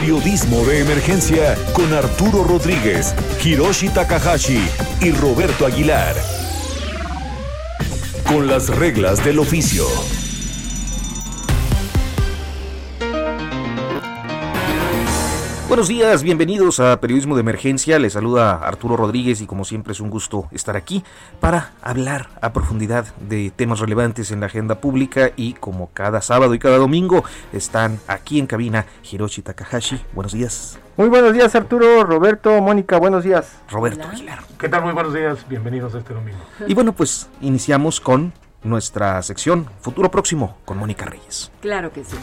Periodismo 0.00 0.64
de 0.64 0.80
Emergencia 0.80 1.56
con 1.72 1.92
Arturo 1.92 2.42
Rodríguez, 2.42 3.14
Hiroshi 3.44 3.88
Takahashi 3.90 4.58
y 5.00 5.12
Roberto 5.12 5.66
Aguilar. 5.66 6.16
Con 8.26 8.48
las 8.48 8.70
reglas 8.70 9.24
del 9.24 9.38
oficio. 9.38 9.86
Buenos 15.66 15.88
días, 15.88 16.22
bienvenidos 16.22 16.78
a 16.78 17.00
Periodismo 17.00 17.34
de 17.34 17.40
Emergencia. 17.40 17.98
Les 17.98 18.12
saluda 18.12 18.56
Arturo 18.56 18.98
Rodríguez 18.98 19.40
y 19.40 19.46
como 19.46 19.64
siempre 19.64 19.92
es 19.92 20.00
un 20.00 20.10
gusto 20.10 20.46
estar 20.52 20.76
aquí 20.76 21.02
para 21.40 21.72
hablar 21.82 22.28
a 22.42 22.52
profundidad 22.52 23.06
de 23.16 23.50
temas 23.50 23.80
relevantes 23.80 24.30
en 24.30 24.40
la 24.40 24.46
agenda 24.46 24.76
pública 24.76 25.32
y 25.36 25.54
como 25.54 25.88
cada 25.94 26.20
sábado 26.20 26.54
y 26.54 26.58
cada 26.58 26.76
domingo 26.76 27.24
están 27.52 27.98
aquí 28.06 28.38
en 28.38 28.46
cabina 28.46 28.84
Hiroshi 29.10 29.40
Takahashi. 29.40 30.00
Buenos 30.12 30.32
días. 30.32 30.78
Muy 30.98 31.08
buenos 31.08 31.32
días 31.32 31.54
Arturo, 31.54 32.04
Roberto, 32.04 32.60
Mónica, 32.60 32.98
buenos 32.98 33.24
días. 33.24 33.58
Roberto 33.70 34.06
Aguilar. 34.06 34.40
¿Qué 34.60 34.68
tal? 34.68 34.82
Muy 34.82 34.92
buenos 34.92 35.14
días, 35.14 35.48
bienvenidos 35.48 35.94
a 35.94 35.98
este 35.98 36.12
domingo. 36.12 36.38
Y 36.68 36.74
bueno, 36.74 36.92
pues 36.92 37.28
iniciamos 37.40 38.00
con 38.00 38.34
nuestra 38.62 39.20
sección 39.22 39.66
Futuro 39.80 40.10
Próximo 40.10 40.58
con 40.66 40.76
Mónica 40.76 41.06
Reyes. 41.06 41.50
Claro 41.62 41.90
que 41.90 42.04
sí. 42.04 42.16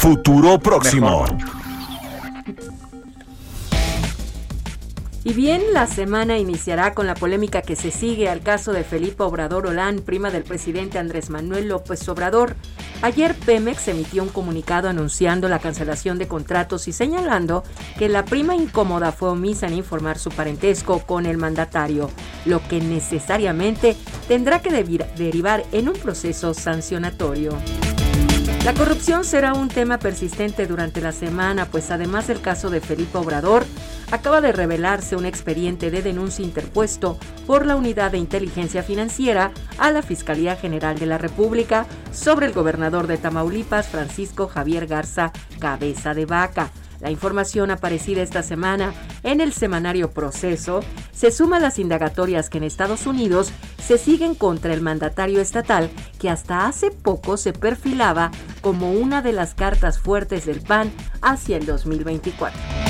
Futuro 0.00 0.58
Próximo. 0.58 1.26
Y 5.24 5.34
bien, 5.34 5.60
la 5.74 5.86
semana 5.86 6.38
iniciará 6.38 6.94
con 6.94 7.06
la 7.06 7.14
polémica 7.14 7.60
que 7.60 7.76
se 7.76 7.90
sigue 7.90 8.30
al 8.30 8.40
caso 8.40 8.72
de 8.72 8.82
Felipe 8.82 9.22
Obrador 9.24 9.66
Olán, 9.66 9.98
prima 9.98 10.30
del 10.30 10.44
presidente 10.44 10.98
Andrés 10.98 11.28
Manuel 11.28 11.68
López 11.68 12.08
Obrador. 12.08 12.56
Ayer 13.02 13.34
Pemex 13.34 13.88
emitió 13.88 14.22
un 14.22 14.30
comunicado 14.30 14.88
anunciando 14.88 15.50
la 15.50 15.58
cancelación 15.58 16.16
de 16.16 16.28
contratos 16.28 16.88
y 16.88 16.94
señalando 16.94 17.62
que 17.98 18.08
la 18.08 18.24
prima 18.24 18.56
incómoda 18.56 19.12
fue 19.12 19.28
omisa 19.28 19.66
en 19.66 19.74
informar 19.74 20.18
su 20.18 20.30
parentesco 20.30 21.00
con 21.00 21.26
el 21.26 21.36
mandatario, 21.36 22.08
lo 22.46 22.66
que 22.68 22.80
necesariamente 22.80 23.98
tendrá 24.28 24.62
que 24.62 24.70
derivar 24.70 25.62
en 25.72 25.90
un 25.90 25.94
proceso 25.96 26.54
sancionatorio. 26.54 27.52
La 28.64 28.74
corrupción 28.74 29.24
será 29.24 29.54
un 29.54 29.68
tema 29.68 29.98
persistente 29.98 30.66
durante 30.66 31.00
la 31.00 31.12
semana, 31.12 31.64
pues 31.64 31.90
además 31.90 32.26
del 32.26 32.42
caso 32.42 32.68
de 32.68 32.82
Felipe 32.82 33.16
Obrador, 33.16 33.64
acaba 34.10 34.42
de 34.42 34.52
revelarse 34.52 35.16
un 35.16 35.24
expediente 35.24 35.90
de 35.90 36.02
denuncia 36.02 36.44
interpuesto 36.44 37.18
por 37.46 37.64
la 37.64 37.74
Unidad 37.74 38.10
de 38.10 38.18
Inteligencia 38.18 38.82
Financiera 38.82 39.50
a 39.78 39.90
la 39.90 40.02
Fiscalía 40.02 40.56
General 40.56 40.98
de 40.98 41.06
la 41.06 41.16
República 41.16 41.86
sobre 42.12 42.46
el 42.46 42.52
gobernador 42.52 43.06
de 43.06 43.16
Tamaulipas, 43.16 43.88
Francisco 43.88 44.46
Javier 44.46 44.86
Garza 44.86 45.32
Cabeza 45.58 46.12
de 46.12 46.26
Vaca. 46.26 46.70
La 47.00 47.10
información 47.10 47.70
aparecida 47.70 48.22
esta 48.22 48.42
semana 48.42 48.92
en 49.22 49.40
el 49.40 49.52
semanario 49.52 50.10
Proceso 50.10 50.80
se 51.12 51.30
suma 51.30 51.56
a 51.56 51.60
las 51.60 51.78
indagatorias 51.78 52.50
que 52.50 52.58
en 52.58 52.64
Estados 52.64 53.06
Unidos 53.06 53.52
se 53.82 53.98
siguen 53.98 54.34
contra 54.34 54.74
el 54.74 54.82
mandatario 54.82 55.40
estatal 55.40 55.90
que 56.18 56.28
hasta 56.28 56.66
hace 56.66 56.90
poco 56.90 57.36
se 57.36 57.52
perfilaba 57.52 58.30
como 58.60 58.92
una 58.92 59.22
de 59.22 59.32
las 59.32 59.54
cartas 59.54 59.98
fuertes 59.98 60.44
del 60.44 60.60
PAN 60.60 60.92
hacia 61.22 61.56
el 61.56 61.66
2024. 61.66 62.89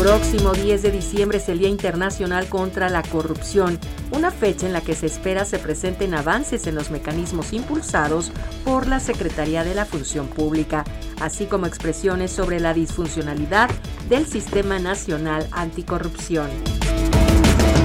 Próximo 0.00 0.54
10 0.54 0.80
de 0.80 0.92
diciembre 0.92 1.36
es 1.36 1.50
el 1.50 1.58
Día 1.58 1.68
Internacional 1.68 2.48
contra 2.48 2.88
la 2.88 3.02
Corrupción, 3.02 3.78
una 4.12 4.30
fecha 4.30 4.66
en 4.66 4.72
la 4.72 4.80
que 4.80 4.94
se 4.94 5.04
espera 5.04 5.44
se 5.44 5.58
presenten 5.58 6.14
avances 6.14 6.66
en 6.66 6.74
los 6.74 6.90
mecanismos 6.90 7.52
impulsados 7.52 8.32
por 8.64 8.86
la 8.86 8.98
Secretaría 8.98 9.62
de 9.62 9.74
la 9.74 9.84
Función 9.84 10.26
Pública, 10.28 10.84
así 11.20 11.44
como 11.44 11.66
expresiones 11.66 12.30
sobre 12.30 12.60
la 12.60 12.72
disfuncionalidad 12.72 13.68
del 14.08 14.24
Sistema 14.24 14.78
Nacional 14.78 15.46
Anticorrupción. 15.52 16.48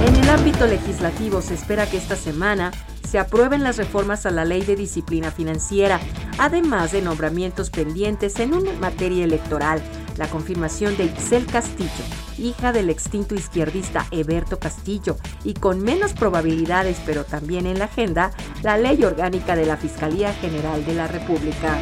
En 0.06 0.16
el 0.16 0.30
ámbito 0.30 0.66
legislativo 0.66 1.42
se 1.42 1.52
espera 1.52 1.84
que 1.84 1.98
esta 1.98 2.16
semana 2.16 2.72
se 3.06 3.18
aprueben 3.18 3.62
las 3.62 3.76
reformas 3.76 4.24
a 4.24 4.30
la 4.30 4.46
ley 4.46 4.62
de 4.62 4.74
disciplina 4.74 5.30
financiera, 5.30 6.00
además 6.38 6.92
de 6.92 7.02
nombramientos 7.02 7.68
pendientes 7.68 8.40
en 8.40 8.54
una 8.54 8.72
materia 8.72 9.22
electoral, 9.22 9.82
la 10.16 10.28
confirmación 10.28 10.96
de 10.96 11.04
Itzel 11.04 11.46
Castillo, 11.46 11.90
hija 12.38 12.72
del 12.72 12.90
extinto 12.90 13.34
izquierdista 13.34 14.06
Eberto 14.10 14.58
Castillo, 14.58 15.16
y 15.44 15.54
con 15.54 15.80
menos 15.80 16.12
probabilidades, 16.12 16.98
pero 17.04 17.24
también 17.24 17.66
en 17.66 17.78
la 17.78 17.86
agenda, 17.86 18.30
la 18.62 18.78
ley 18.78 19.04
orgánica 19.04 19.56
de 19.56 19.66
la 19.66 19.76
Fiscalía 19.76 20.32
General 20.34 20.84
de 20.84 20.94
la 20.94 21.06
República. 21.06 21.78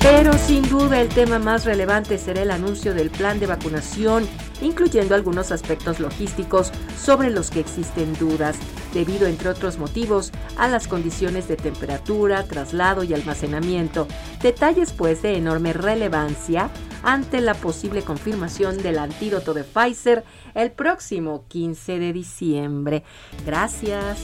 Pero 0.00 0.32
sin 0.32 0.66
duda 0.66 0.98
el 1.00 1.08
tema 1.08 1.38
más 1.38 1.66
relevante 1.66 2.16
será 2.16 2.40
el 2.40 2.50
anuncio 2.50 2.94
del 2.94 3.10
plan 3.10 3.38
de 3.38 3.46
vacunación, 3.46 4.26
incluyendo 4.62 5.14
algunos 5.14 5.52
aspectos 5.52 6.00
logísticos 6.00 6.72
sobre 6.98 7.28
los 7.28 7.50
que 7.50 7.60
existen 7.60 8.14
dudas, 8.18 8.56
debido 8.94 9.26
entre 9.26 9.50
otros 9.50 9.78
motivos 9.78 10.32
a 10.56 10.68
las 10.68 10.88
condiciones 10.88 11.48
de 11.48 11.56
temperatura, 11.56 12.44
traslado 12.44 13.04
y 13.04 13.12
almacenamiento, 13.12 14.08
detalles 14.42 14.92
pues 14.92 15.20
de 15.20 15.36
enorme 15.36 15.74
relevancia 15.74 16.70
ante 17.02 17.40
la 17.40 17.54
posible 17.54 18.02
confirmación 18.02 18.82
del 18.82 18.98
antídoto 18.98 19.54
de 19.54 19.64
Pfizer 19.64 20.24
el 20.54 20.70
próximo 20.70 21.44
15 21.48 21.98
de 21.98 22.12
diciembre. 22.12 23.04
Gracias. 23.46 24.18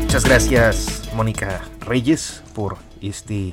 Muchas 0.00 0.24
gracias, 0.24 1.10
Mónica 1.14 1.62
Reyes, 1.80 2.42
por 2.54 2.76
este 3.00 3.52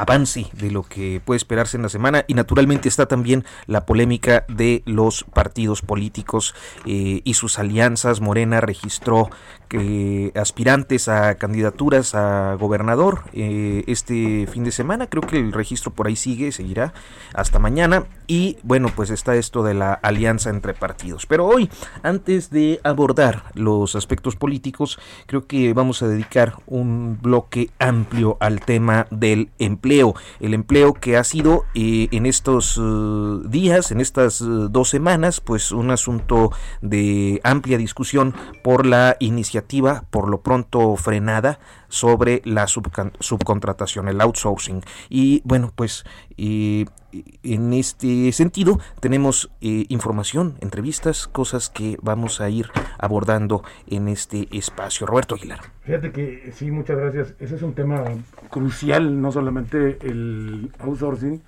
avance 0.00 0.46
de 0.52 0.70
lo 0.70 0.82
que 0.82 1.20
puede 1.22 1.36
esperarse 1.36 1.76
en 1.76 1.82
la 1.82 1.88
semana 1.90 2.24
y 2.26 2.34
naturalmente 2.34 2.88
está 2.88 3.06
también 3.06 3.44
la 3.66 3.84
polémica 3.84 4.44
de 4.48 4.82
los 4.86 5.24
partidos 5.24 5.82
políticos 5.82 6.54
eh, 6.86 7.20
y 7.22 7.34
sus 7.34 7.58
alianzas. 7.58 8.20
Morena 8.20 8.60
registró 8.60 9.30
que 9.68 10.32
aspirantes 10.34 11.08
a 11.08 11.36
candidaturas 11.36 12.14
a 12.14 12.54
gobernador 12.54 13.24
eh, 13.32 13.84
este 13.86 14.48
fin 14.50 14.64
de 14.64 14.72
semana. 14.72 15.06
Creo 15.06 15.22
que 15.22 15.38
el 15.38 15.52
registro 15.52 15.92
por 15.92 16.08
ahí 16.08 16.16
sigue, 16.16 16.50
seguirá 16.50 16.92
hasta 17.34 17.58
mañana. 17.58 18.06
Y 18.26 18.58
bueno, 18.62 18.88
pues 18.94 19.10
está 19.10 19.36
esto 19.36 19.62
de 19.62 19.74
la 19.74 19.92
alianza 19.92 20.50
entre 20.50 20.74
partidos. 20.74 21.26
Pero 21.26 21.46
hoy, 21.46 21.70
antes 22.02 22.50
de 22.50 22.80
abordar 22.84 23.44
los 23.54 23.94
aspectos 23.94 24.34
políticos, 24.34 24.98
creo 25.26 25.46
que 25.46 25.72
vamos 25.72 26.02
a 26.02 26.08
dedicar 26.08 26.54
un 26.66 27.18
bloque 27.20 27.70
amplio 27.78 28.38
al 28.40 28.60
tema 28.60 29.06
del 29.10 29.50
empleo. 29.58 29.89
El 29.90 30.54
empleo 30.54 30.94
que 30.94 31.16
ha 31.16 31.24
sido 31.24 31.64
eh, 31.74 32.08
en 32.12 32.26
estos 32.26 32.78
uh, 32.78 33.42
días, 33.48 33.90
en 33.90 34.00
estas 34.00 34.40
uh, 34.40 34.68
dos 34.68 34.88
semanas, 34.88 35.40
pues 35.40 35.72
un 35.72 35.90
asunto 35.90 36.52
de 36.80 37.40
amplia 37.42 37.76
discusión 37.76 38.34
por 38.62 38.86
la 38.86 39.16
iniciativa 39.18 40.04
por 40.10 40.28
lo 40.28 40.42
pronto 40.42 40.96
frenada 40.96 41.58
sobre 41.90 42.40
la 42.46 42.66
subcontratación, 42.66 44.08
el 44.08 44.20
outsourcing. 44.22 44.82
Y 45.10 45.42
bueno, 45.44 45.72
pues 45.74 46.04
en 46.38 47.72
este 47.72 48.32
sentido 48.32 48.78
tenemos 49.00 49.50
eh, 49.60 49.84
información, 49.88 50.54
entrevistas, 50.60 51.26
cosas 51.26 51.68
que 51.68 51.98
vamos 52.00 52.40
a 52.40 52.48
ir 52.48 52.68
abordando 52.98 53.62
en 53.86 54.08
este 54.08 54.48
espacio. 54.52 55.06
Roberto 55.06 55.34
Aguilar. 55.34 55.60
Fíjate 55.82 56.12
que 56.12 56.52
sí, 56.54 56.70
muchas 56.70 56.96
gracias. 56.96 57.34
Ese 57.40 57.56
es 57.56 57.62
un 57.62 57.74
tema 57.74 58.04
crucial, 58.48 59.20
no 59.20 59.32
solamente 59.32 59.98
el 60.02 60.72
outsourcing, 60.78 61.42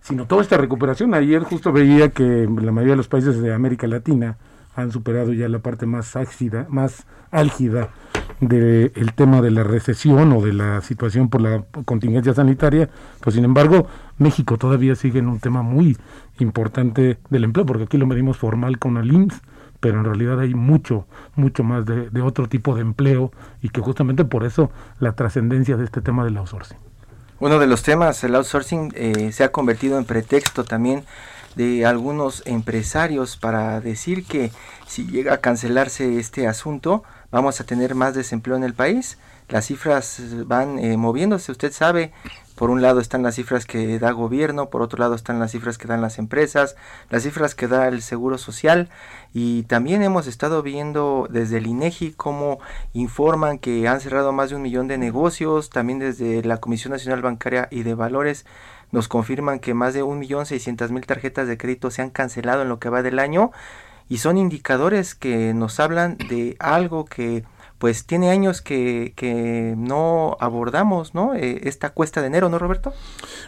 sino 0.00 0.26
toda 0.26 0.42
esta 0.42 0.56
recuperación. 0.56 1.14
Ayer 1.14 1.42
justo 1.42 1.72
veía 1.72 2.08
que 2.08 2.48
la 2.60 2.72
mayoría 2.72 2.94
de 2.94 2.98
los 2.98 3.08
países 3.08 3.40
de 3.40 3.52
América 3.52 3.86
Latina 3.86 4.38
han 4.74 4.92
superado 4.92 5.32
ya 5.32 5.48
la 5.48 5.58
parte 5.58 5.86
más 5.86 6.16
ácida, 6.16 6.66
más 6.68 7.06
álgida 7.30 7.90
del 8.40 9.14
tema 9.14 9.40
de 9.40 9.50
la 9.50 9.64
recesión 9.64 10.32
o 10.32 10.42
de 10.42 10.52
la 10.52 10.82
situación 10.82 11.30
por 11.30 11.40
la 11.40 11.64
contingencia 11.84 12.34
sanitaria, 12.34 12.90
pues 13.20 13.34
sin 13.34 13.44
embargo 13.44 13.86
México 14.18 14.58
todavía 14.58 14.94
sigue 14.94 15.20
en 15.20 15.28
un 15.28 15.40
tema 15.40 15.62
muy 15.62 15.96
importante 16.38 17.18
del 17.30 17.44
empleo, 17.44 17.64
porque 17.64 17.84
aquí 17.84 17.96
lo 17.96 18.06
medimos 18.06 18.36
formal 18.36 18.78
con 18.78 18.98
el 18.98 19.10
IMSS, 19.12 19.40
pero 19.80 19.98
en 19.98 20.04
realidad 20.04 20.40
hay 20.40 20.54
mucho, 20.54 21.06
mucho 21.34 21.64
más 21.64 21.84
de, 21.86 22.20
otro 22.20 22.48
tipo 22.48 22.74
de 22.74 22.82
empleo 22.82 23.30
y 23.62 23.70
que 23.70 23.80
justamente 23.80 24.24
por 24.24 24.44
eso 24.44 24.70
la 25.00 25.12
trascendencia 25.12 25.76
de 25.76 25.84
este 25.84 26.00
tema 26.00 26.24
del 26.24 26.36
outsourcing. 26.36 26.78
Uno 27.38 27.58
de 27.58 27.66
los 27.66 27.82
temas, 27.82 28.24
el 28.24 28.34
outsourcing, 28.34 28.92
eh, 28.94 29.32
se 29.32 29.44
ha 29.44 29.52
convertido 29.52 29.98
en 29.98 30.06
pretexto 30.06 30.64
también 30.64 31.04
de 31.56 31.86
algunos 31.86 32.42
empresarios 32.46 33.36
para 33.36 33.80
decir 33.80 34.24
que 34.24 34.52
si 34.86 35.06
llega 35.06 35.34
a 35.34 35.40
cancelarse 35.40 36.18
este 36.18 36.46
asunto, 36.46 37.02
vamos 37.32 37.60
a 37.60 37.64
tener 37.64 37.94
más 37.94 38.14
desempleo 38.14 38.56
en 38.56 38.62
el 38.62 38.74
país. 38.74 39.18
Las 39.48 39.66
cifras 39.66 40.20
van 40.46 40.78
eh, 40.78 40.96
moviéndose, 40.96 41.52
usted 41.52 41.72
sabe, 41.72 42.12
por 42.56 42.70
un 42.70 42.82
lado 42.82 43.00
están 43.00 43.22
las 43.22 43.36
cifras 43.36 43.64
que 43.64 43.98
da 43.98 44.10
gobierno, 44.10 44.70
por 44.70 44.82
otro 44.82 44.98
lado 44.98 45.14
están 45.14 45.38
las 45.38 45.52
cifras 45.52 45.78
que 45.78 45.86
dan 45.86 46.00
las 46.00 46.18
empresas, 46.18 46.74
las 47.10 47.22
cifras 47.22 47.54
que 47.54 47.68
da 47.68 47.86
el 47.86 48.02
Seguro 48.02 48.38
Social 48.38 48.88
y 49.32 49.64
también 49.64 50.02
hemos 50.02 50.26
estado 50.26 50.62
viendo 50.62 51.28
desde 51.30 51.58
el 51.58 51.66
INEGI 51.66 52.12
cómo 52.12 52.58
informan 52.92 53.58
que 53.58 53.86
han 53.88 54.00
cerrado 54.00 54.32
más 54.32 54.50
de 54.50 54.56
un 54.56 54.62
millón 54.62 54.88
de 54.88 54.98
negocios, 54.98 55.70
también 55.70 55.98
desde 55.98 56.42
la 56.42 56.56
Comisión 56.56 56.92
Nacional 56.92 57.22
Bancaria 57.22 57.68
y 57.70 57.82
de 57.82 57.94
Valores 57.94 58.46
nos 58.92 59.08
confirman 59.08 59.58
que 59.58 59.74
más 59.74 59.94
de 59.94 60.02
un 60.02 60.18
millón 60.18 60.46
seiscientas 60.46 60.90
mil 60.90 61.06
tarjetas 61.06 61.48
de 61.48 61.58
crédito 61.58 61.90
se 61.90 62.02
han 62.02 62.10
cancelado 62.10 62.62
en 62.62 62.68
lo 62.68 62.78
que 62.78 62.88
va 62.88 63.02
del 63.02 63.18
año 63.18 63.50
y 64.08 64.18
son 64.18 64.38
indicadores 64.38 65.14
que 65.14 65.52
nos 65.54 65.80
hablan 65.80 66.16
de 66.16 66.56
algo 66.60 67.04
que 67.04 67.44
pues 67.78 68.06
tiene 68.06 68.30
años 68.30 68.62
que, 68.62 69.12
que 69.16 69.74
no 69.76 70.36
abordamos, 70.40 71.14
¿no? 71.14 71.34
Eh, 71.34 71.60
esta 71.64 71.90
cuesta 71.90 72.22
de 72.22 72.28
enero, 72.28 72.48
¿no, 72.48 72.58
Roberto? 72.58 72.94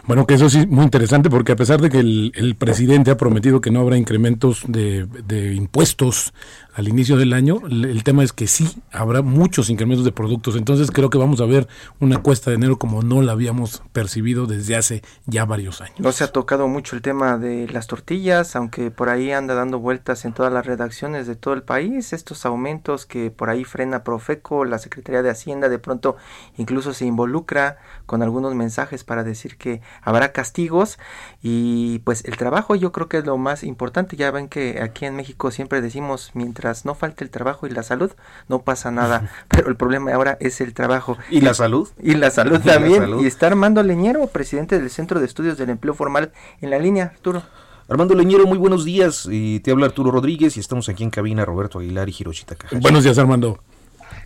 Bueno, 0.05 0.27
que 0.27 0.35
eso 0.35 0.49
sí, 0.49 0.67
muy 0.67 0.83
interesante, 0.83 1.29
porque 1.29 1.53
a 1.53 1.55
pesar 1.55 1.81
de 1.81 1.89
que 1.89 1.99
el, 1.99 2.31
el 2.35 2.55
presidente 2.55 3.09
ha 3.09 3.17
prometido 3.17 3.59
que 3.59 3.71
no 3.71 3.79
habrá 3.79 3.97
incrementos 3.97 4.63
de, 4.67 5.07
de 5.25 5.55
impuestos 5.55 6.33
al 6.75 6.87
inicio 6.87 7.17
del 7.17 7.33
año, 7.33 7.61
el 7.69 8.03
tema 8.03 8.23
es 8.23 8.31
que 8.31 8.47
sí, 8.47 8.81
habrá 8.91 9.21
muchos 9.21 9.69
incrementos 9.69 10.05
de 10.05 10.11
productos, 10.11 10.55
entonces 10.55 10.91
creo 10.91 11.09
que 11.09 11.17
vamos 11.17 11.41
a 11.41 11.45
ver 11.45 11.67
una 11.99 12.19
cuesta 12.19 12.51
de 12.51 12.57
enero 12.57 12.77
como 12.77 13.01
no 13.01 13.21
la 13.21 13.33
habíamos 13.33 13.81
percibido 13.91 14.45
desde 14.45 14.75
hace 14.75 15.01
ya 15.25 15.45
varios 15.45 15.81
años. 15.81 15.99
No 15.99 16.11
se 16.11 16.23
ha 16.23 16.31
tocado 16.31 16.67
mucho 16.67 16.95
el 16.95 17.01
tema 17.01 17.37
de 17.37 17.67
las 17.69 17.87
tortillas, 17.87 18.55
aunque 18.55 18.91
por 18.91 19.09
ahí 19.09 19.31
anda 19.31 19.55
dando 19.55 19.79
vueltas 19.79 20.25
en 20.25 20.33
todas 20.33 20.53
las 20.53 20.65
redacciones 20.65 21.27
de 21.27 21.35
todo 21.35 21.53
el 21.53 21.63
país, 21.63 22.13
estos 22.13 22.45
aumentos 22.45 23.05
que 23.05 23.31
por 23.31 23.49
ahí 23.49 23.63
frena 23.63 24.03
Profeco, 24.03 24.63
la 24.63 24.79
Secretaría 24.79 25.21
de 25.21 25.29
Hacienda 25.29 25.69
de 25.69 25.79
pronto 25.79 26.17
incluso 26.57 26.93
se 26.93 27.05
involucra 27.05 27.77
con 28.09 28.23
algunos 28.23 28.55
mensajes 28.55 29.03
para 29.03 29.23
decir 29.23 29.55
que 29.55 29.81
habrá 30.01 30.31
castigos 30.31 30.97
y 31.43 31.99
pues 31.99 32.25
el 32.25 32.37
trabajo 32.37 32.73
yo 32.73 32.91
creo 32.91 33.07
que 33.07 33.19
es 33.19 33.25
lo 33.25 33.37
más 33.37 33.63
importante, 33.63 34.17
ya 34.17 34.31
ven 34.31 34.47
que 34.47 34.81
aquí 34.81 35.05
en 35.05 35.15
México 35.15 35.51
siempre 35.51 35.79
decimos 35.79 36.31
mientras 36.33 36.85
no 36.85 36.95
falte 36.95 37.23
el 37.23 37.29
trabajo 37.29 37.67
y 37.67 37.69
la 37.69 37.83
salud, 37.83 38.11
no 38.47 38.63
pasa 38.63 38.89
nada. 38.89 39.29
Pero 39.47 39.69
el 39.69 39.75
problema 39.75 40.11
ahora 40.11 40.37
es 40.39 40.59
el 40.59 40.73
trabajo. 40.73 41.19
¿Y 41.29 41.41
la 41.41 41.53
salud? 41.53 41.87
Y 42.01 42.15
la 42.15 42.31
salud 42.31 42.59
también. 42.65 43.19
Y, 43.19 43.27
está 43.27 43.45
Armando 43.45 43.83
Leñero, 43.83 44.25
presidente 44.25 44.79
del 44.79 44.89
Centro 44.89 45.19
de 45.19 45.27
Estudios 45.27 45.59
del 45.59 45.69
Empleo 45.69 45.93
Formal, 45.93 46.31
en 46.61 46.71
la 46.71 46.79
línea, 46.79 47.13
Arturo. 47.13 47.43
Armando 47.87 48.15
Leñero, 48.15 48.47
muy 48.47 48.57
buenos 48.57 48.85
días. 48.85 49.27
Y 49.29 49.59
te 49.59 49.69
habla 49.69 49.85
Arturo 49.85 50.09
Rodríguez 50.09 50.57
y 50.57 50.61
estamos 50.61 50.89
aquí 50.89 51.03
en 51.03 51.11
cabina 51.11 51.45
Roberto 51.45 51.77
Aguilar 51.77 52.09
y 52.09 52.15
Hiroshi 52.17 52.45
Takahashi. 52.45 52.81
Buenos 52.81 53.03
días, 53.03 53.19
Armando. 53.19 53.59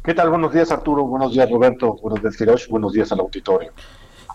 ¿Qué 0.03 0.13
tal? 0.13 0.29
Buenos 0.29 0.51
días, 0.53 0.69
Arturo. 0.69 1.05
Buenos 1.05 1.31
días, 1.31 1.50
Roberto. 1.50 1.95
Buenos 2.01 2.21
días, 2.21 2.41
Hiroshi. 2.41 2.69
Buenos 2.69 2.91
días 2.91 3.09
al 3.13 3.21
auditorio. 3.21 3.71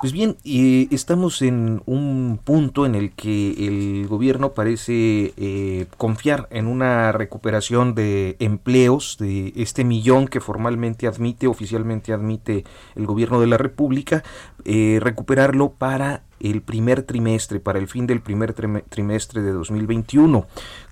Pues 0.01 0.15
bien, 0.15 0.39
eh, 0.43 0.89
estamos 0.93 1.43
en 1.43 1.83
un 1.85 2.41
punto 2.43 2.87
en 2.87 2.95
el 2.95 3.13
que 3.13 3.51
el 3.67 4.07
gobierno 4.09 4.55
parece 4.55 5.35
eh, 5.37 5.87
confiar 5.99 6.49
en 6.53 6.69
una 6.69 7.13
recuperación 7.13 7.95
de 7.95 8.37
empleos, 8.39 9.19
de 9.19 9.53
este 9.57 9.85
millón 9.85 10.27
que 10.27 10.41
formalmente 10.41 11.07
admite, 11.07 11.49
oficialmente 11.49 12.15
admite 12.15 12.65
el 12.95 13.05
gobierno 13.05 13.39
de 13.39 13.49
la 13.49 13.59
República, 13.59 14.23
eh, 14.65 15.01
recuperarlo 15.03 15.73
para 15.73 16.23
el 16.41 16.63
primer 16.63 17.03
trimestre, 17.03 17.61
para 17.61 17.79
el 17.79 17.89
fin 17.89 18.07
del 18.07 18.23
primer 18.23 18.55
trimestre 18.55 19.43
de 19.43 19.53
2021. 19.53 20.47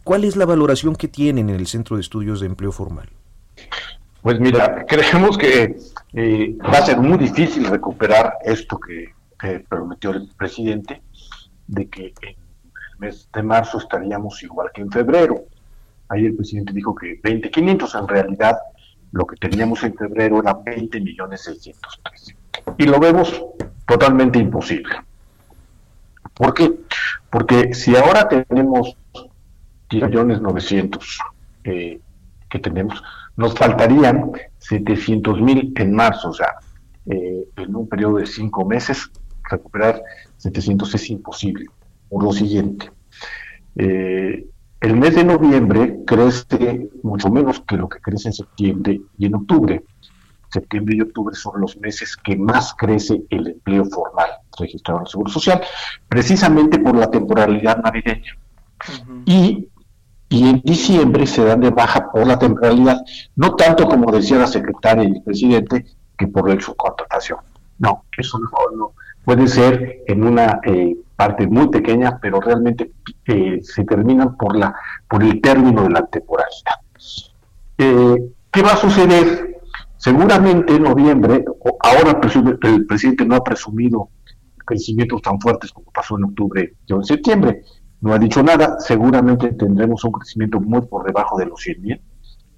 ¿Cuál 0.04 0.24
es 0.24 0.36
la 0.36 0.44
valoración 0.44 0.96
que 0.96 1.08
tienen 1.08 1.48
en 1.48 1.56
el 1.56 1.66
Centro 1.66 1.96
de 1.96 2.02
Estudios 2.02 2.40
de 2.40 2.46
Empleo 2.46 2.72
Formal? 2.72 3.08
Pues 4.26 4.40
mira, 4.40 4.84
creemos 4.88 5.38
que 5.38 5.76
eh, 6.12 6.58
va 6.60 6.78
a 6.78 6.84
ser 6.84 6.98
muy 6.98 7.16
difícil 7.16 7.64
recuperar 7.64 8.38
esto 8.42 8.76
que, 8.76 9.14
que, 9.38 9.60
prometió 9.60 10.10
el 10.10 10.28
presidente, 10.36 11.00
de 11.68 11.88
que 11.88 12.12
en 12.22 12.30
el 12.30 12.98
mes 12.98 13.28
de 13.32 13.42
marzo 13.44 13.78
estaríamos 13.78 14.42
igual 14.42 14.70
que 14.74 14.80
en 14.80 14.90
febrero. 14.90 15.44
Ahí 16.08 16.26
el 16.26 16.34
presidente 16.34 16.72
dijo 16.72 16.92
que 16.92 17.22
20.500, 17.22 18.00
en 18.00 18.08
realidad 18.08 18.58
lo 19.12 19.28
que 19.28 19.36
teníamos 19.36 19.84
en 19.84 19.94
febrero 19.94 20.40
era 20.40 20.54
20 20.54 21.00
millones 21.02 21.42
613. 21.42 22.36
Y 22.78 22.86
lo 22.86 22.98
vemos 22.98 23.44
totalmente 23.86 24.40
imposible. 24.40 24.96
¿Por 26.34 26.52
qué? 26.52 26.72
Porque 27.30 27.72
si 27.74 27.94
ahora 27.94 28.26
tenemos 28.26 28.96
10 29.88 30.02
millones 30.02 30.40
900 30.40 31.18
eh, 31.62 32.00
que 32.50 32.58
tenemos, 32.58 33.00
nos 33.36 33.54
faltarían 33.54 34.32
700 34.58 35.40
mil 35.40 35.72
en 35.76 35.94
marzo, 35.94 36.30
o 36.30 36.32
sea, 36.32 36.56
eh, 37.06 37.48
en 37.56 37.76
un 37.76 37.88
periodo 37.88 38.16
de 38.18 38.26
cinco 38.26 38.64
meses, 38.64 39.10
recuperar 39.48 40.02
700 40.38 40.94
es 40.94 41.10
imposible. 41.10 41.66
Por 42.08 42.24
lo 42.24 42.32
siguiente, 42.32 42.90
eh, 43.76 44.46
el 44.80 44.96
mes 44.96 45.14
de 45.14 45.24
noviembre 45.24 45.98
crece 46.06 46.88
mucho 47.02 47.30
menos 47.30 47.60
que 47.60 47.76
lo 47.76 47.88
que 47.88 48.00
crece 48.00 48.28
en 48.28 48.34
septiembre 48.34 49.00
y 49.18 49.26
en 49.26 49.34
octubre. 49.34 49.84
Septiembre 50.48 50.96
y 50.96 51.00
octubre 51.00 51.34
son 51.34 51.60
los 51.60 51.76
meses 51.78 52.16
que 52.16 52.36
más 52.36 52.74
crece 52.74 53.22
el 53.30 53.48
empleo 53.48 53.84
formal 53.84 54.30
registrado 54.58 55.00
en 55.00 55.06
el 55.06 55.10
Seguro 55.10 55.30
Social, 55.30 55.60
precisamente 56.08 56.78
por 56.78 56.96
la 56.96 57.10
temporalidad 57.10 57.82
navideña. 57.82 58.36
Y 59.24 59.68
y 60.28 60.48
en 60.48 60.60
diciembre 60.62 61.26
se 61.26 61.44
dan 61.44 61.60
de 61.60 61.70
baja 61.70 62.10
por 62.10 62.26
la 62.26 62.38
temporalidad, 62.38 63.00
no 63.36 63.54
tanto 63.54 63.88
como 63.88 64.10
decía 64.10 64.38
la 64.38 64.46
secretaria 64.46 65.04
y 65.04 65.12
el 65.12 65.22
presidente, 65.22 65.86
que 66.16 66.26
por 66.26 66.48
la 66.48 66.60
subcontratación. 66.60 67.38
No, 67.78 68.04
eso 68.16 68.38
no, 68.38 68.92
puede 69.24 69.46
ser 69.46 70.02
en 70.06 70.24
una 70.24 70.60
eh, 70.64 70.96
parte 71.14 71.46
muy 71.46 71.68
pequeña, 71.68 72.18
pero 72.20 72.40
realmente 72.40 72.92
eh, 73.26 73.60
se 73.62 73.84
terminan 73.84 74.36
por 74.36 74.56
la 74.56 74.74
por 75.08 75.22
el 75.22 75.40
término 75.40 75.82
de 75.82 75.90
la 75.90 76.06
temporalidad. 76.06 76.80
Eh, 77.78 78.16
¿Qué 78.50 78.62
va 78.62 78.72
a 78.72 78.76
suceder? 78.76 79.60
Seguramente 79.98 80.74
en 80.74 80.82
noviembre, 80.82 81.44
ahora 81.80 82.20
el 82.62 82.86
presidente 82.86 83.24
no 83.24 83.36
ha 83.36 83.44
presumido 83.44 84.10
crecimientos 84.64 85.22
tan 85.22 85.40
fuertes 85.40 85.72
como 85.72 85.90
pasó 85.90 86.18
en 86.18 86.24
octubre 86.24 86.74
y 86.86 86.92
en 86.92 87.04
septiembre, 87.04 87.62
no 88.00 88.12
ha 88.12 88.18
dicho 88.18 88.42
nada, 88.42 88.78
seguramente 88.80 89.52
tendremos 89.52 90.04
un 90.04 90.12
crecimiento 90.12 90.60
muy 90.60 90.82
por 90.82 91.04
debajo 91.06 91.38
de 91.38 91.46
los 91.46 91.60
100 91.60 91.82
mil, 91.82 92.00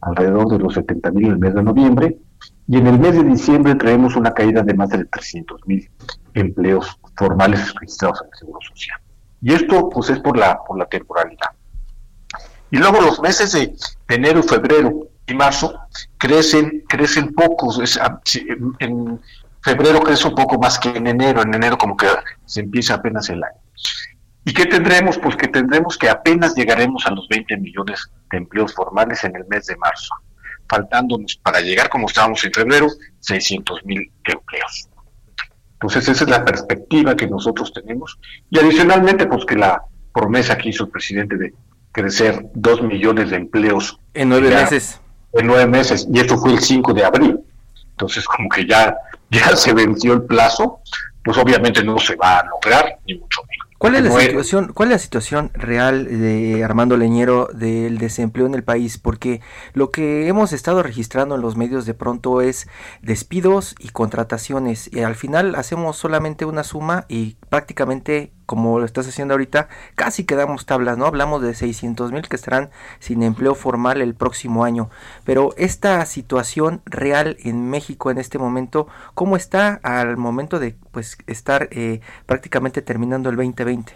alrededor 0.00 0.48
de 0.48 0.58
los 0.58 0.74
70 0.74 1.10
mil 1.12 1.26
en 1.26 1.32
el 1.32 1.38
mes 1.38 1.54
de 1.54 1.62
noviembre, 1.62 2.18
y 2.66 2.76
en 2.76 2.86
el 2.86 2.98
mes 2.98 3.14
de 3.14 3.24
diciembre 3.24 3.74
traemos 3.76 4.14
una 4.16 4.32
caída 4.32 4.62
de 4.62 4.74
más 4.74 4.90
de 4.90 5.04
300 5.04 5.66
mil 5.66 5.90
empleos 6.34 6.98
formales 7.16 7.74
registrados 7.74 8.20
en 8.22 8.28
el 8.30 8.38
Seguro 8.38 8.58
Social. 8.68 9.00
Y 9.40 9.52
esto 9.54 9.88
pues 9.88 10.10
es 10.10 10.18
por 10.20 10.36
la, 10.36 10.58
por 10.66 10.78
la 10.78 10.86
temporalidad. 10.86 11.50
Y 12.70 12.76
luego 12.76 13.00
los 13.00 13.20
meses 13.20 13.52
de 13.52 13.74
enero, 14.08 14.42
febrero 14.42 15.08
y 15.26 15.34
marzo 15.34 15.78
crecen, 16.18 16.84
crecen 16.88 17.34
pocos. 17.34 17.98
Ah, 18.00 18.20
en 18.80 19.20
febrero 19.62 20.00
crece 20.00 20.28
un 20.28 20.34
poco 20.34 20.58
más 20.58 20.78
que 20.78 20.90
en 20.90 21.06
enero. 21.06 21.40
En 21.42 21.54
enero 21.54 21.78
como 21.78 21.96
que 21.96 22.06
se 22.44 22.60
empieza 22.60 22.94
apenas 22.94 23.30
el 23.30 23.42
año. 23.42 23.56
¿Y 24.48 24.54
qué 24.54 24.64
tendremos? 24.64 25.18
Pues 25.18 25.36
que 25.36 25.46
tendremos 25.46 25.98
que 25.98 26.08
apenas 26.08 26.54
llegaremos 26.54 27.04
a 27.04 27.10
los 27.10 27.28
20 27.28 27.58
millones 27.58 28.10
de 28.30 28.38
empleos 28.38 28.74
formales 28.74 29.22
en 29.24 29.36
el 29.36 29.44
mes 29.46 29.66
de 29.66 29.76
marzo, 29.76 30.08
faltándonos 30.66 31.36
para 31.42 31.60
llegar 31.60 31.90
como 31.90 32.06
estábamos 32.06 32.42
en 32.44 32.52
febrero, 32.54 32.86
600 33.20 33.84
mil 33.84 34.10
empleos. 34.24 34.88
Entonces 35.74 36.08
esa 36.08 36.24
es 36.24 36.30
la 36.30 36.46
perspectiva 36.46 37.14
que 37.14 37.26
nosotros 37.26 37.74
tenemos 37.74 38.18
y 38.48 38.58
adicionalmente 38.58 39.26
pues 39.26 39.44
que 39.44 39.54
la 39.54 39.82
promesa 40.14 40.56
que 40.56 40.70
hizo 40.70 40.84
el 40.84 40.90
presidente 40.92 41.36
de 41.36 41.52
crecer 41.92 42.46
2 42.54 42.82
millones 42.84 43.28
de 43.28 43.36
empleos 43.36 44.00
en 44.14 44.30
nueve 44.30 44.48
meses. 44.48 44.98
En 45.34 45.46
nueve 45.46 45.66
meses 45.66 46.08
y 46.10 46.20
esto 46.20 46.38
fue 46.38 46.54
el 46.54 46.60
5 46.60 46.94
de 46.94 47.04
abril. 47.04 47.38
Entonces 47.90 48.24
como 48.24 48.48
que 48.48 48.66
ya, 48.66 48.96
ya 49.30 49.54
se 49.54 49.74
venció 49.74 50.14
el 50.14 50.22
plazo, 50.22 50.80
pues 51.22 51.36
obviamente 51.36 51.84
no 51.84 51.98
se 51.98 52.16
va 52.16 52.38
a 52.38 52.46
lograr, 52.46 52.98
ni 53.06 53.18
mucho 53.18 53.42
menos. 53.42 53.67
¿Cuál 53.78 53.94
es, 53.94 54.02
la 54.02 54.20
situación, 54.20 54.72
¿Cuál 54.74 54.88
es 54.88 54.94
la 54.94 54.98
situación 54.98 55.50
real 55.54 56.04
de 56.06 56.64
Armando 56.64 56.96
Leñero 56.96 57.48
del 57.54 57.98
desempleo 57.98 58.46
en 58.46 58.54
el 58.54 58.64
país? 58.64 58.98
Porque 58.98 59.40
lo 59.72 59.92
que 59.92 60.26
hemos 60.26 60.52
estado 60.52 60.82
registrando 60.82 61.36
en 61.36 61.42
los 61.42 61.56
medios 61.56 61.86
de 61.86 61.94
pronto 61.94 62.40
es 62.40 62.66
despidos 63.02 63.76
y 63.78 63.90
contrataciones. 63.90 64.90
Y 64.92 65.00
al 65.00 65.14
final 65.14 65.54
hacemos 65.54 65.96
solamente 65.96 66.44
una 66.44 66.64
suma 66.64 67.04
y 67.08 67.36
prácticamente 67.50 68.32
como 68.48 68.78
lo 68.78 68.86
estás 68.86 69.06
haciendo 69.06 69.34
ahorita, 69.34 69.68
casi 69.94 70.24
quedamos 70.24 70.64
tablas, 70.64 70.96
¿no? 70.96 71.04
Hablamos 71.04 71.42
de 71.42 71.52
600 71.52 72.12
mil 72.12 72.26
que 72.30 72.36
estarán 72.36 72.70
sin 72.98 73.22
empleo 73.22 73.54
formal 73.54 74.00
el 74.00 74.14
próximo 74.14 74.64
año. 74.64 74.88
Pero 75.24 75.52
esta 75.58 76.04
situación 76.06 76.80
real 76.86 77.36
en 77.40 77.68
México 77.68 78.10
en 78.10 78.16
este 78.16 78.38
momento, 78.38 78.88
¿cómo 79.12 79.36
está 79.36 79.78
al 79.82 80.16
momento 80.16 80.58
de 80.58 80.76
pues 80.92 81.18
estar 81.26 81.68
eh, 81.72 82.00
prácticamente 82.24 82.80
terminando 82.80 83.28
el 83.28 83.36
2020? 83.36 83.92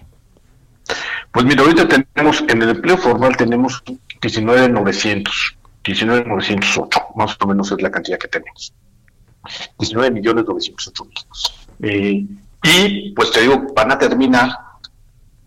Pues 1.32 1.46
mira, 1.46 1.62
ahorita 1.62 1.88
tenemos, 1.88 2.44
en 2.46 2.60
el 2.60 2.68
empleo 2.68 2.98
formal 2.98 3.34
tenemos 3.38 3.82
19,900, 4.20 5.56
19,908, 5.82 7.00
más 7.16 7.38
o 7.40 7.46
menos 7.46 7.72
es 7.72 7.80
la 7.80 7.90
cantidad 7.90 8.18
que 8.18 8.28
tenemos. 8.28 8.74
19 9.78 10.10
millones 10.10 10.44
908 10.46 11.04
mil. 11.06 11.90
Eh, 11.90 12.26
y 12.62 13.10
pues 13.12 13.30
te 13.32 13.40
digo, 13.42 13.66
van 13.74 13.92
a 13.92 13.98
terminar, 13.98 14.50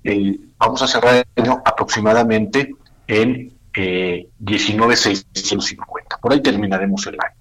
eh, 0.03 0.38
vamos 0.57 0.81
a 0.81 0.88
cerrar 0.88 1.25
el 1.36 1.43
año 1.43 1.62
aproximadamente 1.65 2.75
en 3.07 3.53
eh, 3.75 4.27
19,650. 4.39 6.17
Por 6.17 6.34
ahí 6.34 6.41
terminaremos 6.41 7.07
el 7.07 7.17
año. 7.19 7.36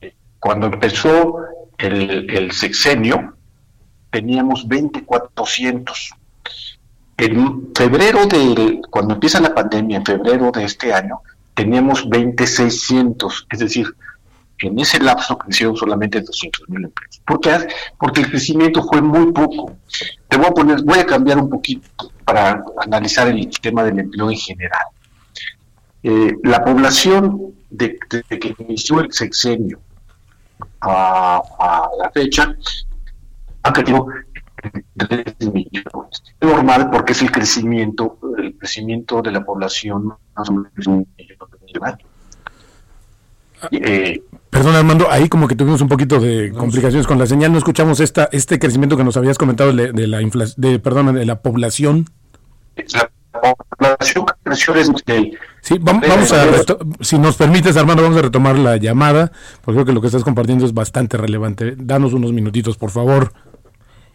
Eh, 0.00 0.14
cuando 0.38 0.66
empezó 0.66 1.38
el, 1.78 2.52
sexenio, 2.52 3.34
teníamos 4.10 4.68
2,400. 4.68 6.14
En 7.18 7.74
febrero 7.74 8.26
de, 8.26 8.80
cuando 8.90 9.14
empieza 9.14 9.40
la 9.40 9.54
pandemia, 9.54 9.98
en 9.98 10.04
febrero 10.04 10.50
de 10.52 10.64
este 10.64 10.92
año, 10.92 11.20
teníamos 11.54 12.08
20,600, 12.08 13.46
es 13.50 13.58
decir, 13.58 13.86
en 14.60 14.78
ese 14.78 14.98
lapso 15.00 15.36
crecieron 15.36 15.76
solamente 15.76 16.20
200 16.20 16.68
mil 16.68 16.84
empleos. 16.84 17.20
¿Por 17.26 17.40
qué? 17.40 17.66
Porque 17.98 18.22
el 18.22 18.30
crecimiento 18.30 18.82
fue 18.82 19.02
muy 19.02 19.32
poco. 19.32 19.76
Te 20.28 20.36
voy 20.36 20.46
a 20.46 20.50
poner, 20.50 20.82
voy 20.82 20.98
a 20.98 21.06
cambiar 21.06 21.38
un 21.38 21.50
poquito 21.50 22.10
para 22.24 22.64
analizar 22.78 23.28
el 23.28 23.48
tema 23.60 23.84
del 23.84 23.98
empleo 23.98 24.30
en 24.30 24.36
general. 24.36 24.86
Eh, 26.02 26.34
la 26.44 26.64
población 26.64 27.54
de, 27.70 27.98
de, 28.28 28.38
que 28.38 28.54
inició 28.58 29.00
el 29.00 29.12
sexenio 29.12 29.80
a, 30.80 31.42
a 31.58 31.88
la 31.98 32.10
fecha 32.10 32.54
ha 33.62 33.72
crecido 33.72 34.06
3 34.96 35.52
millones. 35.52 36.22
Es 36.40 36.48
normal 36.48 36.90
porque 36.90 37.12
es 37.12 37.22
el 37.22 37.30
crecimiento, 37.30 38.18
el 38.38 38.56
crecimiento 38.56 39.22
de 39.22 39.32
la 39.32 39.44
población 39.44 40.14
más 40.34 40.48
o 40.48 40.52
menos 40.52 40.86
un 40.86 41.06
millón 41.16 41.38
de 41.50 41.86
años. 41.86 42.16
Eh, 43.70 44.22
Perdón, 44.50 44.76
Armando, 44.76 45.10
ahí 45.10 45.28
como 45.28 45.48
que 45.48 45.56
tuvimos 45.56 45.80
un 45.80 45.88
poquito 45.88 46.20
de 46.20 46.52
complicaciones 46.52 47.06
con 47.06 47.18
la 47.18 47.26
señal, 47.26 47.52
no 47.52 47.58
escuchamos 47.58 48.00
esta 48.00 48.28
este 48.32 48.58
crecimiento 48.58 48.96
que 48.96 49.04
nos 49.04 49.16
habías 49.16 49.38
comentado 49.38 49.72
de, 49.72 49.92
de 49.92 50.06
la 50.06 50.22
inflación, 50.22 50.54
de 50.58 50.78
perdón, 50.78 51.14
de 51.14 51.26
la 51.26 51.42
población. 51.42 52.06
La 52.92 53.10
población 53.78 54.26
creció 54.42 54.74
desde 54.74 54.92
Sí, 55.60 55.78
vamos, 55.80 56.08
vamos 56.08 56.32
a 56.32 56.46
si 57.00 57.18
nos 57.18 57.36
permites, 57.36 57.76
Armando, 57.76 58.02
vamos 58.02 58.18
a 58.18 58.22
retomar 58.22 58.56
la 58.56 58.76
llamada, 58.76 59.32
porque 59.62 59.78
creo 59.78 59.86
que 59.86 59.92
lo 59.92 60.00
que 60.00 60.06
estás 60.06 60.22
compartiendo 60.22 60.64
es 60.64 60.72
bastante 60.72 61.16
relevante. 61.16 61.74
Danos 61.76 62.12
unos 62.12 62.32
minutitos, 62.32 62.76
por 62.76 62.90
favor. 62.90 63.32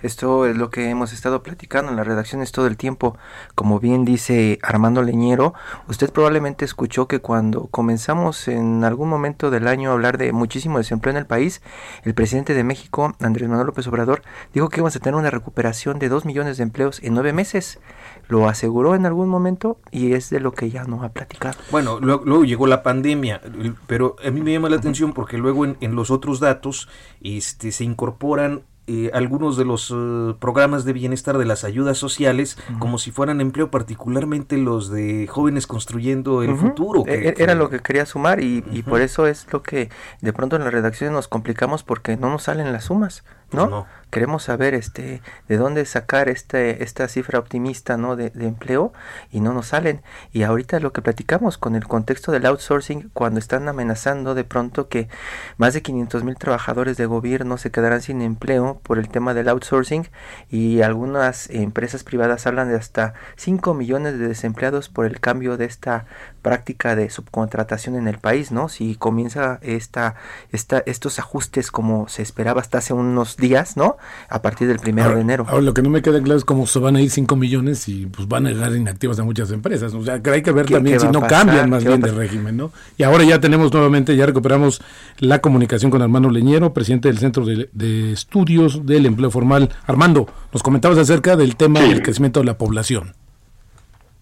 Esto 0.02 0.46
es 0.46 0.58
lo 0.58 0.70
que 0.70 0.90
hemos 0.90 1.14
estado 1.14 1.44
platicando 1.44 1.92
en 1.92 1.98
las 1.98 2.08
redacciones 2.08 2.52
todo 2.52 2.68
el 2.68 2.78
tiempo. 2.78 3.18
Como 3.56 3.80
bien 3.80 4.06
dice 4.06 4.60
Armando 4.64 5.02
Leñero, 5.04 5.54
usted 5.88 6.12
probablemente 6.12 6.66
escuchó 6.66 7.08
que 7.08 7.20
cuando 7.20 7.68
comenzamos 7.68 8.48
en 8.48 8.84
algún 8.84 9.10
momento 9.10 9.52
del 9.52 9.68
año 9.68 9.90
a 9.90 9.94
hablar 9.94 10.18
de 10.18 10.34
muchísimo 10.34 10.78
desempleo 10.78 11.12
en 11.12 11.18
el 11.18 11.26
país, 11.26 11.62
el 12.04 12.14
presidente 12.14 12.54
de 12.54 12.64
México, 12.64 13.16
Andrés 13.20 13.48
Manuel 13.48 13.68
López 13.68 13.88
Obrador, 13.88 14.24
dijo 14.54 14.70
que 14.70 14.78
íbamos 14.78 14.96
a 14.96 15.00
tener 15.00 15.16
una 15.16 15.30
recuperación 15.30 16.00
de 16.00 16.10
dos 16.10 16.26
millones 16.26 16.58
de 16.58 16.64
empleos 16.64 17.00
en 17.04 17.14
nueve 17.14 17.34
meses. 17.34 17.80
Lo 18.28 18.48
aseguró 18.48 18.96
en 18.96 19.06
algún 19.06 19.30
momento 19.30 19.80
y 19.92 20.14
es 20.14 20.30
de 20.30 20.40
lo 20.40 20.54
que 20.54 20.70
ya 20.70 20.84
no 20.84 21.04
ha 21.04 21.10
platicado. 21.10 21.58
Bueno, 21.70 22.00
luego, 22.00 22.24
luego 22.26 22.44
llegó 22.44 22.68
la 22.68 22.84
pandemia, 22.84 23.42
pero 23.88 24.16
a 24.26 24.32
mí 24.32 24.42
me 24.42 24.54
llama 24.54 24.70
la 24.70 24.78
atención 24.78 25.14
porque 25.14 25.38
luego 25.38 25.66
en, 25.66 25.78
en 25.82 25.96
los 25.96 26.12
otros 26.12 26.40
datos 26.40 26.88
este, 27.22 27.72
se 27.72 27.84
incorporan 27.84 28.64
eh, 28.92 29.12
algunos 29.14 29.58
de 29.58 29.66
los 29.66 29.90
uh, 29.92 30.36
programas 30.40 30.84
de 30.84 30.94
bienestar 30.94 31.38
de 31.38 31.46
las 31.46 31.64
ayudas 31.64 31.98
sociales 31.98 32.58
uh 32.58 32.74
-huh. 32.74 32.80
como 32.80 32.98
si 32.98 33.12
fueran 33.12 33.40
empleo, 33.40 33.72
particularmente 33.72 34.58
los 34.58 34.92
de 34.92 35.28
jóvenes 35.28 35.66
construyendo 35.68 36.44
el 36.44 36.52
uh 36.52 36.54
-huh. 36.56 36.60
futuro. 36.60 37.04
Que, 37.04 37.34
Era 37.38 37.54
que... 37.54 37.56
lo 37.56 37.70
que 37.70 37.80
quería 37.80 38.06
sumar 38.06 38.42
y, 38.42 38.64
y, 38.72 38.84
por 38.84 39.02
eso 39.02 39.28
es 39.28 39.48
lo 39.52 39.64
que 39.64 39.90
de 40.22 40.34
pronto 40.34 40.56
en 40.56 40.64
las 40.64 40.74
redacciones 40.74 41.14
nos 41.14 41.28
complicamos 41.28 41.84
porque 41.84 42.18
no 42.18 42.30
nos 42.30 42.44
salen 42.44 42.72
las 42.74 42.86
sumas, 42.86 43.24
¿no? 43.52 43.62
Pues 43.62 43.70
no. 43.70 43.88
Queremos 44.12 44.44
saber 44.44 44.74
este 44.74 45.22
de 45.48 45.58
dónde 45.58 45.86
sacar 45.86 46.28
este 46.28 46.84
esta 46.84 47.08
cifra 47.08 47.40
optimista, 47.40 47.96
¿no? 47.96 48.18
De, 48.18 48.30
de 48.30 48.46
empleo 48.46 48.92
y 49.32 49.40
no 49.40 49.54
nos 49.54 49.68
salen. 49.68 50.02
Y 50.34 50.44
ahorita 50.44 50.82
lo 50.82 50.92
que 50.92 51.02
platicamos 51.02 51.58
con 51.58 51.76
el 51.76 51.88
contexto 51.88 52.34
del 52.34 52.46
outsourcing, 52.46 53.10
cuando 53.14 53.40
están 53.40 53.70
amenazando 53.70 54.36
de 54.36 54.44
pronto 54.44 54.90
que 54.90 55.08
más 55.56 55.74
de 55.74 55.82
500 55.82 56.26
mil 56.26 56.36
trabajadores 56.36 56.98
de 56.98 57.06
gobierno 57.06 57.58
se 57.58 57.72
quedarán 57.72 58.02
sin 58.02 58.22
empleo 58.22 58.82
por 58.84 59.00
el 59.00 59.08
tema 59.08 59.34
del 59.34 59.48
outsourcing 59.48 60.10
y 60.50 60.82
algunas 60.82 61.50
empresas 61.50 62.04
privadas 62.04 62.46
hablan 62.48 62.68
de 62.68 62.76
hasta 62.76 63.14
5 63.38 63.74
millones 63.74 64.20
de 64.20 64.28
desempleados 64.28 64.90
por 64.90 65.06
el 65.06 65.22
cambio 65.22 65.56
de 65.56 65.66
esta 65.66 66.06
práctica 66.42 66.96
de 66.96 67.10
subcontratación 67.10 67.96
en 67.96 68.08
el 68.08 68.18
país, 68.18 68.52
¿no? 68.52 68.70
Si 68.70 68.96
comienza 68.96 69.60
esta, 69.62 70.16
esta 70.52 70.80
estos 70.86 71.20
ajustes 71.20 71.72
como 71.72 72.08
se 72.08 72.22
esperaba 72.22 72.62
hasta 72.62 72.80
hace 72.80 72.94
unos 72.94 73.38
días, 73.38 73.78
¿no? 73.78 73.98
A 74.30 74.42
partir 74.42 74.68
del 74.68 74.80
primero 74.80 75.08
ahora, 75.08 75.18
de 75.18 75.22
enero. 75.22 75.46
Ahora 75.48 75.62
lo 75.62 75.74
que 75.74 75.82
no 75.82 75.90
me 75.90 76.02
queda 76.02 76.22
claro 76.22 76.38
es 76.38 76.46
cómo 76.46 76.68
se 76.68 76.80
van 76.80 76.96
a 76.96 77.02
ir 77.02 77.10
5 77.10 77.36
millones 77.36 77.88
y 77.88 78.06
pues 78.08 78.28
van 78.28 78.46
a 78.48 78.50
dejar 78.50 78.76
inactivas 78.76 79.20
a 79.20 79.24
muchas 79.24 79.52
empresas. 79.52 79.94
O 79.94 80.04
sea, 80.04 80.22
que 80.22 80.30
hay 80.30 80.42
que 80.42 80.52
ver 80.52 80.68
también 80.68 81.00
si 81.00 81.08
no 81.08 81.22
cambian 81.22 81.70
más 81.70 81.84
bien 81.84 82.02
de 82.02 82.12
régimen, 82.12 82.58
¿no? 82.58 82.72
Y 82.98 83.04
ahora 83.04 83.24
ya 83.24 83.40
tenemos 83.40 83.72
nuevamente, 83.72 84.16
ya 84.16 84.26
recuperamos 84.26 84.82
la 85.20 85.40
comunicación 85.40 85.92
con 85.92 86.02
Armando 86.02 86.30
Leñero, 86.30 86.74
presidente 86.74 87.08
del 87.08 87.20
Centro 87.20 87.46
de, 87.46 87.70
de 87.74 88.14
Estudios 88.14 88.86
del 88.86 89.06
Empleo 89.06 89.32
Formal. 89.32 89.70
Armando, 89.86 90.28
nos 90.54 90.64
comentabas 90.64 90.98
acerca 90.98 91.36
del 91.36 91.56
tema 91.56 91.82
sí. 91.82 91.90
del 91.90 92.02
crecimiento 92.02 92.40
de 92.40 92.46
la 92.46 92.58
población. 92.58 93.14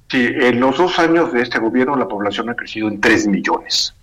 Sí, 0.09 0.25
en 0.25 0.59
los 0.59 0.77
dos 0.77 0.97
años 0.97 1.31
de 1.31 1.43
este 1.43 1.59
gobierno 1.59 1.95
la 1.95 2.07
población 2.07 2.49
ha 2.49 2.55
crecido 2.55 2.87
en 2.87 2.99
3 2.99 3.27
millones. 3.27 3.93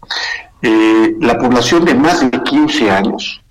Eh, 0.62 1.16
la 1.20 1.36
población 1.36 1.84
de 1.84 1.94
más 1.94 2.30
de 2.30 2.42
15 2.42 2.90
años 2.90 3.42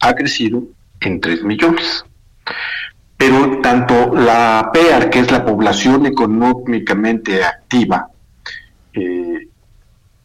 ha 0.00 0.14
crecido 0.14 0.62
en 1.00 1.20
3 1.20 1.42
millones. 1.44 2.04
Pero 3.16 3.60
tanto 3.62 4.14
la 4.14 4.70
PEAR, 4.72 5.08
que 5.08 5.20
es 5.20 5.30
la 5.30 5.44
población 5.44 6.04
económicamente 6.04 7.42
activa, 7.42 8.08
eh, 8.92 9.48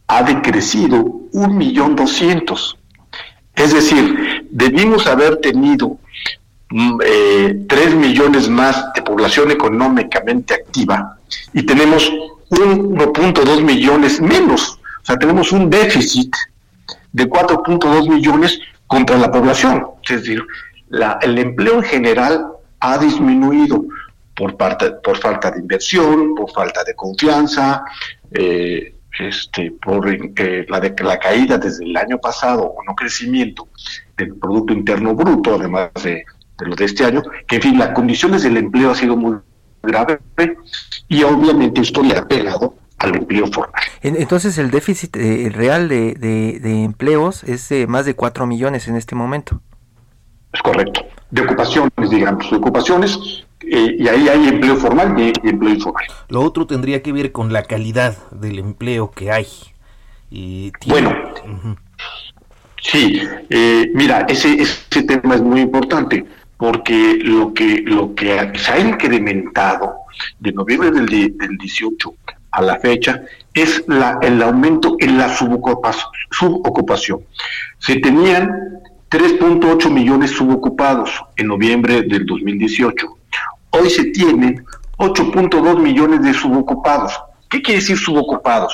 ha 0.08 0.24
decrecido 0.24 1.02
un 1.32 1.58
millón 1.58 1.96
doscientos. 1.96 2.78
Es 3.56 3.74
decir, 3.74 4.48
debimos 4.52 5.08
haber 5.08 5.38
tenido 5.38 5.98
eh, 7.06 7.66
3 7.68 7.96
millones 7.96 8.50
más 8.50 8.94
de 8.94 9.02
población 9.02 9.52
económicamente 9.52 10.54
activa 10.56 11.18
y 11.54 11.64
tenemos 11.64 12.12
1.2 12.50 13.62
millones 13.62 14.22
menos. 14.22 14.80
O 15.02 15.06
sea, 15.06 15.18
tenemos 15.18 15.52
un 15.52 15.70
déficit 15.70 16.34
de 17.12 17.30
4.2 17.30 18.10
millones 18.10 18.60
contra 18.88 19.18
la 19.18 19.32
población. 19.32 19.86
Es 20.08 20.22
decir, 20.22 20.44
la, 20.90 21.20
el 21.22 21.38
empleo 21.38 21.76
en 21.76 21.84
general 21.84 22.46
ha 22.80 22.98
disminuido 22.98 23.86
por, 24.36 24.58
parte, 24.58 24.92
por 25.04 25.18
falta 25.18 25.52
de 25.52 25.60
inversión, 25.60 26.36
por 26.36 26.52
falta 26.52 26.84
de 26.84 26.96
confianza, 26.96 27.84
eh, 28.32 28.96
este, 29.20 29.72
por 29.72 30.08
la, 30.70 30.80
de, 30.80 30.96
la 31.04 31.20
caída 31.20 31.58
desde 31.58 31.86
el 31.86 31.96
año 31.96 32.18
pasado 32.18 32.64
o 32.64 32.84
no 32.84 32.96
crecimiento 32.96 33.68
del 34.18 34.36
Producto 34.36 34.74
Interno 34.74 35.14
Bruto, 35.14 35.56
además 35.56 35.92
de, 36.04 36.26
de 36.58 36.66
lo 36.66 36.76
de 36.76 36.86
este 36.86 37.06
año, 37.06 37.22
que 37.48 37.58
en 37.58 37.62
fin, 37.62 37.78
las 37.80 37.90
condiciones 37.90 38.44
del 38.44 38.58
empleo 38.58 38.92
ha 38.92 38.96
sido 38.96 39.16
muy 39.16 39.38
grave 39.82 40.20
y 41.08 41.24
obviamente 41.24 41.82
esto 41.82 42.02
le 42.02 42.18
ha 42.18 42.26
pegado 42.28 42.76
al 42.98 43.16
empleo 43.16 43.48
formal. 43.48 43.84
Entonces 44.02 44.58
el 44.58 44.72
déficit 44.72 45.16
eh, 45.18 45.50
real 45.54 45.90
de, 45.90 46.14
de, 46.14 46.60
de, 46.60 46.84
empleos 46.84 47.44
es 47.44 47.68
de 47.70 47.86
más 47.88 48.06
de 48.06 48.16
4 48.16 48.48
millones 48.48 48.88
en 48.88 48.96
este 48.96 49.16
momento. 49.16 49.62
Es 50.54 50.62
correcto. 50.62 51.02
De 51.32 51.42
ocupaciones, 51.42 52.10
digamos, 52.10 52.50
de 52.50 52.58
ocupaciones, 52.58 53.44
eh, 53.62 53.96
y 54.00 54.08
ahí 54.08 54.30
hay 54.30 54.48
empleo 54.48 54.76
formal 54.78 55.20
y, 55.20 55.34
y, 55.44 55.50
empleo 55.50 55.74
informal. 55.74 56.06
Lo 56.30 56.42
otro 56.42 56.68
tendría 56.68 57.02
que 57.02 57.12
ver 57.12 57.32
con 57.32 57.52
la 57.52 57.64
calidad 57.64 58.16
del 58.32 58.60
empleo 58.60 59.12
que 59.12 59.32
hay. 59.32 59.48
Y 60.30 60.72
tiene... 60.80 61.02
Bueno, 61.02 61.10
uh 61.46 61.68
-huh. 61.68 61.78
sí, 62.82 63.22
eh, 63.50 63.92
mira, 63.94 64.26
ese, 64.30 64.62
ese 64.62 65.04
tema 65.04 65.36
es 65.36 65.42
muy 65.42 65.62
importante 65.62 66.26
porque 66.64 67.20
lo 67.22 67.54
que, 67.54 67.82
lo 67.86 68.16
que 68.16 68.54
se 68.56 68.72
ha 68.72 68.80
incrementado 68.80 69.96
de 70.40 70.54
noviembre 70.54 70.92
del, 70.92 71.08
del 71.08 71.58
18 71.58 72.16
a 72.52 72.62
la 72.62 72.80
fecha 72.80 73.22
es 73.54 73.84
el 74.22 74.42
aumento 74.42 74.96
en 75.02 75.18
la 75.18 75.28
subocupación. 75.36 76.10
subocupación. 76.32 77.20
Se 77.80 77.98
tenían 77.98 78.80
3.8 79.10 79.92
millones 79.92 80.32
subocupados 80.32 81.10
en 81.36 81.48
noviembre 81.48 82.04
del 82.04 82.26
2018. 82.26 83.08
hoy 83.72 83.90
se 83.90 84.06
tienen 84.12 84.64
8.2 85.00 85.82
millones 85.82 86.22
de 86.22 86.34
subocupados. 86.34 87.20
¿Qué 87.50 87.62
quiere 87.62 87.82
decir 87.82 87.98
subocupados? 87.98 88.72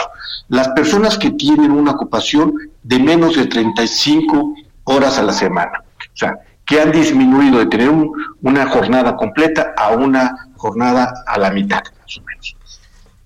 Las 0.48 0.68
personas 0.70 1.18
que 1.18 1.32
tienen 1.32 1.72
una 1.72 1.94
ocupación 1.94 2.54
de 2.84 3.00
menos 3.00 3.36
de 3.36 3.48
35 3.48 4.54
horas 4.84 5.18
a 5.18 5.24
la 5.24 5.34
semana. 5.34 5.84
O 6.14 6.18
sea, 6.20 6.38
que 6.70 6.80
han 6.80 6.92
disminuido 6.92 7.58
de 7.58 7.66
tener 7.66 7.90
una 8.44 8.68
jornada 8.68 9.16
completa 9.16 9.74
a 9.76 9.90
una 9.90 10.50
jornada 10.56 11.12
a 11.26 11.40
la 11.40 11.50
mitad, 11.50 11.82
más 12.00 12.18
o 12.20 12.22
menos. 12.22 12.56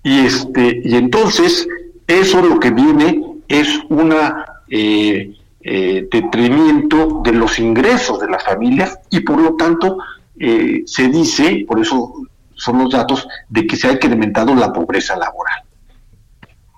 Y, 0.02 0.20
este, 0.20 0.80
y 0.82 0.96
entonces, 0.96 1.68
eso 2.06 2.40
lo 2.40 2.58
que 2.58 2.70
viene 2.70 3.22
es 3.46 3.68
una 3.90 4.46
eh, 4.70 5.36
eh, 5.60 6.08
de 6.10 7.32
los 7.32 7.58
ingresos 7.58 8.18
de 8.18 8.30
las 8.30 8.42
familias 8.42 8.98
y 9.10 9.20
por 9.20 9.38
lo 9.38 9.54
tanto 9.56 9.98
eh, 10.38 10.82
se 10.86 11.08
dice, 11.08 11.66
por 11.68 11.78
eso 11.78 12.14
son 12.54 12.78
los 12.78 12.92
datos, 12.92 13.28
de 13.50 13.66
que 13.66 13.76
se 13.76 13.88
ha 13.88 13.92
incrementado 13.92 14.54
la 14.54 14.72
pobreza 14.72 15.16
laboral. 15.16 15.62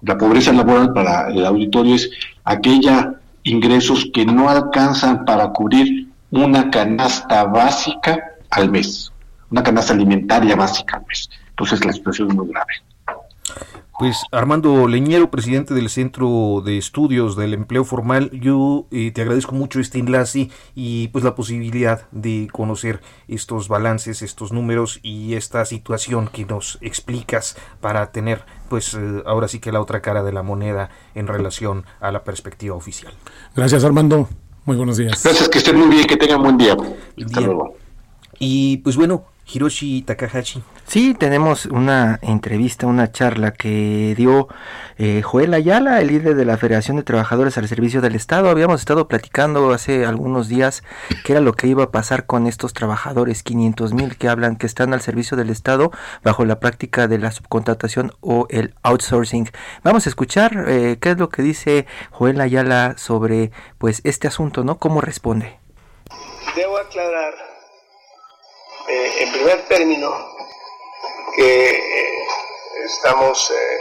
La 0.02 0.18
pobreza 0.18 0.52
laboral 0.52 0.92
para 0.92 1.28
el 1.28 1.46
auditorio 1.46 1.94
es 1.94 2.10
aquella 2.42 3.14
ingresos 3.44 4.10
que 4.12 4.26
no 4.26 4.48
alcanzan 4.48 5.24
para 5.24 5.52
cubrir 5.52 6.08
una 6.30 6.70
canasta 6.70 7.44
básica 7.44 8.18
al 8.50 8.70
mes, 8.70 9.12
una 9.50 9.62
canasta 9.62 9.92
alimentaria 9.92 10.56
básica 10.56 10.98
al 10.98 11.06
mes. 11.06 11.30
Entonces 11.50 11.84
la 11.84 11.92
situación 11.92 12.28
es 12.30 12.34
muy 12.34 12.48
grave. 12.48 12.72
Pues 13.98 14.24
Armando 14.30 14.88
Leñero, 14.88 15.30
presidente 15.30 15.72
del 15.72 15.88
Centro 15.88 16.60
de 16.62 16.76
Estudios 16.76 17.34
del 17.34 17.54
Empleo 17.54 17.82
Formal, 17.82 18.30
yo 18.30 18.86
eh, 18.90 19.10
te 19.10 19.22
agradezco 19.22 19.54
mucho 19.54 19.80
este 19.80 19.98
enlace 19.98 20.50
y 20.74 21.08
pues 21.08 21.24
la 21.24 21.34
posibilidad 21.34 22.02
de 22.10 22.46
conocer 22.52 23.00
estos 23.26 23.68
balances, 23.68 24.20
estos 24.20 24.52
números 24.52 25.00
y 25.02 25.32
esta 25.32 25.64
situación 25.64 26.28
que 26.28 26.44
nos 26.44 26.76
explicas 26.82 27.56
para 27.80 28.12
tener 28.12 28.44
pues 28.68 28.92
eh, 28.92 29.22
ahora 29.24 29.48
sí 29.48 29.60
que 29.60 29.72
la 29.72 29.80
otra 29.80 30.02
cara 30.02 30.22
de 30.22 30.32
la 30.32 30.42
moneda 30.42 30.90
en 31.14 31.26
relación 31.26 31.86
a 31.98 32.12
la 32.12 32.22
perspectiva 32.22 32.76
oficial. 32.76 33.14
Gracias 33.54 33.82
Armando, 33.82 34.28
muy 34.66 34.76
buenos 34.76 34.96
días. 34.96 35.22
Gracias, 35.22 35.48
que 35.48 35.58
estén 35.58 35.78
muy 35.78 35.88
bien, 35.88 36.06
que 36.06 36.16
tengan 36.16 36.42
buen 36.42 36.58
día. 36.58 36.76
Hasta 37.24 37.40
luego. 37.40 37.76
Y 38.38 38.78
pues 38.78 38.96
bueno, 38.96 39.24
Hiroshi 39.46 40.02
Takahashi. 40.02 40.62
Sí, 40.86 41.14
tenemos 41.14 41.66
una 41.66 42.18
entrevista, 42.22 42.86
una 42.86 43.10
charla 43.10 43.52
que 43.52 44.14
dio 44.16 44.46
eh, 44.98 45.22
Joel 45.22 45.52
Ayala, 45.52 46.00
el 46.00 46.08
líder 46.08 46.36
de 46.36 46.44
la 46.44 46.56
Federación 46.56 46.96
de 46.96 47.02
Trabajadores 47.02 47.58
al 47.58 47.66
Servicio 47.66 48.00
del 48.00 48.14
Estado. 48.14 48.50
Habíamos 48.50 48.80
estado 48.80 49.08
platicando 49.08 49.72
hace 49.72 50.06
algunos 50.06 50.48
días 50.48 50.84
qué 51.24 51.32
era 51.32 51.40
lo 51.40 51.54
que 51.54 51.66
iba 51.66 51.84
a 51.84 51.90
pasar 51.90 52.26
con 52.26 52.46
estos 52.46 52.72
trabajadores, 52.72 53.42
500 53.42 53.94
mil 53.94 54.16
que 54.16 54.28
hablan 54.28 54.56
que 54.56 54.66
están 54.66 54.94
al 54.94 55.00
servicio 55.00 55.36
del 55.36 55.50
Estado 55.50 55.90
bajo 56.22 56.44
la 56.44 56.60
práctica 56.60 57.08
de 57.08 57.18
la 57.18 57.32
subcontratación 57.32 58.12
o 58.20 58.46
el 58.50 58.74
outsourcing. 58.82 59.50
Vamos 59.82 60.06
a 60.06 60.08
escuchar 60.08 60.66
eh, 60.68 60.98
qué 61.00 61.10
es 61.10 61.18
lo 61.18 61.30
que 61.30 61.42
dice 61.42 61.86
Joel 62.10 62.40
Ayala 62.40 62.94
sobre 62.96 63.50
pues 63.78 64.02
este 64.04 64.28
asunto, 64.28 64.62
¿no? 64.62 64.78
¿Cómo 64.78 65.00
responde? 65.00 65.58
Debo 66.54 66.78
aclarar 66.78 67.45
eh, 68.88 69.14
en 69.18 69.32
primer 69.32 69.66
término, 69.66 70.36
que 71.34 71.70
eh, 71.70 72.26
estamos 72.84 73.50
eh, 73.50 73.78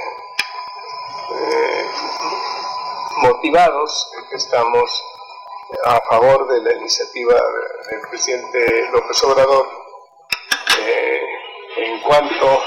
motivados, 3.17 4.11
que 4.29 4.35
estamos 4.35 5.03
a 5.83 5.99
favor 6.09 6.47
de 6.47 6.61
la 6.61 6.73
iniciativa 6.73 7.35
del 7.89 8.01
presidente 8.09 8.89
López 8.91 9.23
Obrador 9.23 9.67
en 11.77 12.01
cuanto 12.01 12.61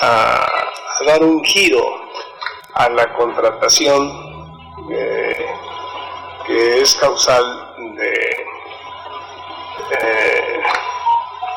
a, 0.00 0.46
dar 1.06 1.22
un 1.22 1.44
giro 1.44 1.84
a 2.74 2.88
la 2.88 3.12
contratación 3.14 4.10
que 6.46 6.80
es 6.80 6.94
causal 6.96 7.74
de 7.96 8.36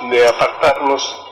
de 0.01 0.27
apartarnos 0.27 1.25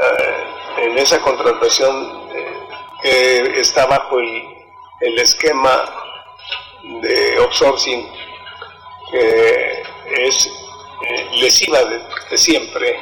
eh, 0.00 0.44
en 0.84 0.98
esa 0.98 1.20
contratación 1.20 2.28
eh, 2.32 3.50
que 3.52 3.60
está 3.60 3.86
bajo 3.86 4.20
el, 4.20 5.18
esquema 5.18 5.84
de 7.02 7.36
outsourcing 7.38 8.08
que 9.10 9.82
es 10.06 10.46
eh, 10.46 11.28
lesiva 11.34 11.78
de, 11.84 12.38
siempre 12.38 12.96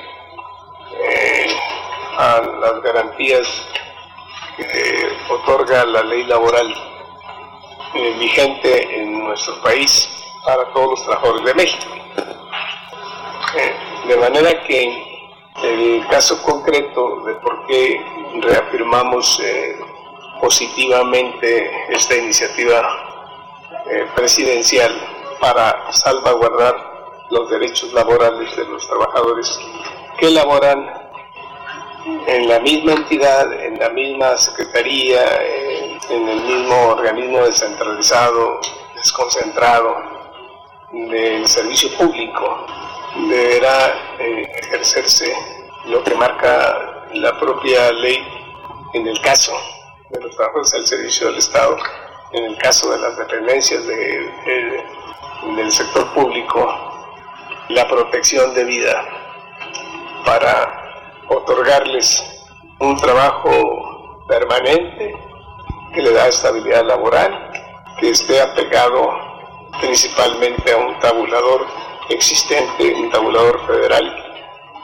a 2.16 2.40
las 2.40 2.82
garantías 2.82 3.46
que 4.56 5.09
otorga 5.28 5.85
la 5.85 6.02
ley 6.02 6.24
laboral 6.24 6.74
vigente 8.18 9.00
en 9.00 9.24
nuestro 9.24 9.61
país 9.62 10.09
para 10.44 10.64
todos 10.72 10.90
los 10.90 11.02
trabajadores 11.04 11.44
de 11.44 11.54
México. 11.54 11.96
De 14.09 14.16
manera 14.16 14.62
que 14.62 15.16
el 15.64 16.07
caso 16.09 16.40
concreto 16.42 17.23
de 17.25 17.35
por 17.37 17.66
qué 17.66 18.01
reafirmamos 18.40 19.40
eh, 19.42 19.77
positivamente 20.40 21.71
esta 21.88 22.14
iniciativa 22.16 22.88
eh, 23.90 24.07
presidencial 24.14 24.92
para 25.40 25.90
salvaguardar 25.92 26.77
los 27.31 27.51
derechos 27.51 27.92
laborales 27.92 28.55
de 28.55 28.64
los 28.66 28.87
trabajadores 28.87 29.59
que 30.19 30.31
laboran 30.31 30.88
en 32.29 32.49
la 32.49 32.61
misma 32.61 32.92
entidad, 32.92 33.53
en 33.61 33.77
la 33.79 33.88
misma 33.88 34.37
secretaría, 34.37 35.25
en 36.11 36.29
el 36.29 36.40
mismo 36.42 36.88
organismo 36.90 37.45
descentralizado, 37.45 38.61
desconcentrado 38.95 39.97
del 40.92 41.49
servicio 41.49 41.90
público 41.99 42.66
deberá 43.29 44.16
eh, 44.18 44.52
ejercerse 44.62 45.33
lo 45.87 46.02
que 46.05 46.14
marca 46.14 47.07
la 47.14 47.38
propia 47.38 47.92
ley 47.92 48.22
en 48.94 49.07
el 49.07 49.20
caso 49.20 49.52
de 50.11 50.20
los 50.20 50.37
trabajos 50.37 50.70
del 50.72 50.87
servicio 50.87 51.29
del 51.29 51.38
Estado, 51.38 51.76
en 52.33 52.44
el 52.44 52.57
caso 52.59 52.90
de 52.90 52.98
las 52.98 53.16
dependencias 53.16 53.87
del 53.87 55.72
sector 55.72 56.12
público, 56.14 56.66
la 57.68 57.88
protección 57.88 58.55
de 58.55 58.64
vida 58.64 59.05
para 60.24 61.22
otorgarles 61.29 62.24
un 62.79 62.96
trabajo 62.96 64.24
permanente 64.29 65.16
que 65.94 66.02
le 66.02 66.12
da 66.12 66.29
estabilidad 66.29 66.85
laboral, 66.85 67.50
que 67.98 68.11
esté 68.11 68.40
apegado 68.40 69.11
principalmente 69.81 70.72
a 70.72 70.76
un 70.76 70.98
tabulador 71.00 71.66
existente, 72.09 72.95
un 72.95 73.11
tabulador 73.11 73.66
federal 73.66 74.27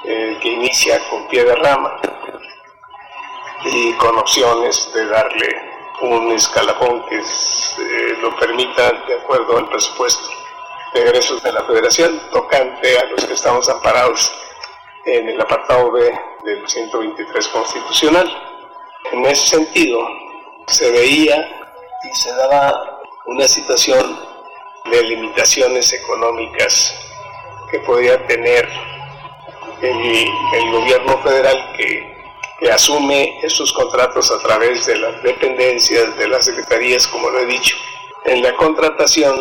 eh, 0.05 0.39
que 0.41 0.49
inicia 0.49 0.99
con 1.09 1.29
pie 1.29 1.45
de 1.45 1.55
rama 1.57 2.01
y 3.65 3.93
con 3.93 4.19
opciones 4.19 4.93
de 4.93 5.07
darle 5.07 5.73
un 6.01 6.33
escalafón 6.33 7.05
que 7.07 7.19
eh, 7.19 8.17
lo 8.21 8.37
permita 8.37 8.93
de 9.07 9.15
acuerdo 9.15 9.59
al 9.59 9.69
presupuesto 9.69 10.29
de 10.95 11.03
egresos 11.03 11.43
de 11.43 11.53
la 11.53 11.63
federación, 11.65 12.21
tocante 12.33 12.99
a 12.99 13.05
los 13.05 13.25
que 13.25 13.35
estamos 13.35 13.69
amparados 13.69 14.33
en 15.05 15.29
el 15.29 15.41
apartado 15.41 15.91
B 15.93 16.13
del 16.45 16.69
123 16.69 17.49
constitucional. 17.49 18.31
En 19.13 19.25
ese 19.27 19.47
sentido, 19.47 20.07
se 20.67 20.91
veía 20.91 21.37
y 22.03 22.17
se 22.17 22.33
daba 22.35 23.01
una 23.27 23.47
situación 23.47 24.19
de 24.91 25.03
limitaciones 25.03 25.93
económicas 25.93 26.95
que 27.73 27.81
podía 27.81 28.25
tener 28.27 28.69
el, 29.81 30.71
gobierno 30.71 31.19
federal 31.23 31.73
que, 31.77 32.13
asume 32.71 33.41
esos 33.43 33.73
contratos 33.73 34.31
a 34.31 34.39
través 34.39 34.87
de 34.87 34.95
las 34.97 35.21
dependencias, 35.25 36.17
de 36.17 36.29
las 36.29 36.45
secretarías, 36.45 37.09
como 37.09 37.29
lo 37.29 37.41
he 37.41 37.47
dicho. 37.47 37.77
En 38.25 38.41
la 38.41 38.55
contratación 38.55 39.35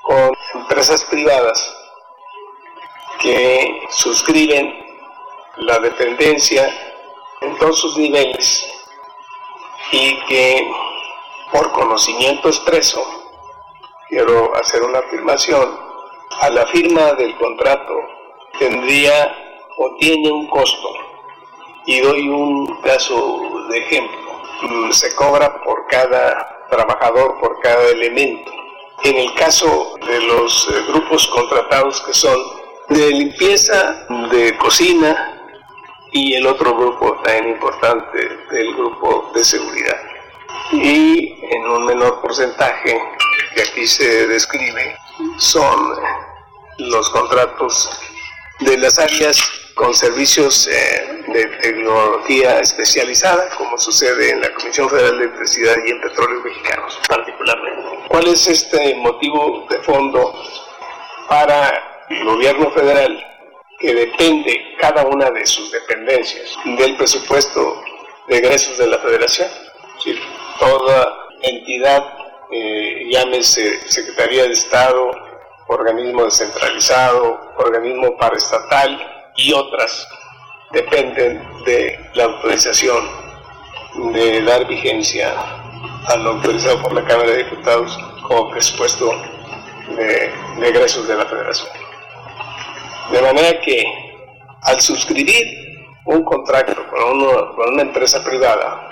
con 0.00 0.32
empresas 0.54 1.04
privadas 1.04 1.76
que 3.20 3.82
suscriben 3.90 4.74
la 5.56 5.78
dependencia 5.80 6.66
en 7.42 7.58
todos 7.58 7.78
sus 7.78 7.98
niveles 7.98 8.66
y 9.92 10.18
que 10.26 10.66
por 11.52 11.72
conocimiento 11.72 12.48
expreso, 12.48 13.04
quiero 14.08 14.56
hacer 14.56 14.82
una 14.82 15.00
afirmación, 15.00 15.85
a 16.30 16.50
la 16.50 16.66
firma 16.66 17.12
del 17.14 17.36
contrato 17.36 17.94
tendría 18.58 19.34
o 19.78 19.96
tiene 19.98 20.30
un 20.30 20.46
costo. 20.48 20.92
Y 21.86 22.00
doy 22.00 22.28
un 22.28 22.80
caso 22.82 23.66
de 23.68 23.78
ejemplo. 23.78 24.42
Mm, 24.62 24.90
se 24.90 25.14
cobra 25.14 25.62
por 25.62 25.86
cada 25.86 26.66
trabajador, 26.68 27.38
por 27.40 27.60
cada 27.60 27.88
elemento. 27.90 28.50
En 29.04 29.16
el 29.16 29.34
caso 29.34 29.94
de 30.06 30.20
los 30.20 30.68
eh, 30.68 30.82
grupos 30.88 31.26
contratados 31.28 32.00
que 32.02 32.14
son 32.14 32.38
de 32.88 33.10
limpieza, 33.10 34.06
de 34.30 34.56
cocina, 34.56 35.36
y 36.12 36.34
el 36.34 36.46
otro 36.46 36.74
grupo 36.74 37.20
tan 37.22 37.46
importante 37.48 38.18
del 38.50 38.74
grupo 38.74 39.30
de 39.34 39.44
seguridad. 39.44 40.00
Y 40.72 41.34
en 41.54 41.62
un 41.68 41.84
menor 41.84 42.22
porcentaje 42.22 42.98
que 43.54 43.60
aquí 43.60 43.86
se 43.86 44.26
describe 44.26 44.96
son 45.38 45.96
los 46.78 47.10
contratos 47.10 47.90
de 48.60 48.76
las 48.78 48.98
áreas 48.98 49.38
con 49.74 49.94
servicios 49.94 50.66
eh, 50.68 51.22
de 51.28 51.46
tecnología 51.58 52.60
especializada, 52.60 53.48
como 53.58 53.76
sucede 53.76 54.30
en 54.30 54.40
la 54.40 54.52
Comisión 54.54 54.88
Federal 54.88 55.18
de 55.18 55.24
Electricidad 55.24 55.76
y 55.84 55.90
en 55.90 56.00
Petróleos 56.00 56.44
Mexicanos 56.44 56.98
particularmente. 57.08 57.82
¿Cuál 58.08 58.26
es 58.28 58.46
este 58.46 58.94
motivo 58.96 59.66
de 59.68 59.78
fondo 59.80 60.34
para 61.28 62.04
el 62.08 62.24
gobierno 62.24 62.70
federal 62.70 63.22
que 63.78 63.94
depende 63.94 64.76
cada 64.80 65.04
una 65.04 65.30
de 65.30 65.44
sus 65.44 65.70
dependencias 65.70 66.56
del 66.64 66.96
presupuesto 66.96 67.82
de 68.28 68.38
egresos 68.38 68.78
de 68.78 68.86
la 68.86 68.98
federación? 68.98 69.48
Toda 70.58 71.26
entidad, 71.42 72.15
eh, 72.50 73.08
llámese 73.10 73.88
Secretaría 73.88 74.44
de 74.44 74.52
Estado, 74.52 75.10
organismo 75.68 76.24
descentralizado, 76.24 77.40
organismo 77.56 78.16
paraestatal 78.16 79.32
y 79.36 79.52
otras 79.52 80.08
dependen 80.72 81.42
de 81.64 81.98
la 82.14 82.24
autorización 82.24 83.04
de 84.12 84.42
dar 84.42 84.66
vigencia 84.66 85.32
a 86.06 86.16
lo 86.16 86.32
autorizado 86.32 86.82
por 86.82 86.92
la 86.92 87.04
Cámara 87.04 87.30
de 87.30 87.44
Diputados 87.44 87.98
como 88.22 88.50
presupuesto 88.50 89.10
de, 89.96 90.32
egresos 90.66 91.08
de 91.08 91.16
la 91.16 91.26
Federación. 91.26 91.70
De 93.10 93.22
manera 93.22 93.60
que 93.60 93.84
al 94.62 94.80
suscribir 94.80 95.46
un 96.04 96.24
contrato 96.24 96.74
con, 96.90 97.54
con 97.54 97.72
una 97.72 97.82
empresa 97.82 98.22
privada, 98.22 98.88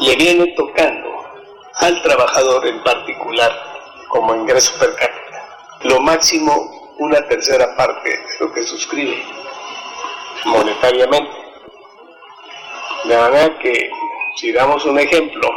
le 0.00 0.16
viene 0.16 0.54
tocando 0.56 1.19
al 1.80 2.02
trabajador 2.02 2.66
en 2.66 2.82
particular 2.82 3.50
como 4.08 4.34
ingreso 4.34 4.78
per 4.78 4.94
cápita, 4.94 5.78
lo 5.82 6.00
máximo 6.00 6.94
una 6.98 7.26
tercera 7.26 7.74
parte 7.76 8.10
de 8.10 8.18
lo 8.40 8.52
que 8.52 8.62
suscribe 8.64 9.24
monetariamente. 10.44 11.32
De 13.04 13.16
manera 13.16 13.58
que, 13.58 13.90
si 14.36 14.52
damos 14.52 14.84
un 14.84 14.98
ejemplo 14.98 15.48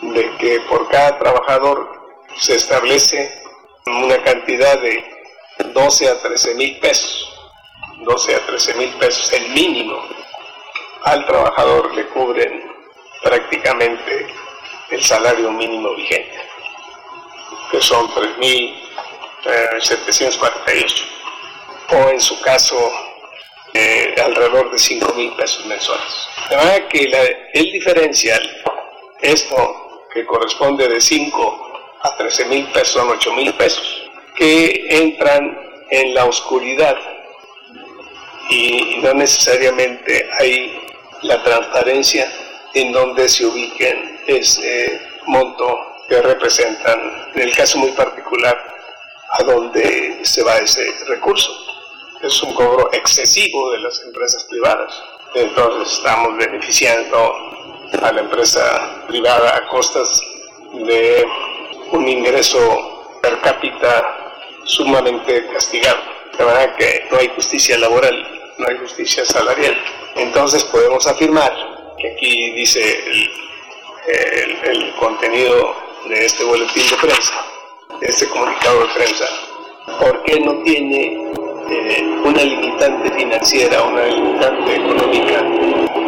de 0.00 0.36
que 0.38 0.60
por 0.60 0.88
cada 0.88 1.18
trabajador 1.18 2.18
se 2.38 2.56
establece 2.56 3.30
una 3.86 4.22
cantidad 4.22 4.80
de 4.80 5.04
12 5.74 6.08
a 6.08 6.22
13 6.22 6.54
mil 6.54 6.78
pesos, 6.80 7.38
12 7.98 8.34
a 8.34 8.46
13 8.46 8.74
mil 8.74 8.90
pesos 8.94 9.32
el 9.34 9.50
mínimo, 9.50 10.02
al 11.04 11.26
trabajador 11.26 11.94
le 11.94 12.06
cubren 12.08 12.72
prácticamente 13.22 14.41
el 14.92 15.02
salario 15.02 15.50
mínimo 15.50 15.92
vigente, 15.94 16.38
que 17.70 17.80
son 17.80 18.10
3.748, 18.10 21.04
o 21.88 22.10
en 22.10 22.20
su 22.20 22.38
caso 22.42 22.76
eh, 23.72 24.14
alrededor 24.22 24.70
de 24.70 24.78
5 24.78 25.14
mil 25.14 25.32
pesos 25.32 25.64
mensuales. 25.64 26.28
De 26.50 26.56
manera 26.56 26.86
que 26.88 27.10
el 27.54 27.72
diferencial, 27.72 28.42
esto 29.22 30.04
que 30.12 30.26
corresponde 30.26 30.86
de 30.88 31.00
5 31.00 31.70
a 32.02 32.16
13 32.18 32.44
mil 32.46 32.66
pesos, 32.66 32.92
son 32.92 33.08
8 33.08 33.32
mil 33.32 33.54
pesos, 33.54 34.10
que 34.36 34.88
entran 34.90 35.58
en 35.90 36.14
la 36.14 36.26
oscuridad 36.26 36.98
y 38.50 38.98
no 39.02 39.14
necesariamente 39.14 40.28
hay 40.38 40.78
la 41.22 41.42
transparencia 41.42 42.30
en 42.74 42.92
donde 42.92 43.26
se 43.28 43.46
ubiquen 43.46 44.11
ese 44.26 45.00
monto 45.26 45.78
que 46.08 46.20
representan, 46.20 47.30
en 47.34 47.42
el 47.42 47.56
caso 47.56 47.78
muy 47.78 47.92
particular, 47.92 48.56
a 49.30 49.42
dónde 49.44 50.20
se 50.22 50.42
va 50.42 50.58
ese 50.58 50.86
recurso 51.08 51.72
es 52.22 52.42
un 52.42 52.54
cobro 52.54 52.88
excesivo 52.92 53.72
de 53.72 53.78
las 53.78 54.00
empresas 54.02 54.44
privadas. 54.44 55.02
Entonces 55.34 55.94
estamos 55.94 56.36
beneficiando 56.36 57.34
a 58.00 58.12
la 58.12 58.20
empresa 58.20 59.04
privada 59.08 59.56
a 59.56 59.68
costas 59.68 60.20
de 60.72 61.26
un 61.90 62.08
ingreso 62.08 63.18
per 63.20 63.40
cápita 63.40 64.32
sumamente 64.64 65.48
castigado. 65.52 65.98
De 66.38 66.44
verdad 66.44 66.76
que 66.76 67.06
no 67.10 67.18
hay 67.18 67.28
justicia 67.34 67.76
laboral, 67.78 68.54
no 68.58 68.68
hay 68.68 68.78
justicia 68.78 69.24
salarial. 69.24 69.76
Entonces 70.14 70.62
podemos 70.64 71.06
afirmar 71.06 71.52
que 71.98 72.12
aquí 72.12 72.52
dice 72.52 73.04
el, 73.06 73.30
el 74.06 74.94
contenido 74.96 75.74
de 76.08 76.26
este 76.26 76.44
boletín 76.44 76.82
de 76.90 76.96
prensa, 76.96 77.34
de 78.00 78.06
este 78.08 78.28
comunicado 78.28 78.80
de 78.80 78.94
prensa, 78.94 79.24
¿por 80.00 80.22
qué 80.24 80.40
no 80.40 80.62
tiene 80.62 81.32
eh, 81.70 82.20
una 82.24 82.42
limitante 82.42 83.10
financiera, 83.12 83.82
una 83.82 84.04
limitante 84.06 84.74
económica, 84.74 85.44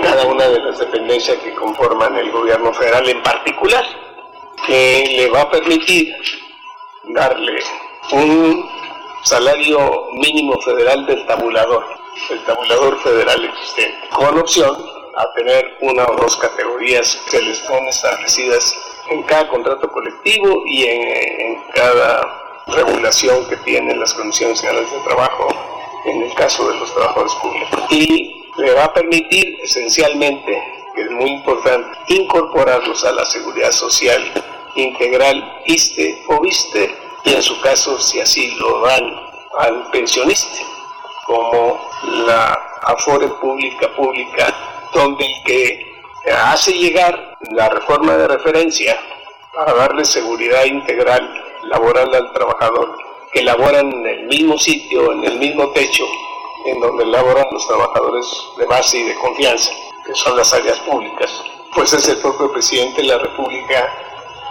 cada 0.02 0.26
una 0.26 0.48
de 0.48 0.60
las 0.60 0.78
dependencias 0.78 1.38
que 1.38 1.54
conforman 1.54 2.16
el 2.16 2.30
gobierno 2.32 2.72
federal 2.74 3.08
en 3.08 3.22
particular, 3.22 3.84
que 4.66 5.14
le 5.16 5.30
va 5.30 5.42
a 5.42 5.50
permitir 5.50 6.14
darle 7.04 7.60
un 8.12 8.68
salario 9.22 10.08
mínimo 10.12 10.60
federal 10.62 11.06
del 11.06 11.24
tabulador, 11.26 11.84
el 12.30 12.44
tabulador 12.44 13.00
federal 13.02 13.44
existente, 13.44 14.08
con 14.10 14.38
opción 14.38 14.93
a 15.16 15.32
tener 15.34 15.76
una 15.80 16.04
o 16.06 16.16
dos 16.16 16.36
categorías 16.36 17.20
que 17.30 17.40
les 17.40 17.58
son 17.58 17.86
establecidas 17.86 18.74
en 19.10 19.22
cada 19.24 19.48
contrato 19.48 19.90
colectivo 19.90 20.62
y 20.66 20.84
en 20.84 21.62
cada 21.74 22.44
regulación 22.66 23.46
que 23.48 23.56
tienen 23.58 24.00
las 24.00 24.14
condiciones 24.14 24.60
generales 24.60 24.90
de 24.90 24.98
trabajo 25.00 25.48
en 26.06 26.22
el 26.22 26.34
caso 26.34 26.68
de 26.70 26.78
los 26.78 26.92
trabajadores 26.92 27.34
públicos. 27.34 27.80
Y 27.90 28.44
le 28.56 28.72
va 28.74 28.84
a 28.84 28.94
permitir 28.94 29.58
esencialmente, 29.62 30.62
que 30.94 31.02
es 31.02 31.10
muy 31.10 31.30
importante, 31.30 31.98
incorporarlos 32.08 33.04
a 33.04 33.12
la 33.12 33.24
seguridad 33.24 33.72
social 33.72 34.22
integral, 34.76 35.62
ISTE 35.66 36.24
o 36.28 36.40
VISTE, 36.40 36.94
y 37.24 37.34
en 37.34 37.42
su 37.42 37.60
caso, 37.60 37.98
si 38.00 38.20
así 38.20 38.54
lo 38.56 38.80
dan 38.80 39.02
al 39.58 39.90
pensionista, 39.90 40.62
como 41.26 41.80
la 42.26 42.52
Afore 42.82 43.28
Pública 43.28 43.88
Pública, 43.94 44.73
donde 44.94 45.26
el 45.26 45.42
que 45.44 45.94
hace 46.32 46.72
llegar 46.72 47.36
la 47.50 47.68
reforma 47.68 48.16
de 48.16 48.28
referencia 48.28 48.98
para 49.54 49.74
darle 49.74 50.04
seguridad 50.04 50.64
integral 50.64 51.42
laboral 51.64 52.14
al 52.14 52.32
trabajador, 52.32 52.96
que 53.32 53.42
laboran 53.42 53.92
en 53.92 54.06
el 54.06 54.26
mismo 54.26 54.58
sitio, 54.58 55.12
en 55.12 55.24
el 55.24 55.38
mismo 55.38 55.70
techo, 55.70 56.04
en 56.66 56.80
donde 56.80 57.06
laboran 57.06 57.46
los 57.52 57.66
trabajadores 57.66 58.26
de 58.58 58.66
base 58.66 58.98
y 58.98 59.04
de 59.04 59.14
confianza, 59.16 59.72
que 60.06 60.14
son 60.14 60.36
las 60.36 60.52
áreas 60.54 60.78
públicas. 60.80 61.30
Pues 61.74 61.92
es 61.92 62.08
el 62.08 62.18
propio 62.18 62.52
presidente 62.52 63.02
de 63.02 63.08
la 63.08 63.18
República 63.18 63.92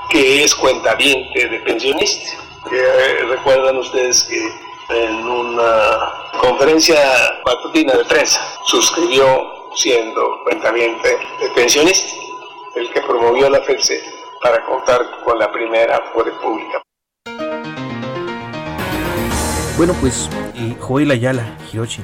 que 0.10 0.44
es 0.44 0.54
cuentaviente 0.56 1.48
de 1.48 1.60
pensionistas. 1.60 2.38
Que, 2.70 2.78
eh, 2.78 3.26
recuerdan 3.30 3.78
ustedes 3.78 4.24
que 4.24 4.50
en 4.90 5.28
una 5.28 6.30
conferencia 6.40 6.98
matutina 7.46 7.94
de 7.94 8.06
prensa 8.06 8.42
suscribió 8.66 9.63
siendo 9.76 10.44
cuentaviente 10.44 11.10
de 11.40 11.50
pensionistas, 11.56 12.16
el 12.76 12.92
que 12.92 13.02
promovió 13.02 13.50
la 13.50 13.62
FEDSE 13.62 14.02
para 14.42 14.64
contar 14.66 15.02
con 15.24 15.40
la 15.40 15.52
primera 15.52 16.02
fuerza 16.14 16.40
pública. 16.42 16.82
Bueno, 19.78 19.96
pues 20.00 20.30
eh, 20.56 20.76
Joel 20.80 21.12
Ayala, 21.12 21.58
Hiroshi. 21.72 22.04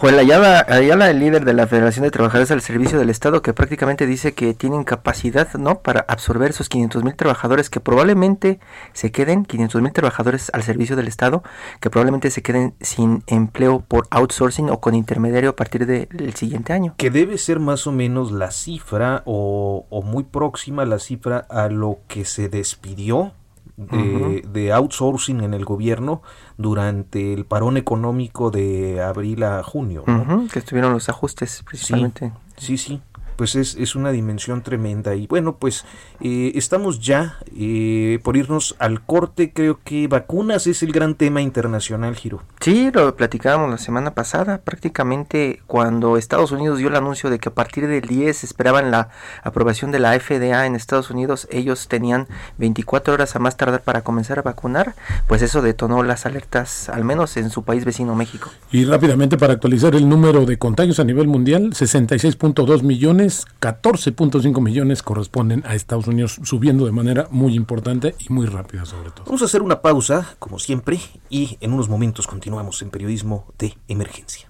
Joel 0.00 0.16
Ayala, 0.16 0.64
Ayala, 0.68 1.10
el 1.10 1.18
líder 1.18 1.44
de 1.44 1.54
la 1.54 1.66
Federación 1.66 2.04
de 2.04 2.12
Trabajadores 2.12 2.52
al 2.52 2.60
Servicio 2.60 3.00
del 3.00 3.10
Estado, 3.10 3.42
que 3.42 3.52
prácticamente 3.52 4.06
dice 4.06 4.32
que 4.32 4.54
tienen 4.54 4.84
capacidad 4.84 5.52
¿no? 5.54 5.80
para 5.80 6.04
absorber 6.06 6.50
esos 6.50 6.68
500 6.68 7.02
mil 7.02 7.16
trabajadores 7.16 7.68
que 7.68 7.80
probablemente 7.80 8.60
se 8.92 9.10
queden, 9.10 9.44
500 9.44 9.82
mil 9.82 9.92
trabajadores 9.92 10.52
al 10.54 10.62
servicio 10.62 10.94
del 10.94 11.08
Estado, 11.08 11.42
que 11.80 11.90
probablemente 11.90 12.30
se 12.30 12.42
queden 12.42 12.74
sin 12.80 13.24
empleo 13.26 13.80
por 13.80 14.06
outsourcing 14.10 14.70
o 14.70 14.78
con 14.78 14.94
intermediario 14.94 15.50
a 15.50 15.56
partir 15.56 15.84
del 15.84 16.34
siguiente 16.36 16.72
año. 16.72 16.94
Que 16.96 17.10
debe 17.10 17.36
ser 17.36 17.58
más 17.58 17.88
o 17.88 17.90
menos 17.90 18.30
la 18.30 18.52
cifra 18.52 19.24
o, 19.24 19.84
o 19.90 20.02
muy 20.02 20.22
próxima 20.22 20.84
la 20.84 21.00
cifra 21.00 21.38
a 21.50 21.70
lo 21.70 21.98
que 22.06 22.24
se 22.24 22.48
despidió 22.48 23.32
de, 23.78 24.72
outsourcing 24.72 25.40
en 25.40 25.54
el 25.54 25.64
gobierno 25.64 26.22
durante 26.56 27.32
el 27.32 27.44
parón 27.44 27.76
económico 27.76 28.50
de 28.50 29.02
abril 29.02 29.44
a 29.44 29.62
junio. 29.62 30.04
Que 30.52 30.58
estuvieron 30.58 30.92
los 30.92 31.08
ajustes 31.08 31.62
principalmente. 31.64 32.32
Sí, 32.56 32.76
sí. 32.76 33.00
Pues 33.38 33.54
es, 33.54 33.76
es 33.76 33.94
una 33.94 34.10
dimensión 34.10 34.62
tremenda. 34.62 35.14
Y 35.14 35.28
bueno, 35.28 35.58
pues 35.58 35.84
eh, 36.20 36.50
estamos 36.56 36.98
ya 36.98 37.38
eh, 37.56 38.18
por 38.24 38.36
irnos 38.36 38.74
al 38.80 39.00
corte. 39.00 39.52
Creo 39.52 39.78
que 39.84 40.08
vacunas 40.08 40.66
es 40.66 40.82
el 40.82 40.90
gran 40.90 41.14
tema 41.14 41.40
internacional, 41.40 42.16
Giro. 42.16 42.42
Sí, 42.58 42.90
lo 42.92 43.14
platicábamos 43.14 43.70
la 43.70 43.78
semana 43.78 44.12
pasada. 44.12 44.58
Prácticamente 44.58 45.62
cuando 45.68 46.16
Estados 46.16 46.50
Unidos 46.50 46.78
dio 46.78 46.88
el 46.88 46.96
anuncio 46.96 47.30
de 47.30 47.38
que 47.38 47.50
a 47.50 47.54
partir 47.54 47.86
del 47.86 48.08
10 48.08 48.42
esperaban 48.42 48.90
la 48.90 49.10
aprobación 49.44 49.92
de 49.92 50.00
la 50.00 50.18
FDA 50.18 50.66
en 50.66 50.74
Estados 50.74 51.10
Unidos, 51.10 51.46
ellos 51.52 51.86
tenían 51.86 52.26
24 52.56 53.14
horas 53.14 53.36
a 53.36 53.38
más 53.38 53.56
tardar 53.56 53.82
para 53.82 54.02
comenzar 54.02 54.40
a 54.40 54.42
vacunar, 54.42 54.96
pues 55.28 55.42
eso 55.42 55.62
detonó 55.62 56.02
las 56.02 56.26
alertas, 56.26 56.88
al 56.88 57.04
menos 57.04 57.36
en 57.36 57.50
su 57.50 57.62
país 57.62 57.84
vecino 57.84 58.16
México. 58.16 58.50
Y 58.72 58.84
rápidamente 58.84 59.36
para 59.36 59.52
actualizar 59.52 59.94
el 59.94 60.08
número 60.08 60.44
de 60.44 60.58
contagios 60.58 60.98
a 60.98 61.04
nivel 61.04 61.28
mundial, 61.28 61.70
66.2 61.70 62.82
millones, 62.82 63.27
14.5 63.60 64.60
millones 64.60 65.02
corresponden 65.02 65.62
a 65.66 65.74
Estados 65.74 66.06
Unidos, 66.06 66.40
subiendo 66.42 66.86
de 66.86 66.92
manera 66.92 67.28
muy 67.30 67.54
importante 67.54 68.14
y 68.18 68.32
muy 68.32 68.46
rápida 68.46 68.84
sobre 68.84 69.10
todo. 69.10 69.24
Vamos 69.26 69.42
a 69.42 69.44
hacer 69.44 69.62
una 69.62 69.82
pausa, 69.82 70.36
como 70.38 70.58
siempre, 70.58 70.98
y 71.28 71.58
en 71.60 71.72
unos 71.72 71.88
momentos 71.88 72.26
continuamos 72.26 72.82
en 72.82 72.90
periodismo 72.90 73.46
de 73.58 73.74
emergencia. 73.88 74.48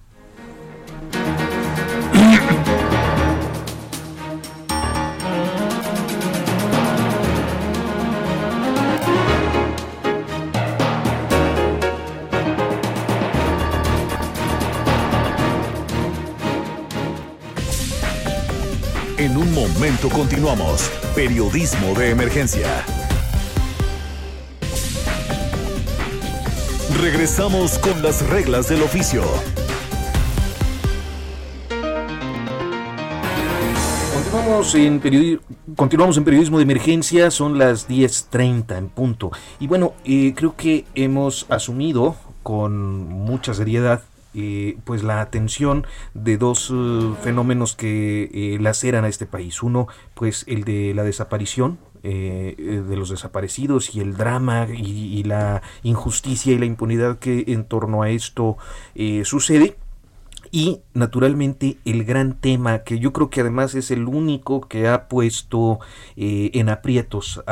En 19.19 19.35
un 19.35 19.53
momento 19.53 20.07
continuamos. 20.07 20.89
Periodismo 21.13 21.93
de 21.93 22.11
emergencia. 22.11 22.85
Regresamos 27.01 27.77
con 27.79 28.01
las 28.01 28.25
reglas 28.29 28.69
del 28.69 28.81
oficio. 28.81 29.23
Continuamos 34.13 34.75
en, 34.75 35.41
continuamos 35.75 36.15
en 36.15 36.23
periodismo 36.23 36.59
de 36.59 36.63
emergencia, 36.63 37.29
son 37.29 37.57
las 37.57 37.89
10.30 37.89 38.77
en 38.77 38.87
punto. 38.87 39.31
Y 39.59 39.67
bueno, 39.67 39.95
eh, 40.05 40.33
creo 40.33 40.55
que 40.55 40.85
hemos 40.95 41.45
asumido 41.49 42.15
con 42.41 43.09
mucha 43.09 43.53
seriedad 43.53 44.01
eh, 44.33 44.77
pues 44.83 45.03
la 45.03 45.21
atención 45.21 45.87
de 46.13 46.37
dos 46.37 46.71
eh, 46.73 47.13
fenómenos 47.23 47.75
que 47.75 48.29
eh, 48.33 48.57
laceran 48.59 49.05
a 49.05 49.07
este 49.07 49.25
país. 49.25 49.63
Uno, 49.63 49.87
pues 50.13 50.43
el 50.47 50.63
de 50.63 50.93
la 50.93 51.03
desaparición 51.03 51.79
eh, 52.03 52.55
de 52.87 52.95
los 52.95 53.09
desaparecidos 53.09 53.95
y 53.95 54.01
el 54.01 54.15
drama 54.15 54.67
y, 54.71 55.23
la 55.23 55.61
injusticia 55.83 56.53
y 56.53 56.57
la 56.57 56.65
impunidad 56.65 57.19
que 57.19 57.45
en 57.47 57.65
torno 57.65 58.03
a 58.03 58.09
esto 58.09 58.57
sucede. 59.23 59.75
Y 60.51 60.79
naturalmente 60.93 61.77
el 61.85 62.05
gran 62.05 62.33
tema, 62.39 62.79
que 62.79 62.97
yo 62.97 63.13
creo 63.13 63.29
que 63.29 63.41
además 63.41 63.75
es 63.75 63.91
el 63.91 64.07
único 64.07 64.61
que 64.61 64.87
ha 64.87 65.07
puesto 65.07 65.79
en 66.15 66.69
aprietos 66.69 67.43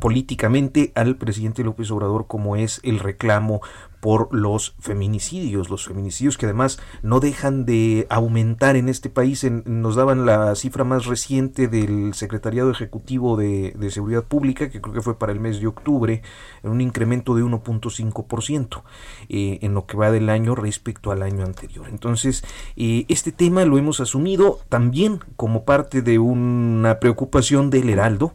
políticamente 0.00 0.90
al 0.96 1.14
presidente 1.16 1.62
López 1.62 1.92
Obrador, 1.92 2.26
como 2.26 2.56
es 2.56 2.80
el 2.82 2.98
reclamo 2.98 3.60
por 4.00 4.34
los 4.34 4.74
feminicidios, 4.80 5.68
los 5.68 5.86
feminicidios 5.86 6.38
que 6.38 6.46
además 6.46 6.80
no 7.02 7.20
dejan 7.20 7.66
de 7.66 8.06
aumentar 8.10 8.76
en 8.76 8.88
este 8.88 9.10
país. 9.10 9.46
Nos 9.64 9.94
daban 9.94 10.26
la 10.26 10.54
cifra 10.54 10.84
más 10.84 11.06
reciente 11.06 11.68
del 11.68 12.14
Secretariado 12.14 12.70
Ejecutivo 12.70 13.36
de, 13.36 13.74
de 13.78 13.90
Seguridad 13.90 14.24
Pública, 14.24 14.70
que 14.70 14.80
creo 14.80 14.94
que 14.94 15.02
fue 15.02 15.18
para 15.18 15.32
el 15.32 15.40
mes 15.40 15.60
de 15.60 15.66
octubre, 15.66 16.22
en 16.62 16.70
un 16.70 16.80
incremento 16.80 17.34
de 17.34 17.42
1.5% 17.42 18.82
eh, 19.28 19.58
en 19.62 19.74
lo 19.74 19.86
que 19.86 19.96
va 19.96 20.10
del 20.10 20.30
año 20.30 20.54
respecto 20.54 21.12
al 21.12 21.22
año 21.22 21.44
anterior. 21.44 21.86
Entonces, 21.88 22.42
eh, 22.76 23.04
este 23.08 23.32
tema 23.32 23.64
lo 23.64 23.78
hemos 23.78 24.00
asumido 24.00 24.60
también 24.68 25.20
como 25.36 25.64
parte 25.64 26.02
de 26.02 26.18
una 26.18 27.00
preocupación 27.00 27.70
del 27.70 27.90
Heraldo 27.90 28.32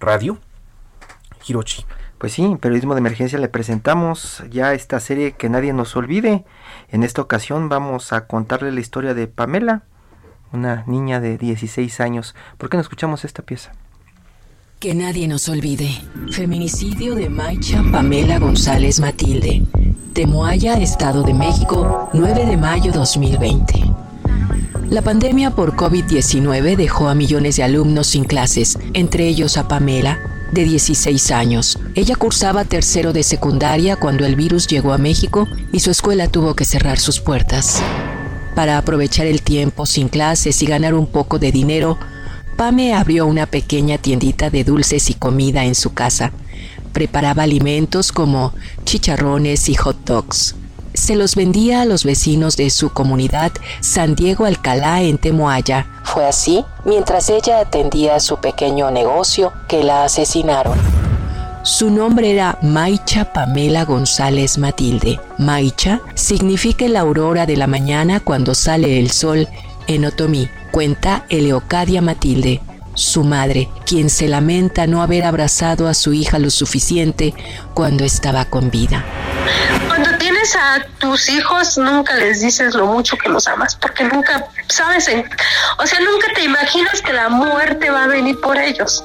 Radio. 0.00 0.38
Hirochi. 1.46 1.84
Pues 2.18 2.32
sí, 2.32 2.44
en 2.44 2.58
Periodismo 2.58 2.94
de 2.94 2.98
Emergencia 2.98 3.38
le 3.38 3.48
presentamos 3.48 4.42
ya 4.50 4.74
esta 4.74 4.98
serie 4.98 5.32
que 5.32 5.48
nadie 5.48 5.72
nos 5.72 5.94
olvide. 5.94 6.44
En 6.90 7.04
esta 7.04 7.22
ocasión 7.22 7.68
vamos 7.68 8.12
a 8.12 8.26
contarle 8.26 8.72
la 8.72 8.80
historia 8.80 9.14
de 9.14 9.28
Pamela, 9.28 9.82
una 10.52 10.82
niña 10.86 11.20
de 11.20 11.38
16 11.38 12.00
años. 12.00 12.34
¿Por 12.56 12.70
qué 12.70 12.76
no 12.76 12.80
escuchamos 12.80 13.24
esta 13.24 13.42
pieza? 13.42 13.72
Que 14.80 14.94
nadie 14.94 15.28
nos 15.28 15.48
olvide. 15.48 15.90
Feminicidio 16.32 17.14
de 17.14 17.28
Maicha 17.28 17.84
Pamela 17.92 18.38
González 18.38 19.00
Matilde. 19.00 19.62
Temoaya, 20.12 20.74
Estado 20.74 21.22
de 21.22 21.34
México, 21.34 22.10
9 22.12 22.46
de 22.46 22.56
mayo 22.56 22.90
2020. 22.90 23.92
La 24.90 25.02
pandemia 25.02 25.50
por 25.50 25.76
COVID-19 25.76 26.74
dejó 26.74 27.08
a 27.08 27.14
millones 27.14 27.56
de 27.56 27.62
alumnos 27.62 28.06
sin 28.06 28.24
clases, 28.24 28.78
entre 28.94 29.28
ellos 29.28 29.58
a 29.58 29.68
Pamela, 29.68 30.18
de 30.52 30.64
16 30.64 31.30
años. 31.30 31.78
Ella 31.94 32.16
cursaba 32.16 32.64
tercero 32.64 33.12
de 33.12 33.22
secundaria 33.22 33.96
cuando 33.96 34.24
el 34.26 34.36
virus 34.36 34.66
llegó 34.66 34.92
a 34.92 34.98
México 34.98 35.46
y 35.72 35.80
su 35.80 35.90
escuela 35.90 36.28
tuvo 36.28 36.54
que 36.54 36.64
cerrar 36.64 36.98
sus 36.98 37.20
puertas. 37.20 37.82
Para 38.54 38.78
aprovechar 38.78 39.26
el 39.26 39.42
tiempo 39.42 39.86
sin 39.86 40.08
clases 40.08 40.62
y 40.62 40.66
ganar 40.66 40.94
un 40.94 41.06
poco 41.06 41.38
de 41.38 41.52
dinero, 41.52 41.98
Pame 42.56 42.92
abrió 42.92 43.26
una 43.26 43.46
pequeña 43.46 43.98
tiendita 43.98 44.50
de 44.50 44.64
dulces 44.64 45.10
y 45.10 45.14
comida 45.14 45.64
en 45.64 45.76
su 45.76 45.94
casa. 45.94 46.32
Preparaba 46.92 47.44
alimentos 47.44 48.10
como 48.10 48.52
chicharrones 48.84 49.68
y 49.68 49.76
hot 49.76 50.04
dogs. 50.04 50.56
Se 50.98 51.14
los 51.14 51.36
vendía 51.36 51.82
a 51.82 51.84
los 51.84 52.02
vecinos 52.04 52.56
de 52.56 52.68
su 52.70 52.90
comunidad 52.90 53.52
San 53.80 54.16
Diego 54.16 54.44
Alcalá 54.44 55.00
en 55.00 55.16
Temoaya. 55.16 55.86
Fue 56.02 56.26
así 56.26 56.64
mientras 56.84 57.30
ella 57.30 57.60
atendía 57.60 58.18
su 58.18 58.38
pequeño 58.38 58.90
negocio 58.90 59.52
que 59.68 59.84
la 59.84 60.04
asesinaron. 60.04 60.76
Su 61.62 61.88
nombre 61.88 62.32
era 62.32 62.58
Maicha 62.62 63.32
Pamela 63.32 63.84
González 63.84 64.58
Matilde. 64.58 65.20
Maicha 65.38 66.00
significa 66.14 66.86
la 66.88 67.00
aurora 67.00 67.46
de 67.46 67.56
la 67.56 67.68
mañana 67.68 68.18
cuando 68.18 68.54
sale 68.54 68.98
el 68.98 69.10
sol 69.12 69.48
en 69.86 70.04
otomí, 70.04 70.48
cuenta 70.72 71.24
Eleocadia 71.30 72.02
Matilde, 72.02 72.60
su 72.94 73.22
madre, 73.22 73.68
quien 73.86 74.10
se 74.10 74.26
lamenta 74.26 74.88
no 74.88 75.00
haber 75.00 75.24
abrazado 75.24 75.86
a 75.86 75.94
su 75.94 76.12
hija 76.12 76.40
lo 76.40 76.50
suficiente 76.50 77.32
cuando 77.72 78.04
estaba 78.04 78.44
con 78.46 78.70
vida. 78.70 79.04
Cuando 79.86 80.17
a 80.56 80.84
tus 80.98 81.28
hijos, 81.28 81.76
nunca 81.78 82.14
les 82.16 82.40
dices 82.40 82.74
lo 82.74 82.86
mucho 82.86 83.16
que 83.16 83.28
los 83.28 83.46
amas, 83.46 83.76
porque 83.76 84.04
nunca 84.04 84.46
sabes, 84.68 85.08
o 85.78 85.86
sea, 85.86 86.00
nunca 86.00 86.28
te 86.34 86.44
imaginas 86.44 87.00
que 87.02 87.12
la 87.12 87.28
muerte 87.28 87.90
va 87.90 88.04
a 88.04 88.06
venir 88.08 88.38
por 88.40 88.56
ellos. 88.58 89.02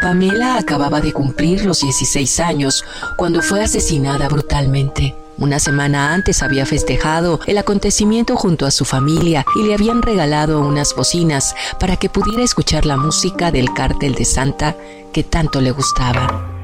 Pamela 0.00 0.56
acababa 0.56 1.00
de 1.00 1.12
cumplir 1.12 1.64
los 1.64 1.80
16 1.80 2.40
años 2.40 2.84
cuando 3.16 3.42
fue 3.42 3.64
asesinada 3.64 4.28
brutalmente. 4.28 5.14
Una 5.38 5.60
semana 5.60 6.14
antes 6.14 6.42
había 6.42 6.66
festejado 6.66 7.38
el 7.46 7.58
acontecimiento 7.58 8.36
junto 8.36 8.66
a 8.66 8.72
su 8.72 8.84
familia 8.84 9.44
y 9.54 9.66
le 9.66 9.74
habían 9.74 10.02
regalado 10.02 10.60
unas 10.60 10.94
bocinas 10.94 11.54
para 11.78 11.96
que 11.96 12.08
pudiera 12.08 12.42
escuchar 12.42 12.86
la 12.86 12.96
música 12.96 13.52
del 13.52 13.72
cártel 13.72 14.14
de 14.14 14.24
Santa 14.24 14.74
que 15.12 15.22
tanto 15.22 15.60
le 15.60 15.70
gustaba. 15.70 16.57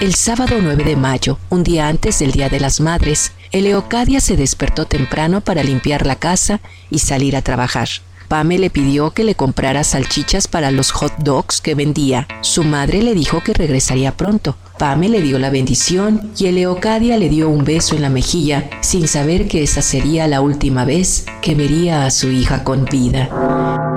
El 0.00 0.14
sábado 0.14 0.56
9 0.62 0.82
de 0.82 0.96
mayo, 0.96 1.36
un 1.50 1.62
día 1.62 1.86
antes 1.86 2.20
del 2.20 2.32
Día 2.32 2.48
de 2.48 2.58
las 2.58 2.80
Madres, 2.80 3.32
Eleocadia 3.52 4.20
se 4.20 4.34
despertó 4.34 4.86
temprano 4.86 5.42
para 5.42 5.62
limpiar 5.62 6.06
la 6.06 6.16
casa 6.16 6.60
y 6.88 7.00
salir 7.00 7.36
a 7.36 7.42
trabajar. 7.42 7.86
Pame 8.26 8.58
le 8.58 8.70
pidió 8.70 9.10
que 9.10 9.24
le 9.24 9.34
comprara 9.34 9.84
salchichas 9.84 10.48
para 10.48 10.70
los 10.70 10.90
hot 10.92 11.12
dogs 11.18 11.60
que 11.60 11.74
vendía. 11.74 12.26
Su 12.40 12.64
madre 12.64 13.02
le 13.02 13.12
dijo 13.12 13.42
que 13.44 13.52
regresaría 13.52 14.16
pronto. 14.16 14.56
Pame 14.78 15.10
le 15.10 15.20
dio 15.20 15.38
la 15.38 15.50
bendición 15.50 16.30
y 16.38 16.46
Eleocadia 16.46 17.18
le 17.18 17.28
dio 17.28 17.50
un 17.50 17.64
beso 17.64 17.94
en 17.94 18.00
la 18.00 18.08
mejilla 18.08 18.70
sin 18.80 19.06
saber 19.06 19.48
que 19.48 19.62
esa 19.62 19.82
sería 19.82 20.26
la 20.28 20.40
última 20.40 20.86
vez 20.86 21.26
que 21.42 21.54
vería 21.54 22.06
a 22.06 22.10
su 22.10 22.30
hija 22.30 22.64
con 22.64 22.86
vida. 22.86 23.89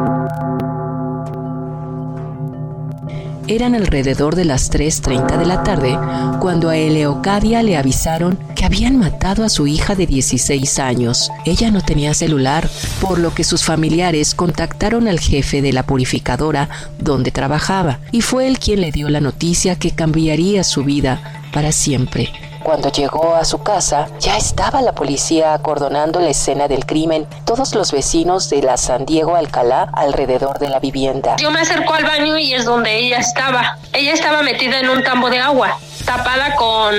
Eran 3.48 3.76
alrededor 3.76 4.36
de 4.36 4.46
las 4.46 4.72
3.30 4.72 5.38
de 5.38 5.46
la 5.46 5.64
tarde 5.64 5.98
cuando 6.40 6.70
a 6.70 6.78
Eleocadia 6.78 7.62
le 7.62 7.76
avisaron 7.76 8.40
que 8.56 8.64
habían 8.64 8.98
matado 8.98 9.44
a 9.44 9.50
su 9.50 9.68
hija 9.68 9.96
de 9.96 10.08
16 10.08 10.80
años. 10.80 11.30
Ella 11.46 11.70
no 11.70 11.82
tenía 11.82 12.14
celular, 12.14 12.70
por 13.02 13.20
lo 13.20 13.34
que 13.34 13.44
sus 13.44 13.66
familiares 13.66 14.34
contactaron 14.34 15.10
al 15.10 15.20
jefe 15.20 15.62
de 15.62 15.74
la 15.74 15.84
purificadora 15.84 16.70
donde 17.00 17.32
trabajaba 17.32 18.00
y 18.12 18.22
fue 18.22 18.48
él 18.48 18.60
quien 18.60 18.80
le 18.80 18.92
dio 18.92 19.10
la 19.10 19.20
noticia 19.20 19.76
que 19.76 19.92
cambiaría 19.92 20.64
su 20.64 20.86
vida 20.86 21.42
para 21.52 21.74
siempre. 21.74 22.30
Cuando 22.64 22.90
llegó 22.90 23.36
a 23.36 23.44
su 23.44 23.62
casa, 23.62 24.08
ya 24.20 24.38
estaba 24.38 24.82
la 24.82 24.94
policía 24.94 25.54
acordonando 25.54 26.22
la 26.22 26.30
escena 26.30 26.70
del 26.70 26.86
crimen, 26.86 27.28
todos 27.46 27.76
los 27.76 27.92
vecinos 27.92 28.50
de 28.50 28.62
la 28.62 28.78
San 28.78 29.06
Diego 29.06 29.36
Alcalá 29.36 29.90
alrededor 29.94 30.60
de 30.60 30.70
la 30.70 30.80
vivienda. 30.80 31.36
Yo 31.36 31.52
me 31.52 31.60
acerco 31.60 31.94
al 31.94 32.06
baño 32.06 32.38
y 32.38 32.54
es 32.54 32.64
donde 32.64 32.98
ella 32.98 33.18
estaba. 33.18 33.78
Ella 33.92 34.14
estaba 34.14 34.44
metida 34.44 34.80
en 34.80 34.90
un 34.90 35.04
tambo 35.04 35.30
de 35.30 35.40
agua, 35.40 35.78
tapada 36.06 36.56
con, 36.56 36.96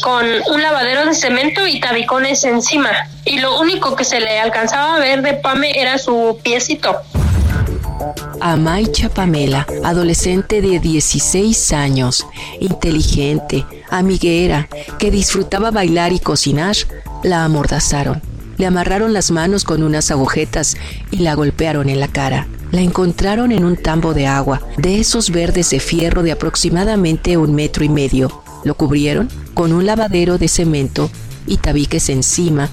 con 0.00 0.26
un 0.52 0.62
lavadero 0.62 1.04
de 1.04 1.12
cemento 1.12 1.66
y 1.66 1.80
tabicones 1.80 2.42
encima. 2.44 2.90
Y 3.26 3.40
lo 3.40 3.60
único 3.60 3.94
que 3.94 4.04
se 4.04 4.20
le 4.20 4.40
alcanzaba 4.40 4.96
a 4.96 4.98
ver 4.98 5.20
de 5.20 5.34
Pame 5.34 5.78
era 5.78 5.98
su 5.98 6.38
piecito. 6.42 6.96
Amaicha 8.40 9.08
Pamela, 9.08 9.66
adolescente 9.84 10.60
de 10.62 10.78
16 10.78 11.72
años, 11.72 12.26
inteligente, 12.60 13.64
amiguera, 13.90 14.68
que 14.98 15.10
disfrutaba 15.10 15.70
bailar 15.70 16.12
y 16.12 16.18
cocinar, 16.18 16.76
la 17.22 17.44
amordazaron. 17.44 18.22
Le 18.56 18.66
amarraron 18.66 19.12
las 19.12 19.30
manos 19.30 19.64
con 19.64 19.82
unas 19.82 20.10
agujetas 20.10 20.76
y 21.10 21.18
la 21.18 21.34
golpearon 21.34 21.88
en 21.88 22.00
la 22.00 22.08
cara. 22.08 22.48
La 22.72 22.80
encontraron 22.80 23.52
en 23.52 23.64
un 23.64 23.76
tambo 23.76 24.14
de 24.14 24.26
agua, 24.26 24.60
de 24.76 25.00
esos 25.00 25.30
verdes 25.30 25.70
de 25.70 25.80
fierro 25.80 26.22
de 26.22 26.32
aproximadamente 26.32 27.36
un 27.36 27.54
metro 27.54 27.84
y 27.84 27.88
medio. 27.88 28.42
Lo 28.64 28.74
cubrieron 28.74 29.28
con 29.54 29.72
un 29.72 29.86
lavadero 29.86 30.38
de 30.38 30.48
cemento 30.48 31.10
y 31.46 31.56
tabiques 31.56 32.08
encima 32.08 32.68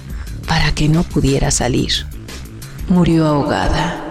para 0.46 0.72
que 0.72 0.88
no 0.88 1.02
pudiera 1.02 1.50
salir. 1.50 2.06
Murió 2.88 3.26
ahogada. 3.26 4.05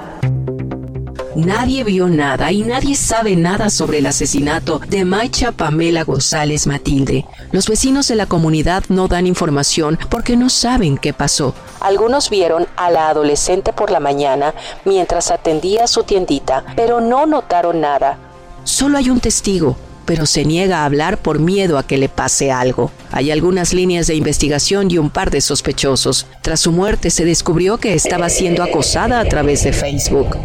Nadie 1.35 1.83
vio 1.83 2.07
nada 2.07 2.53
y 2.53 2.63
nadie 2.63 2.95
sabe 2.95 3.35
nada 3.35 3.69
sobre 3.69 3.97
el 3.97 4.05
asesinato 4.05 4.79
de 4.79 5.03
Maicha 5.03 5.51
Pamela 5.51 6.05
González 6.05 6.65
Matilde. 6.65 7.25
Los 7.51 7.67
vecinos 7.67 8.07
de 8.07 8.15
la 8.15 8.25
comunidad 8.25 8.85
no 8.87 9.09
dan 9.09 9.27
información 9.27 9.99
porque 10.09 10.37
no 10.37 10.49
saben 10.49 10.97
qué 10.97 11.11
pasó. 11.11 11.53
Algunos 11.81 12.29
vieron 12.29 12.67
a 12.77 12.89
la 12.89 13.09
adolescente 13.09 13.73
por 13.73 13.91
la 13.91 13.99
mañana 13.99 14.53
mientras 14.85 15.29
atendía 15.29 15.87
su 15.87 16.03
tiendita, 16.03 16.63
pero 16.77 17.01
no 17.01 17.25
notaron 17.25 17.81
nada. 17.81 18.17
Solo 18.63 18.97
hay 18.97 19.09
un 19.09 19.19
testigo, 19.19 19.75
pero 20.05 20.25
se 20.25 20.45
niega 20.45 20.79
a 20.79 20.85
hablar 20.85 21.17
por 21.17 21.39
miedo 21.39 21.77
a 21.77 21.83
que 21.83 21.97
le 21.97 22.09
pase 22.09 22.51
algo. 22.51 22.91
Hay 23.11 23.31
algunas 23.31 23.73
líneas 23.73 24.07
de 24.07 24.15
investigación 24.15 24.91
y 24.91 24.97
un 24.97 25.09
par 25.09 25.31
de 25.31 25.41
sospechosos. 25.41 26.27
Tras 26.41 26.59
su 26.59 26.71
muerte 26.71 27.09
se 27.09 27.25
descubrió 27.25 27.77
que 27.77 27.93
estaba 27.93 28.29
siendo 28.29 28.63
acosada 28.63 29.19
a 29.19 29.25
través 29.25 29.63
de 29.63 29.73
Facebook. 29.73 30.37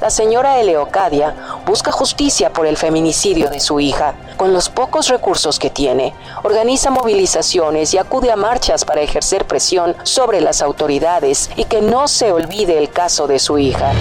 La 0.00 0.10
señora 0.10 0.60
Eleocadia 0.60 1.34
busca 1.66 1.92
justicia 1.92 2.52
por 2.52 2.66
el 2.66 2.76
feminicidio 2.76 3.50
de 3.50 3.60
su 3.60 3.78
hija. 3.80 4.14
Con 4.36 4.52
los 4.52 4.68
pocos 4.68 5.08
recursos 5.08 5.58
que 5.58 5.70
tiene, 5.70 6.12
organiza 6.42 6.90
movilizaciones 6.90 7.94
y 7.94 7.98
acude 7.98 8.32
a 8.32 8.36
marchas 8.36 8.84
para 8.84 9.02
ejercer 9.02 9.46
presión 9.46 9.94
sobre 10.02 10.40
las 10.40 10.62
autoridades 10.62 11.50
y 11.56 11.64
que 11.64 11.80
no 11.80 12.08
se 12.08 12.32
olvide 12.32 12.78
el 12.78 12.90
caso 12.90 13.26
de 13.26 13.38
su 13.38 13.58
hija. 13.58 13.92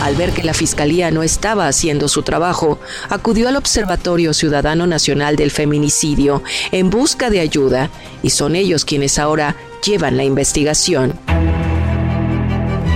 Al 0.00 0.14
ver 0.14 0.32
que 0.32 0.44
la 0.44 0.54
Fiscalía 0.54 1.10
no 1.10 1.22
estaba 1.22 1.66
haciendo 1.66 2.08
su 2.08 2.22
trabajo, 2.22 2.78
acudió 3.08 3.48
al 3.48 3.56
Observatorio 3.56 4.32
Ciudadano 4.32 4.86
Nacional 4.86 5.36
del 5.36 5.50
Feminicidio 5.50 6.42
en 6.70 6.90
busca 6.90 7.30
de 7.30 7.40
ayuda 7.40 7.90
y 8.22 8.30
son 8.30 8.54
ellos 8.54 8.84
quienes 8.84 9.18
ahora 9.18 9.56
llevan 9.84 10.16
la 10.16 10.24
investigación. 10.24 11.14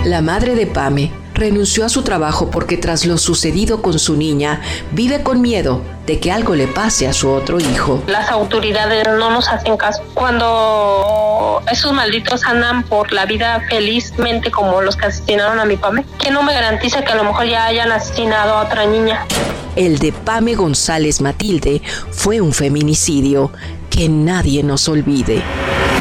La 0.05 0.21
madre 0.21 0.55
de 0.55 0.67
Pame 0.67 1.22
renunció 1.43 1.85
a 1.85 1.89
su 1.89 2.03
trabajo 2.03 2.51
porque 2.51 2.77
tras 2.77 3.05
lo 3.05 3.19
sucedido 3.19 3.83
con 3.83 3.99
su 3.99 4.17
niña, 4.17 4.61
vive 4.93 5.25
con 5.25 5.41
miedo 5.41 5.83
de 6.07 6.21
que 6.21 6.31
algo 6.31 6.55
le 6.55 6.69
pase 6.69 7.09
a 7.09 7.13
su 7.13 7.31
otro 7.31 7.59
hijo. 7.59 8.01
Las 8.07 8.31
autoridades 8.31 9.09
no 9.09 9.31
nos 9.31 9.49
hacen 9.49 9.77
caso. 9.77 10.05
Cuando 10.15 11.61
esos 11.71 11.93
malditos 11.93 12.45
andan 12.45 12.85
por 12.85 13.13
la 13.13 13.27
vida 13.27 13.61
felizmente 13.69 14.53
como 14.53 14.83
los 14.83 14.97
que 14.97 15.07
asesinaron 15.07 15.59
a 15.59 15.65
mi 15.65 15.77
Pame, 15.77 16.05
que 16.21 16.31
no 16.31 16.45
me 16.45 16.55
garantiza 16.55 17.03
que 17.03 17.11
a 17.11 17.17
lo 17.17 17.25
mejor 17.25 17.47
ya 17.47 17.67
hayan 17.67 17.91
asesinado 17.91 18.55
a 18.55 18.63
otra 18.63 18.87
niña. 18.87 19.27
El 19.75 19.99
de 19.99 20.13
Pame 20.13 20.55
González 20.55 21.21
Matilde 21.21 21.83
fue 22.13 22.41
un 22.41 22.53
feminicidio 22.53 23.51
que 23.93 24.09
nadie 24.09 24.63
nos 24.63 24.89
olvide. 24.89 25.43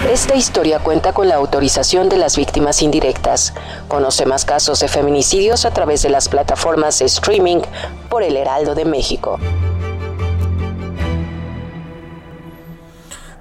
Esta 0.10 0.36
historia 0.36 0.80
cuenta 0.80 1.14
con 1.14 1.28
la 1.28 1.36
autorización 1.36 2.08
de 2.08 2.18
las 2.18 2.38
víctimas 2.38 2.82
indirectas. 2.82 3.54
Conoce 3.90 4.26
más 4.26 4.46
casos 4.46 4.80
de 4.80 4.88
feminicidios 4.88 5.66
a 5.66 5.72
través 5.72 6.02
de 6.02 6.10
las 6.10 6.30
plataformas 6.30 7.00
de 7.00 7.06
streaming 7.06 7.60
por 8.10 8.24
El 8.24 8.38
Heraldo 8.38 8.76
de 8.76 8.86
México. 8.86 9.40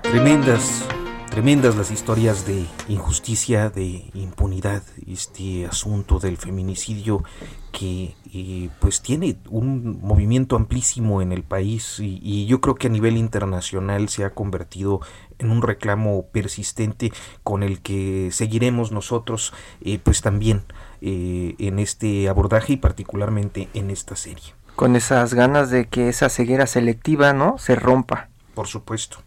Tremendas, 0.02 0.82
tremendas 1.30 1.76
las 1.76 1.92
historias 1.92 2.44
de 2.44 2.66
injusticia, 2.88 3.70
de 3.70 4.10
impunidad, 4.14 4.82
este 5.06 5.66
asunto 5.66 6.18
del 6.18 6.36
feminicidio 6.36 7.22
que 7.70 8.16
eh, 8.32 8.68
pues 8.78 9.02
tiene 9.02 9.36
un 9.48 10.00
movimiento 10.02 10.54
amplísimo 10.54 11.20
en 11.20 11.32
el 11.32 11.42
país 11.42 11.98
y, 11.98 12.20
y, 12.22 12.46
yo 12.46 12.60
creo 12.60 12.76
que 12.76 12.86
a 12.86 12.90
nivel 12.90 13.16
internacional 13.16 14.08
se 14.08 14.24
ha 14.24 14.30
convertido 14.30 15.00
en 15.40 15.50
un 15.50 15.62
reclamo 15.62 16.26
persistente 16.26 17.12
con 17.42 17.62
el 17.62 17.80
que 17.80 18.28
seguiremos 18.30 18.92
nosotros 18.92 19.52
eh, 19.80 19.98
pues 20.02 20.20
también 20.20 20.62
eh, 21.00 21.54
en 21.58 21.78
este 21.78 22.28
abordaje 22.28 22.74
y 22.74 22.76
particularmente 22.76 23.68
en 23.74 23.90
esta 23.90 24.16
serie. 24.16 24.54
Con 24.76 24.96
esas 24.96 25.34
ganas 25.34 25.70
de 25.70 25.86
que 25.86 26.08
esa 26.08 26.28
ceguera 26.28 26.66
selectiva 26.66 27.32
no 27.32 27.58
se 27.58 27.74
rompa. 27.74 28.28
Por 28.54 28.66
supuesto. 28.66 29.18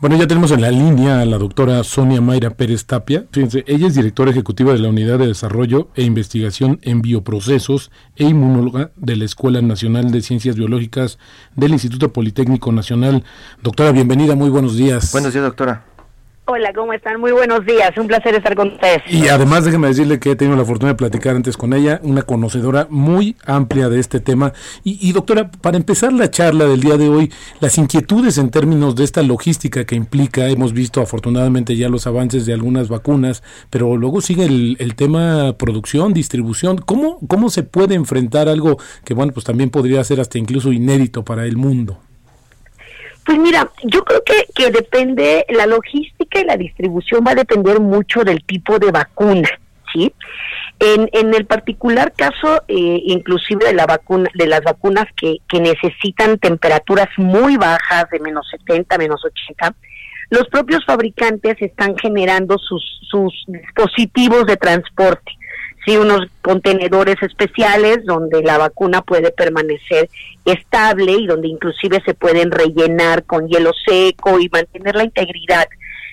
Bueno, 0.00 0.16
ya 0.16 0.26
tenemos 0.26 0.50
en 0.50 0.60
la 0.60 0.70
línea 0.70 1.20
a 1.20 1.24
la 1.24 1.38
doctora 1.38 1.82
Sonia 1.84 2.20
Mayra 2.20 2.50
Pérez 2.50 2.84
Tapia. 2.84 3.24
Fíjense, 3.30 3.64
ella 3.66 3.86
es 3.86 3.94
directora 3.94 4.30
ejecutiva 4.30 4.72
de 4.72 4.80
la 4.80 4.88
Unidad 4.88 5.18
de 5.18 5.28
Desarrollo 5.28 5.88
e 5.94 6.02
Investigación 6.02 6.78
en 6.82 7.00
Bioprocesos 7.00 7.90
e 8.16 8.24
inmunóloga 8.24 8.90
de 8.96 9.16
la 9.16 9.24
Escuela 9.24 9.62
Nacional 9.62 10.10
de 10.10 10.20
Ciencias 10.20 10.56
Biológicas 10.56 11.18
del 11.56 11.72
Instituto 11.72 12.12
Politécnico 12.12 12.72
Nacional. 12.72 13.24
Doctora, 13.62 13.92
bienvenida, 13.92 14.34
muy 14.34 14.50
buenos 14.50 14.76
días. 14.76 15.12
Buenos 15.12 15.32
días, 15.32 15.44
doctora. 15.44 15.93
Hola, 16.46 16.74
¿cómo 16.74 16.92
están? 16.92 17.18
Muy 17.20 17.32
buenos 17.32 17.64
días, 17.64 17.96
un 17.96 18.06
placer 18.06 18.34
estar 18.34 18.54
con 18.54 18.72
ustedes. 18.72 19.00
Y 19.08 19.28
además 19.28 19.64
déjeme 19.64 19.88
decirle 19.88 20.20
que 20.20 20.32
he 20.32 20.36
tenido 20.36 20.58
la 20.58 20.66
fortuna 20.66 20.92
de 20.92 20.94
platicar 20.94 21.34
antes 21.34 21.56
con 21.56 21.72
ella, 21.72 22.00
una 22.02 22.20
conocedora 22.20 22.86
muy 22.90 23.34
amplia 23.46 23.88
de 23.88 23.98
este 23.98 24.20
tema. 24.20 24.52
Y, 24.82 24.98
y, 25.08 25.12
doctora, 25.12 25.50
para 25.50 25.78
empezar 25.78 26.12
la 26.12 26.30
charla 26.30 26.66
del 26.66 26.82
día 26.82 26.98
de 26.98 27.08
hoy, 27.08 27.32
las 27.60 27.78
inquietudes 27.78 28.36
en 28.36 28.50
términos 28.50 28.94
de 28.94 29.04
esta 29.04 29.22
logística 29.22 29.86
que 29.86 29.94
implica, 29.94 30.46
hemos 30.50 30.74
visto 30.74 31.00
afortunadamente 31.00 31.76
ya 31.76 31.88
los 31.88 32.06
avances 32.06 32.44
de 32.44 32.52
algunas 32.52 32.90
vacunas, 32.90 33.42
pero 33.70 33.96
luego 33.96 34.20
sigue 34.20 34.44
el, 34.44 34.76
el 34.80 34.96
tema 34.96 35.54
producción, 35.56 36.12
distribución. 36.12 36.76
¿Cómo, 36.76 37.20
¿Cómo 37.26 37.48
se 37.48 37.62
puede 37.62 37.94
enfrentar 37.94 38.50
algo 38.50 38.76
que, 39.06 39.14
bueno, 39.14 39.32
pues 39.32 39.46
también 39.46 39.70
podría 39.70 40.04
ser 40.04 40.20
hasta 40.20 40.36
incluso 40.36 40.72
inédito 40.72 41.24
para 41.24 41.46
el 41.46 41.56
mundo? 41.56 42.00
Pues 43.24 43.38
mira, 43.38 43.70
yo 43.84 44.04
creo 44.04 44.22
que, 44.22 44.46
que 44.54 44.70
depende, 44.70 45.46
la 45.48 45.66
logística 45.66 46.40
y 46.40 46.44
la 46.44 46.56
distribución 46.56 47.24
va 47.26 47.32
a 47.32 47.36
depender 47.36 47.80
mucho 47.80 48.22
del 48.22 48.44
tipo 48.44 48.78
de 48.78 48.90
vacuna, 48.90 49.48
¿sí? 49.92 50.12
En, 50.78 51.08
en 51.12 51.32
el 51.34 51.46
particular 51.46 52.12
caso, 52.12 52.62
eh, 52.68 53.00
inclusive 53.04 53.64
de 53.64 53.72
la 53.72 53.86
vacuna, 53.86 54.28
de 54.34 54.46
las 54.46 54.62
vacunas 54.62 55.06
que, 55.16 55.38
que 55.48 55.60
necesitan 55.60 56.38
temperaturas 56.38 57.08
muy 57.16 57.56
bajas, 57.56 58.10
de 58.10 58.20
menos 58.20 58.46
70, 58.50 58.98
menos 58.98 59.24
80, 59.24 59.74
los 60.30 60.46
propios 60.48 60.84
fabricantes 60.84 61.56
están 61.60 61.96
generando 61.96 62.58
sus, 62.58 62.82
sus 63.08 63.32
dispositivos 63.46 64.44
de 64.46 64.56
transporte 64.56 65.32
sí 65.84 65.96
unos 65.96 66.26
contenedores 66.42 67.16
especiales 67.22 68.04
donde 68.04 68.42
la 68.42 68.58
vacuna 68.58 69.02
puede 69.02 69.30
permanecer 69.30 70.08
estable 70.44 71.12
y 71.12 71.26
donde 71.26 71.48
inclusive 71.48 72.02
se 72.04 72.14
pueden 72.14 72.50
rellenar 72.50 73.24
con 73.24 73.48
hielo 73.48 73.72
seco 73.86 74.38
y 74.40 74.48
mantener 74.48 74.96
la 74.96 75.04
integridad 75.04 75.66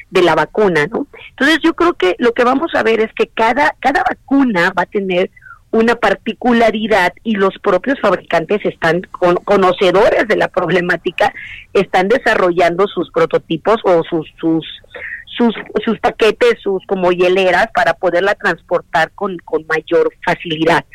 de 0.09 0.21
la 0.21 0.35
vacuna, 0.35 0.87
¿no? 0.87 1.07
Entonces 1.29 1.59
yo 1.63 1.73
creo 1.73 1.93
que 1.93 2.15
lo 2.19 2.33
que 2.33 2.43
vamos 2.43 2.75
a 2.75 2.83
ver 2.83 2.99
es 2.99 3.11
que 3.13 3.27
cada 3.27 3.75
cada 3.79 4.03
vacuna 4.03 4.73
va 4.77 4.83
a 4.83 4.85
tener 4.85 5.31
una 5.71 5.95
particularidad 5.95 7.13
y 7.23 7.35
los 7.35 7.57
propios 7.59 7.97
fabricantes 8.01 8.59
están 8.65 9.01
con, 9.11 9.35
conocedores 9.35 10.27
de 10.27 10.35
la 10.35 10.49
problemática, 10.49 11.33
están 11.71 12.09
desarrollando 12.09 12.87
sus 12.87 13.09
prototipos 13.11 13.77
o 13.85 14.03
sus 14.03 14.27
sus 14.39 14.65
sus, 15.37 15.53
sus 15.83 15.99
paquetes, 15.99 16.59
sus 16.61 16.85
como 16.85 17.11
hieleras 17.11 17.67
para 17.73 17.93
poderla 17.93 18.35
transportar 18.35 19.11
con, 19.11 19.37
con 19.39 19.65
mayor 19.67 20.13
facilidad. 20.25 20.85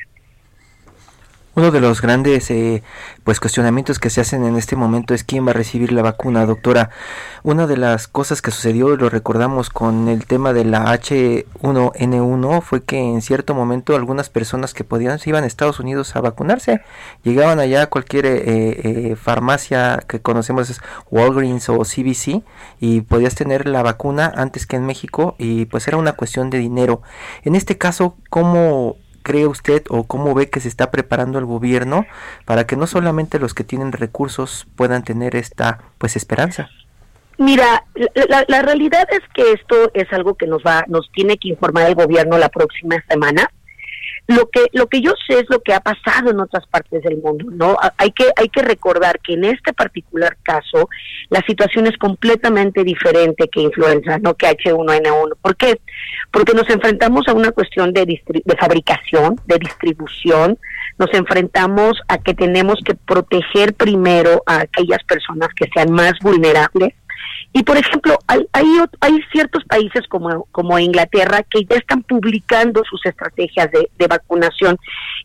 Uno 1.56 1.70
de 1.70 1.80
los 1.80 2.02
grandes 2.02 2.50
eh, 2.50 2.82
pues 3.24 3.40
cuestionamientos 3.40 3.98
que 3.98 4.10
se 4.10 4.20
hacen 4.20 4.44
en 4.44 4.56
este 4.56 4.76
momento 4.76 5.14
es 5.14 5.24
quién 5.24 5.46
va 5.46 5.52
a 5.52 5.54
recibir 5.54 5.90
la 5.90 6.02
vacuna, 6.02 6.44
doctora. 6.44 6.90
Una 7.44 7.66
de 7.66 7.78
las 7.78 8.08
cosas 8.08 8.42
que 8.42 8.50
sucedió, 8.50 8.94
lo 8.94 9.08
recordamos 9.08 9.70
con 9.70 10.08
el 10.08 10.26
tema 10.26 10.52
de 10.52 10.66
la 10.66 10.84
H1N1, 10.84 12.60
fue 12.60 12.82
que 12.84 12.98
en 12.98 13.22
cierto 13.22 13.54
momento 13.54 13.96
algunas 13.96 14.28
personas 14.28 14.74
que 14.74 14.84
podían 14.84 15.18
se 15.18 15.30
iban 15.30 15.44
a 15.44 15.46
Estados 15.46 15.80
Unidos 15.80 16.14
a 16.14 16.20
vacunarse, 16.20 16.82
llegaban 17.22 17.58
allá 17.58 17.84
a 17.84 17.86
cualquier 17.86 18.26
eh, 18.26 18.42
eh, 18.44 19.16
farmacia 19.16 20.04
que 20.06 20.20
conocemos, 20.20 20.68
es 20.68 20.82
Walgreens 21.10 21.70
o 21.70 21.78
CBC, 21.78 22.42
y 22.80 23.00
podías 23.00 23.34
tener 23.34 23.66
la 23.66 23.82
vacuna 23.82 24.30
antes 24.36 24.66
que 24.66 24.76
en 24.76 24.84
México, 24.84 25.36
y 25.38 25.64
pues 25.64 25.88
era 25.88 25.96
una 25.96 26.12
cuestión 26.12 26.50
de 26.50 26.58
dinero. 26.58 27.00
En 27.44 27.54
este 27.54 27.78
caso, 27.78 28.14
¿cómo 28.28 28.96
cree 29.26 29.48
usted 29.48 29.82
o 29.88 30.04
cómo 30.04 30.34
ve 30.34 30.48
que 30.48 30.60
se 30.60 30.68
está 30.68 30.92
preparando 30.92 31.40
el 31.40 31.46
gobierno 31.46 32.06
para 32.44 32.64
que 32.64 32.76
no 32.76 32.86
solamente 32.86 33.40
los 33.40 33.54
que 33.54 33.64
tienen 33.64 33.90
recursos 33.90 34.68
puedan 34.76 35.02
tener 35.02 35.34
esta 35.34 35.80
pues 35.98 36.14
esperanza? 36.14 36.70
Mira, 37.36 37.84
la, 38.28 38.44
la, 38.46 38.62
realidad 38.62 39.06
es 39.10 39.22
que 39.34 39.52
esto 39.52 39.90
es 39.94 40.10
algo 40.12 40.34
que 40.36 40.46
nos 40.46 40.62
va, 40.62 40.84
nos 40.86 41.10
tiene 41.10 41.38
que 41.38 41.48
informar 41.48 41.86
el 41.88 41.96
gobierno 41.96 42.38
la 42.38 42.48
próxima 42.48 43.02
semana. 43.10 43.50
Lo 44.28 44.48
que, 44.48 44.66
lo 44.72 44.88
que 44.88 45.00
yo 45.00 45.12
sé 45.26 45.38
es 45.38 45.44
lo 45.48 45.60
que 45.60 45.72
ha 45.72 45.80
pasado 45.80 46.30
en 46.30 46.40
otras 46.40 46.66
partes 46.66 47.02
del 47.02 47.18
mundo, 47.18 47.46
¿no? 47.52 47.76
Hay 47.96 48.10
que, 48.10 48.24
hay 48.36 48.48
que 48.48 48.62
recordar 48.62 49.20
que 49.20 49.34
en 49.34 49.44
este 49.44 49.72
particular 49.72 50.36
caso 50.42 50.88
la 51.28 51.40
situación 51.46 51.86
es 51.86 51.96
completamente 51.96 52.82
diferente 52.82 53.48
que 53.48 53.60
influenza, 53.60 54.18
no 54.18 54.34
que 54.34 54.48
H1N1. 54.48 55.36
¿Por 55.40 55.56
qué? 55.56 55.80
Porque 56.32 56.54
nos 56.54 56.68
enfrentamos 56.70 57.28
a 57.28 57.34
una 57.34 57.52
cuestión 57.52 57.92
de, 57.92 58.04
de 58.04 58.56
fabricación, 58.56 59.36
de 59.46 59.58
distribución, 59.58 60.58
nos 60.98 61.12
enfrentamos 61.14 62.00
a 62.08 62.18
que 62.18 62.34
tenemos 62.34 62.80
que 62.84 62.94
proteger 62.94 63.74
primero 63.74 64.42
a 64.46 64.62
aquellas 64.62 65.02
personas 65.04 65.50
que 65.54 65.68
sean 65.74 65.92
más 65.92 66.14
vulnerables 66.20 66.94
y 67.52 67.62
por 67.62 67.76
ejemplo, 67.76 68.18
hay, 68.26 68.46
hay, 68.52 68.66
hay, 69.00 69.18
ciertos 69.32 69.64
países 69.64 70.06
como, 70.08 70.46
como 70.52 70.78
Inglaterra 70.78 71.42
que 71.42 71.64
ya 71.64 71.76
están 71.76 72.02
publicando 72.02 72.82
sus 72.84 73.04
estrategias 73.06 73.70
de, 73.70 74.06
vacunación 74.06 74.76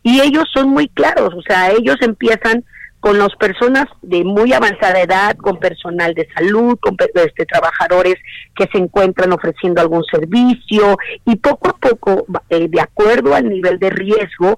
y 0.02 0.20
ellos 0.20 0.44
son 0.52 0.70
muy 0.70 0.88
claros, 0.88 1.34
o 1.34 1.42
sea, 1.42 1.70
ellos 1.70 1.96
empiezan 2.00 2.64
con 3.00 3.18
las 3.18 3.34
personas 3.34 3.86
de 4.00 4.22
muy 4.22 4.52
avanzada 4.52 5.00
edad, 5.00 5.36
con 5.36 5.58
personal 5.58 6.14
de 6.14 6.28
salud, 6.36 6.78
con 6.80 6.96
este, 7.16 7.46
trabajadores 7.46 8.14
que 8.54 8.68
se 8.70 8.78
encuentran 8.78 9.32
ofreciendo 9.32 9.80
algún 9.80 10.04
servicio 10.04 10.96
y 11.26 11.34
poco 11.34 11.70
a 11.70 11.76
poco, 11.78 12.24
eh, 12.48 12.68
de 12.68 12.80
acuerdo 12.80 13.34
al 13.34 13.48
nivel 13.48 13.80
de 13.80 13.90
riesgo, 13.90 14.56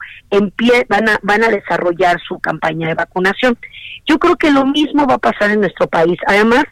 van, 0.89 1.09
a, 1.09 1.19
van 1.23 1.43
a 1.43 1.49
desarrollar 1.49 2.21
su 2.21 2.39
campaña 2.39 2.89
de 2.89 2.95
vacunación. 2.95 3.57
Yo 4.07 4.19
creo 4.19 4.37
que 4.37 4.51
lo 4.51 4.67
mismo 4.67 5.07
va 5.07 5.15
a 5.15 5.19
pasar 5.19 5.51
en 5.51 5.61
nuestro 5.61 5.87
país. 5.87 6.19
Además, 6.27 6.65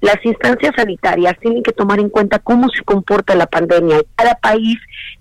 las 0.00 0.16
instancias 0.24 0.74
sanitarias 0.76 1.34
tienen 1.40 1.62
que 1.62 1.72
tomar 1.72 1.98
en 2.00 2.10
cuenta 2.10 2.38
cómo 2.38 2.68
se 2.68 2.82
comporta 2.84 3.34
la 3.34 3.46
pandemia. 3.46 4.02
Cada 4.14 4.34
país 4.36 4.78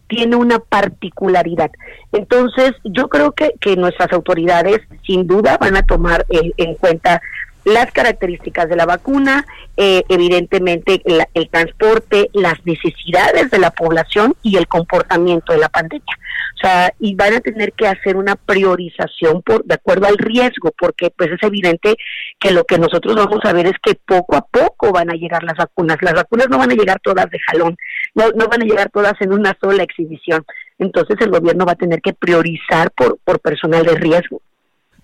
tiene 0.07 0.35
una 0.35 0.59
particularidad. 0.59 1.71
Entonces, 2.11 2.73
yo 2.83 3.09
creo 3.09 3.31
que, 3.31 3.53
que 3.59 3.75
nuestras 3.75 4.11
autoridades 4.13 4.81
sin 5.05 5.25
duda 5.25 5.57
van 5.59 5.75
a 5.75 5.83
tomar 5.83 6.25
en 6.29 6.75
cuenta 6.75 7.21
las 7.65 7.91
características 7.91 8.69
de 8.69 8.75
la 8.75 8.85
vacuna, 8.85 9.45
eh, 9.75 10.03
evidentemente 10.07 11.01
el, 11.03 11.49
transporte, 11.49 12.29
las 12.31 12.63
necesidades 12.63 13.49
de 13.49 13.57
la 13.57 13.71
población 13.71 14.35
y 14.43 14.55
el 14.55 14.67
comportamiento 14.67 15.51
de 15.51 15.59
la 15.59 15.69
pandemia. 15.69 16.15
O 16.55 16.57
sea, 16.61 16.93
y 16.99 17.15
van 17.15 17.33
a 17.33 17.41
tener 17.41 17.73
que 17.73 17.87
hacer 17.87 18.15
una 18.15 18.35
priorización 18.35 19.41
por 19.41 19.65
de 19.65 19.73
acuerdo 19.73 20.05
al 20.05 20.17
riesgo, 20.17 20.71
porque 20.77 21.09
pues 21.09 21.31
es 21.31 21.41
evidente 21.41 21.95
que 22.39 22.51
lo 22.51 22.63
que 22.65 22.77
nosotros 22.77 23.15
vamos 23.15 23.39
a 23.43 23.51
ver 23.51 23.65
es 23.65 23.75
que 23.81 23.95
poco 23.95 24.35
a 24.35 24.45
poco 24.45 24.91
van 24.91 25.09
a 25.09 25.15
llegar 25.15 25.43
las 25.43 25.57
vacunas. 25.57 25.97
Las 26.01 26.13
vacunas 26.13 26.47
no 26.49 26.59
van 26.59 26.71
a 26.71 26.75
llegar 26.75 26.99
todas 27.03 27.29
de 27.31 27.39
jalón, 27.39 27.75
no, 28.13 28.29
no 28.35 28.47
van 28.47 28.61
a 28.61 28.65
llegar 28.65 28.91
todas 28.91 29.19
en 29.21 29.33
una 29.33 29.57
sola 29.59 29.83
exhibición. 29.83 30.45
Entonces 30.77 31.17
el 31.19 31.31
gobierno 31.31 31.65
va 31.65 31.71
a 31.71 31.77
tener 31.77 32.01
que 32.01 32.13
priorizar 32.13 32.91
por, 32.91 33.17
por 33.23 33.39
personal 33.39 33.83
de 33.83 33.95
riesgo. 33.95 34.41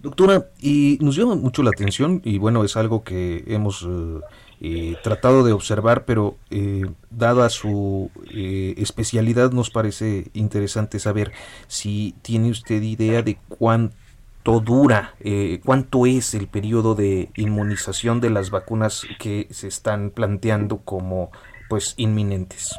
Doctora, 0.02 0.48
y 0.60 0.98
nos 1.00 1.16
llama 1.16 1.36
mucho 1.36 1.62
la 1.62 1.70
atención, 1.70 2.22
y 2.26 2.40
bueno, 2.40 2.64
es 2.64 2.76
algo 2.76 3.04
que 3.04 3.44
hemos 3.46 3.88
eh, 3.88 4.20
eh, 4.60 4.96
tratado 5.04 5.44
de 5.44 5.54
observar, 5.54 6.06
pero 6.06 6.38
eh, 6.50 6.88
dada 7.12 7.50
su 7.50 8.10
especialidad 8.34 9.52
nos 9.52 9.70
parece 9.70 10.32
interesante 10.34 10.98
saber 10.98 11.32
si 11.68 12.16
tiene 12.24 12.50
usted 12.50 12.82
idea 12.82 13.22
de 13.22 13.38
cuánto 13.48 14.60
dura, 14.60 15.14
cuánto 15.64 16.08
es 16.08 16.34
el 16.34 16.48
periodo 16.48 16.96
de 16.96 17.30
inmunización 17.36 18.22
de 18.22 18.32
las 18.32 18.50
vacunas 18.50 19.06
que 19.20 19.48
se 19.52 19.68
están 19.68 20.10
planteando 20.10 20.78
como 20.78 21.30
pues 21.70 21.94
inminentes. 21.98 22.76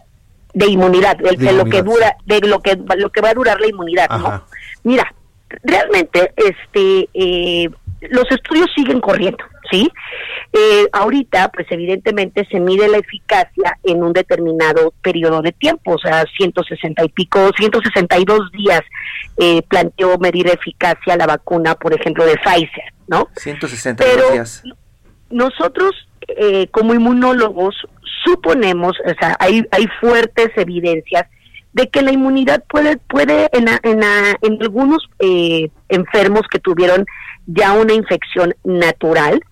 De 0.55 0.66
inmunidad, 0.66 1.16
de, 1.16 1.53
lo 1.53 1.66
que 1.66 1.83
dura, 1.83 2.16
de 2.27 2.41
lo 2.41 2.61
que 2.61 2.77
lo 2.97 3.11
que 3.11 3.20
va 3.20 3.31
a 3.31 3.35
durar 3.35 3.61
la 3.61 3.68
inmunidad, 3.68 4.09
¿no? 4.11 4.45
Mira, 4.83 5.14
realmente 5.62 6.32
este 6.36 7.09
eh, 7.14 7.68
los 8.11 8.24
estudios 8.30 8.68
siguen 8.74 9.00
corriendo, 9.00 9.44
¿sí? 9.70 9.88
Eh, 10.53 10.88
ahorita, 10.92 11.50
pues 11.50 11.66
evidentemente 11.70 12.46
se 12.50 12.61
mide 12.61 12.88
la 12.88 12.98
eficacia 12.98 13.78
en 13.84 14.03
un 14.03 14.12
determinado 14.12 14.92
periodo 15.03 15.40
de 15.40 15.53
tiempo, 15.53 15.92
o 15.92 15.98
sea, 15.98 16.24
160 16.36 17.05
y 17.05 17.09
pico, 17.09 17.50
162 17.57 18.50
días 18.53 18.82
eh, 19.38 19.62
planteó 19.62 20.18
medir 20.18 20.48
eficacia 20.48 21.16
la 21.16 21.26
vacuna, 21.26 21.74
por 21.74 21.94
ejemplo, 21.94 22.24
de 22.26 22.36
Pfizer, 22.36 22.92
¿no? 23.07 23.28
162 23.36 24.32
días. 24.32 24.62
Nosotros, 25.30 25.92
eh, 26.28 26.68
como 26.70 26.94
inmunólogos, 26.94 27.74
suponemos, 28.24 28.92
o 29.05 29.14
sea, 29.18 29.36
hay, 29.38 29.66
hay 29.70 29.86
fuertes 30.00 30.50
evidencias 30.57 31.26
de 31.73 31.89
que 31.89 32.03
la 32.03 32.12
inmunidad 32.12 32.62
puede, 32.68 32.99
puede 32.99 33.49
en, 33.53 33.68
en, 33.68 34.03
en 34.43 34.62
algunos 34.62 35.09
eh, 35.18 35.70
enfermos 35.89 36.43
que 36.51 36.59
tuvieron 36.59 37.07
ya 37.47 37.73
una 37.73 37.95
infección 37.95 38.55
natural, 38.64 39.43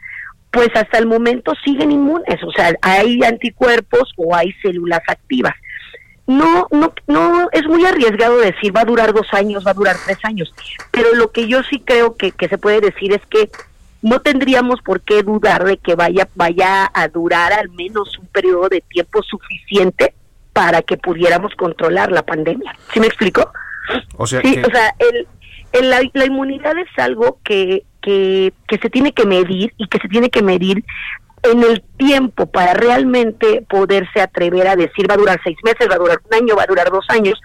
pues 0.50 0.68
hasta 0.74 0.98
el 0.98 1.06
momento 1.06 1.52
siguen 1.64 1.92
inmunes, 1.92 2.42
o 2.42 2.52
sea, 2.52 2.74
hay 2.82 3.22
anticuerpos 3.22 4.12
o 4.16 4.34
hay 4.34 4.52
células 4.62 5.00
activas. 5.06 5.54
No, 6.26 6.68
no, 6.70 6.92
no, 7.08 7.48
es 7.52 7.66
muy 7.66 7.84
arriesgado 7.84 8.38
decir 8.38 8.76
va 8.76 8.82
a 8.82 8.84
durar 8.84 9.12
dos 9.12 9.26
años, 9.32 9.66
va 9.66 9.72
a 9.72 9.74
durar 9.74 9.96
tres 10.04 10.18
años, 10.22 10.52
pero 10.92 11.14
lo 11.14 11.32
que 11.32 11.48
yo 11.48 11.62
sí 11.64 11.82
creo 11.84 12.16
que, 12.16 12.30
que 12.30 12.48
se 12.48 12.58
puede 12.58 12.80
decir 12.80 13.12
es 13.12 13.22
que 13.26 13.50
no 14.02 14.20
tendríamos 14.20 14.80
por 14.80 15.00
qué 15.00 15.22
dudar 15.22 15.64
de 15.64 15.76
que 15.76 15.94
vaya, 15.94 16.28
vaya 16.34 16.90
a 16.92 17.08
durar 17.08 17.52
al 17.52 17.68
menos 17.70 18.16
un 18.18 18.26
periodo 18.26 18.68
de 18.68 18.80
tiempo 18.80 19.22
suficiente 19.22 20.14
para 20.52 20.82
que 20.82 20.96
pudiéramos 20.96 21.54
controlar 21.54 22.10
la 22.10 22.22
pandemia. 22.22 22.74
¿Sí 22.92 23.00
me 23.00 23.06
explico? 23.06 23.52
O 24.16 24.26
sea, 24.26 24.40
sí, 24.42 24.60
o 24.60 24.70
sea 24.70 24.94
el, 25.72 25.90
la, 25.90 26.00
la, 26.12 26.26
inmunidad 26.26 26.78
es 26.78 26.88
algo 26.98 27.38
que, 27.44 27.84
que, 28.00 28.52
que 28.68 28.78
se 28.78 28.90
tiene 28.90 29.12
que 29.12 29.26
medir 29.26 29.72
y 29.76 29.88
que 29.88 29.98
se 29.98 30.08
tiene 30.08 30.30
que 30.30 30.42
medir 30.42 30.84
en 31.42 31.62
el 31.62 31.82
tiempo 31.96 32.46
para 32.46 32.74
realmente 32.74 33.64
poderse 33.68 34.20
atrever 34.20 34.68
a 34.68 34.76
decir 34.76 35.08
va 35.08 35.14
a 35.14 35.18
durar 35.18 35.40
seis 35.42 35.56
meses, 35.64 35.88
va 35.90 35.94
a 35.94 35.98
durar 35.98 36.18
un 36.24 36.34
año, 36.34 36.56
va 36.56 36.64
a 36.64 36.66
durar 36.66 36.90
dos 36.90 37.04
años, 37.08 37.40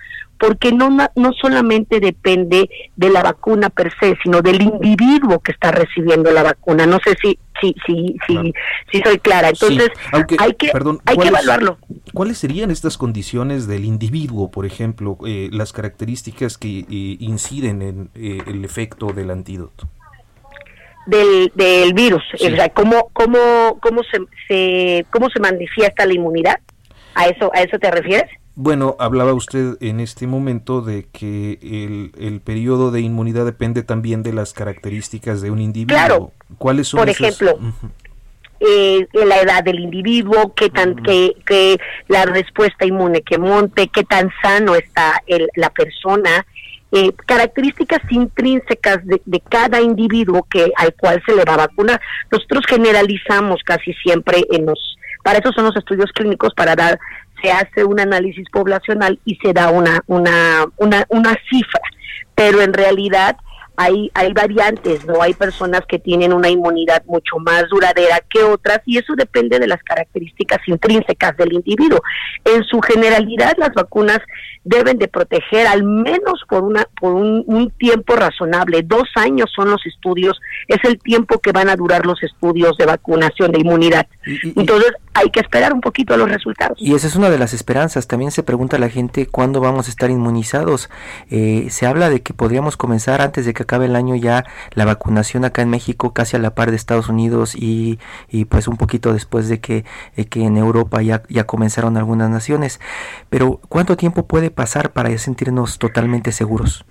porque 0.46 0.72
no, 0.72 0.90
no 0.90 1.34
solamente 1.34 2.00
depende 2.00 2.70
de 2.96 3.10
la 3.10 3.24
vacuna 3.24 3.70
per 3.70 3.92
se, 4.00 4.16
sino 4.22 4.42
del 4.42 4.62
individuo 4.62 5.40
que 5.40 5.52
está 5.52 5.72
recibiendo 5.72 6.32
la 6.32 6.44
vacuna. 6.44 6.86
No 6.86 7.00
sé 7.04 7.16
si 7.22 7.40
si 7.60 7.76
si 7.86 8.16
si, 8.28 8.54
si 8.92 9.02
soy 9.02 9.18
clara. 9.20 9.50
Entonces, 9.50 9.90
hay 10.12 10.24
que 10.26 10.72
hay 11.06 11.18
que 11.18 11.28
evaluarlo. 11.28 11.80
¿Cuáles 12.14 12.38
serían 12.38 12.70
estas 12.70 12.98
condiciones 12.98 13.68
del 13.68 13.86
individuo, 13.86 14.52
por 14.52 14.66
ejemplo, 14.66 15.18
eh, 15.26 15.50
las 15.52 15.74
características 15.74 16.58
que 16.58 16.80
eh, 16.80 16.86
inciden 16.90 17.82
en 17.82 18.10
eh, 18.14 18.40
el 18.46 18.64
efecto 18.64 19.08
del 19.08 19.32
antídoto? 19.32 19.88
Del, 21.08 21.52
del 21.54 21.94
virus, 21.94 22.24
o 22.34 22.38
sea, 22.38 22.68
¿cómo, 22.70 23.10
cómo, 23.14 23.78
cómo, 23.80 24.02
se, 24.04 24.18
se, 24.48 25.06
¿cómo 25.12 25.30
se 25.30 25.40
manifiesta 25.40 26.04
la 26.04 26.16
inmunidad? 26.16 26.56
¿A 27.14 27.28
eso, 27.28 27.52
¿A 27.54 27.62
eso 27.62 27.78
te 27.78 27.92
refieres? 27.92 28.28
Bueno, 28.58 28.96
hablaba 29.00 29.34
usted 29.34 29.76
en 29.82 30.00
este 30.00 30.28
momento 30.28 30.82
de 30.82 31.08
que 31.12 31.60
el, 31.62 32.12
el 32.18 32.40
periodo 32.40 32.90
de 32.90 33.02
inmunidad 33.02 33.46
depende 33.46 33.84
también 33.84 34.24
de 34.24 34.32
las 34.32 34.54
características 34.54 35.42
de 35.42 35.52
un 35.52 35.60
individuo. 35.60 35.98
Claro. 35.98 36.32
¿Cuáles 36.58 36.88
son 36.88 37.00
Por 37.00 37.10
ejemplo, 37.10 37.60
eh, 38.62 39.08
la 39.14 39.42
edad 39.42 39.64
del 39.64 39.80
individuo, 39.80 40.54
qué 40.56 40.70
tan, 40.70 40.96
que, 40.96 41.36
que, 41.46 41.78
la 42.08 42.26
respuesta 42.26 42.86
inmune 42.86 43.22
que 43.22 43.38
monte, 43.38 43.90
qué 43.90 44.06
tan 44.06 44.32
sano 44.42 44.76
está 44.76 45.22
el, 45.28 45.50
la 45.56 45.70
persona, 45.70 46.46
eh, 46.94 47.12
características 47.26 48.00
intrínsecas 48.10 49.06
de, 49.06 49.22
de, 49.26 49.42
cada 49.42 49.82
individuo 49.82 50.48
que 50.50 50.72
al 50.78 50.94
cual 50.94 51.22
se 51.26 51.36
le 51.36 51.44
va 51.44 51.56
a 51.56 51.68
vacunar. 51.68 52.00
Nosotros 52.32 52.64
generalizamos 52.70 53.62
casi 53.66 53.92
siempre 53.96 54.46
en 54.50 54.66
los, 54.66 54.98
para 55.24 55.40
eso 55.40 55.52
son 55.52 55.66
los 55.66 55.76
estudios 55.76 56.12
clínicos 56.14 56.54
para 56.56 56.76
dar 56.76 56.98
se 57.42 57.52
hace 57.52 57.84
un 57.84 58.00
análisis 58.00 58.48
poblacional 58.50 59.20
y 59.26 59.36
se 59.36 59.54
da 59.54 59.70
una, 59.70 60.02
una, 60.08 60.66
una, 60.78 61.06
una 61.10 61.36
cifra, 61.50 61.82
pero 62.34 62.62
en 62.62 62.74
realidad 62.74 63.38
hay, 63.78 64.12
hay 64.14 64.34
variantes, 64.34 65.06
¿no? 65.06 65.22
Hay 65.22 65.34
personas 65.34 65.82
que 65.88 66.00
tienen 66.00 66.34
una 66.34 66.50
inmunidad 66.50 67.04
mucho 67.06 67.38
más 67.40 67.66
duradera 67.70 68.22
que 68.30 68.44
otras 68.44 68.82
y 68.86 68.98
eso 68.98 69.14
depende 69.16 69.60
de 69.60 69.68
las 69.68 69.82
características 69.84 70.60
intrínsecas 70.68 71.38
del 71.38 71.54
individuo. 71.54 72.02
En 72.44 72.64
su 72.64 72.80
generalidad, 72.82 73.54
las 73.58 73.74
vacunas 73.74 74.20
deben 74.64 74.98
de 74.98 75.08
proteger 75.08 75.68
al 75.68 75.84
menos 75.84 76.44
por 76.50 76.64
una 76.64 76.88
por 77.00 77.14
un, 77.14 77.44
un, 77.46 77.70
tiempo 77.72 78.16
razonable. 78.16 78.82
Dos 78.84 79.08
años 79.16 79.52
son 79.56 79.70
los 79.70 79.86
estudios, 79.86 80.40
es 80.68 80.80
el 80.84 80.98
tiempo 80.98 81.40
que 81.40 81.52
van 81.52 81.70
a 81.70 81.76
durar 81.76 82.06
los 82.06 82.22
estudios 82.24 82.76
de 82.78 82.86
vacunación 82.86 83.52
de 83.52 83.60
inmunidad. 83.60 84.08
Entonces 84.56 84.92
hay 85.14 85.30
que 85.30 85.40
esperar 85.40 85.72
un 85.72 85.82
poquito 85.82 86.14
a 86.14 86.18
los 86.18 86.30
resultados. 86.30 86.78
Y 86.82 86.94
esa 86.94 87.08
es 87.08 87.16
una 87.16 87.30
de 87.30 87.38
las 87.38 87.54
esperanzas. 87.54 88.08
También 88.08 88.32
se 88.32 88.44
pregunta 88.44 88.78
la 88.78 88.90
gente 88.90 89.28
cuándo 89.28 89.62
vamos 89.62 89.88
a 89.88 89.90
estar 89.90 90.10
inmunizados. 90.10 90.90
Eh, 91.30 91.68
se 91.70 91.86
habla 91.86 92.10
de 92.10 92.22
que 92.22 92.34
podríamos 92.34 92.76
comenzar 92.76 93.22
antes 93.22 93.46
de 93.46 93.54
que 93.54 93.65
acabe 93.66 93.86
el 93.86 93.96
año 93.96 94.16
ya 94.16 94.46
la 94.74 94.86
vacunación 94.86 95.46
acá 95.46 95.62
en 95.62 95.70
México, 95.70 96.14
casi 96.14 96.38
a 96.38 96.40
la 96.40 96.56
par 96.56 96.72
de 96.72 96.78
Estados 96.78 97.10
Unidos 97.10 97.56
y, 97.56 98.00
y 98.30 98.46
pues 98.46 98.68
un 98.68 98.78
poquito 98.78 99.14
después 99.14 99.50
de 99.50 99.60
que, 99.60 99.86
que 100.30 100.44
en 100.44 100.58
Europa 100.58 101.02
ya, 101.02 101.24
ya 101.30 101.46
comenzaron 101.46 101.98
algunas 101.98 102.30
naciones. 102.30 102.80
Pero 103.30 103.60
¿cuánto 103.70 103.98
tiempo 103.98 104.26
puede 104.26 104.52
pasar 104.52 104.92
para 104.92 105.16
sentirnos 105.18 105.78
totalmente 105.78 106.32
seguros? 106.32 106.86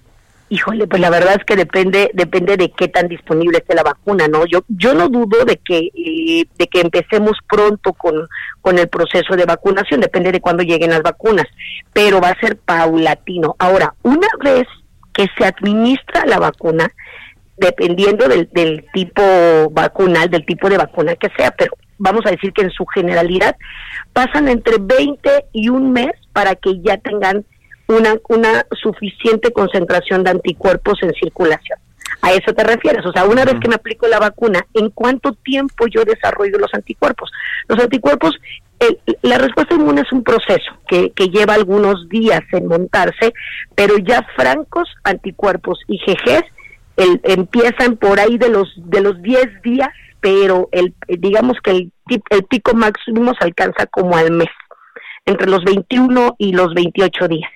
Híjole, 0.51 0.87
pues 0.87 1.01
la 1.01 1.09
verdad 1.09 1.37
es 1.39 1.45
que 1.45 1.57
depende 1.57 2.11
depende 2.13 2.59
de 2.59 2.71
qué 2.71 2.89
tan 2.89 3.09
disponible 3.09 3.59
esté 3.59 3.75
la 3.75 3.83
vacuna, 3.83 4.29
¿no? 4.29 4.45
Yo 4.45 4.63
yo 4.69 4.93
no 4.93 5.09
dudo 5.09 5.45
de 5.47 5.57
que 5.57 5.89
eh, 5.95 6.45
de 6.59 6.67
que 6.67 6.81
empecemos 6.81 7.39
pronto 7.49 7.95
con 7.95 8.29
con 8.61 8.79
el 8.79 8.89
proceso 8.89 9.37
de 9.37 9.47
vacunación, 9.47 10.01
depende 10.01 10.33
de 10.33 10.43
cuándo 10.43 10.63
lleguen 10.63 10.91
las 10.91 11.03
vacunas, 11.03 11.47
pero 11.95 12.21
va 12.21 12.29
a 12.29 12.41
ser 12.41 12.59
paulatino. 12.59 13.57
Ahora, 13.59 13.95
una 14.03 14.29
vez 14.45 14.67
que 15.15 15.27
se 15.39 15.47
administra 15.47 16.27
la 16.27 16.39
vacuna, 16.39 16.91
dependiendo 17.57 18.29
del, 18.29 18.49
del 18.53 18.85
tipo 18.93 19.23
vacunal, 19.71 20.29
del 20.29 20.45
tipo 20.45 20.69
de 20.69 20.77
vacuna 20.77 21.15
que 21.15 21.31
sea, 21.37 21.53
pero 21.53 21.73
vamos 21.99 22.23
a 22.27 22.31
decir 22.31 22.53
que 22.53 22.63
en 22.63 22.71
su 22.71 22.85
generalidad 22.87 23.57
pasan 24.13 24.49
entre 24.49 24.77
20 24.79 25.47
y 25.53 25.69
un 25.69 25.93
mes 25.93 26.13
para 26.33 26.57
que 26.57 26.81
ya 26.81 26.99
tengan 26.99 27.45
una, 27.87 28.17
una 28.29 28.67
suficiente 28.83 29.53
concentración 29.53 30.25
de 30.25 30.31
anticuerpos 30.31 30.99
en 31.03 31.13
circulación. 31.15 31.79
¿A 32.23 32.33
eso 32.33 32.53
te 32.55 32.65
refieres? 32.65 33.05
O 33.05 33.13
sea, 33.13 33.27
una 33.27 33.45
vez 33.45 33.57
que 33.61 33.69
me 33.69 33.75
aplico 33.75 34.07
la 34.07 34.19
vacuna, 34.19 34.67
¿en 34.73 34.91
cuánto 34.91 35.33
tiempo 35.33 35.87
yo 35.87 36.05
desarrollo 36.05 36.59
los 36.59 36.73
anticuerpos? 36.73 37.31
Los 37.69 37.79
anticuerpos, 37.79 38.35
la 39.23 39.39
respuesta 39.39 39.75
inmune 39.75 40.03
es 40.03 40.13
un 40.13 40.23
proceso 40.23 40.73
que, 40.87 41.11
que 41.13 41.29
lleva 41.29 41.55
algunos 41.55 42.09
días 42.09 42.43
en 42.53 42.67
montarse, 42.67 43.33
pero 43.75 43.97
ya 43.99 44.27
francos 44.37 44.89
anticuerpos 45.05 45.79
y 45.89 45.99
GGs 45.99 46.45
el, 46.97 47.21
empiezan 47.25 47.97
por 47.97 48.21
ahí 48.21 48.39
de 48.39 48.49
los 48.49 48.73
de 48.77 49.01
los 49.01 49.21
10 49.23 49.63
días, 49.63 49.89
pero 50.21 50.69
el 50.73 50.95
digamos 51.09 51.59
que 51.63 51.71
el, 51.71 51.93
el 52.31 52.45
pico 52.45 52.75
máximo 52.75 53.33
se 53.39 53.45
alcanza 53.45 53.87
como 53.87 54.17
al 54.17 54.31
mes, 54.31 54.51
entre 55.25 55.49
los 55.49 55.65
21 55.65 56.37
y 56.39 56.53
los 56.53 56.73
28 56.75 57.29
días. 57.29 57.51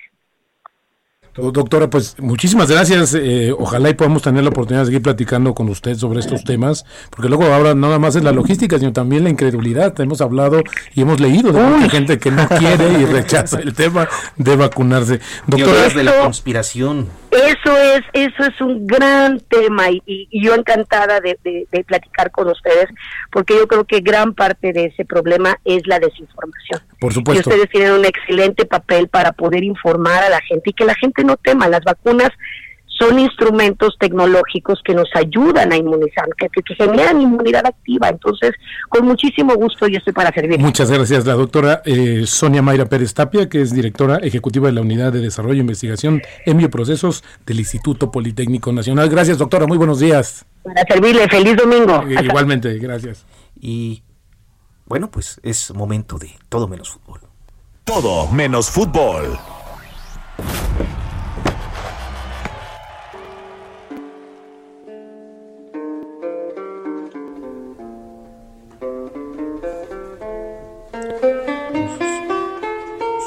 Doctora, 1.39 1.89
pues 1.89 2.17
muchísimas 2.19 2.71
gracias. 2.71 3.15
Eh, 3.15 3.55
ojalá 3.57 3.91
y 3.91 3.95
podamos 3.95 4.23
tener 4.23 4.43
la 4.43 4.51
oportunidad 4.51 4.83
de 4.83 4.87
seguir 4.87 5.03
platicando 5.03 5.55
con 5.55 5.69
usted 5.69 5.97
sobre 5.97 6.21
estos 6.21 6.45
temas, 6.45 6.85
porque 7.11 7.29
luego 7.29 7.45
ahora 7.47 7.75
nada 7.75 7.99
más 7.99 8.17
es 8.17 8.25
la 8.25 8.33
logística, 8.33 8.79
sino 8.79 8.93
también 8.93 9.25
la 9.25 9.31
incredulidad. 9.31 9.99
Hemos 10.01 10.21
hablado 10.21 10.63
y 10.95 11.03
hemos 11.03 11.21
leído 11.21 11.53
de 11.53 11.63
mucha 11.63 11.89
gente 11.89 12.19
que 12.19 12.31
no 12.31 12.49
quiere 12.49 13.01
y 13.01 13.05
rechaza 13.07 13.61
el 13.61 13.75
tema 13.75 14.09
de 14.37 14.57
vacunarse. 14.57 15.21
Doctora, 15.47 15.89
de 15.89 16.05
la 16.05 16.19
conspiración. 16.21 17.09
Eso 17.39 17.77
es, 17.77 18.01
eso 18.13 18.45
es 18.45 18.61
un 18.61 18.87
gran 18.87 19.39
tema 19.41 19.91
y, 19.91 20.03
y 20.07 20.45
yo 20.45 20.55
encantada 20.55 21.21
de, 21.21 21.39
de, 21.45 21.69
de, 21.71 21.85
platicar 21.85 22.31
con 22.31 22.49
ustedes 22.49 22.87
porque 23.31 23.55
yo 23.55 23.69
creo 23.69 23.85
que 23.85 24.01
gran 24.01 24.35
parte 24.35 24.73
de 24.73 24.87
ese 24.87 25.05
problema 25.05 25.57
es 25.65 25.87
la 25.87 26.01
desinformación. 26.01 26.81
Por 26.99 27.13
supuesto. 27.13 27.49
Y 27.49 27.53
ustedes 27.53 27.71
tienen 27.71 27.93
un 27.93 28.05
excelente 28.05 28.67
papel 28.67 29.09
para 29.09 29.33
poder 29.33 29.63
informar 29.63 30.25
a 30.25 30.29
la 30.29 30.41
gente 30.41 30.71
y 30.71 30.73
que 30.73 30.85
la 30.85 30.95
gente 30.95 31.23
no 31.23 31.37
tema. 31.37 31.69
Las 31.69 31.85
vacunas 31.85 32.31
son 32.99 33.19
instrumentos 33.19 33.97
tecnológicos 33.99 34.81
que 34.85 34.95
nos 34.95 35.09
ayudan 35.15 35.73
a 35.73 35.77
inmunizar, 35.77 36.27
que, 36.37 36.49
que, 36.49 36.75
generan 36.75 37.21
inmunidad 37.21 37.65
activa. 37.67 38.09
Entonces, 38.09 38.53
con 38.89 39.07
muchísimo 39.07 39.55
gusto 39.55 39.87
yo 39.87 39.99
estoy 39.99 40.13
para 40.13 40.33
servir. 40.33 40.59
Muchas 40.59 40.91
gracias, 40.91 41.25
la 41.27 41.35
doctora 41.35 41.83
eh, 41.85 42.25
Sonia 42.27 42.63
Mayra 42.63 42.87
Pérez 42.87 43.15
Tapia, 43.15 43.49
que 43.49 43.61
es 43.61 43.73
directora 43.73 44.17
ejecutiva 44.17 44.67
de 44.67 44.73
la 44.73 44.81
Unidad 44.81 45.13
de 45.13 45.21
Desarrollo 45.21 45.59
e 45.59 45.61
Investigación 45.61 46.23
en 46.45 46.59
Bioprocesos 46.59 47.23
del 47.47 47.61
Instituto 47.61 48.11
Politécnico 48.11 48.73
Nacional. 48.73 49.09
Gracias, 49.09 49.39
doctora, 49.39 49.67
muy 49.67 49.79
buenos 49.79 50.01
días. 50.01 50.45
Para 50.63 50.83
servirle, 50.83 51.29
feliz 51.29 51.57
domingo. 51.57 52.05
Eh, 52.09 52.25
igualmente, 52.25 52.77
gracias. 52.79 53.25
Y 53.61 54.03
bueno, 54.87 55.11
pues 55.11 55.41
es 55.43 55.73
momento 55.75 56.19
de 56.19 56.31
todo 56.49 56.67
menos 56.67 56.91
fútbol. 56.91 57.21
Todo 57.85 58.27
menos 58.31 58.71
fútbol. 58.71 59.39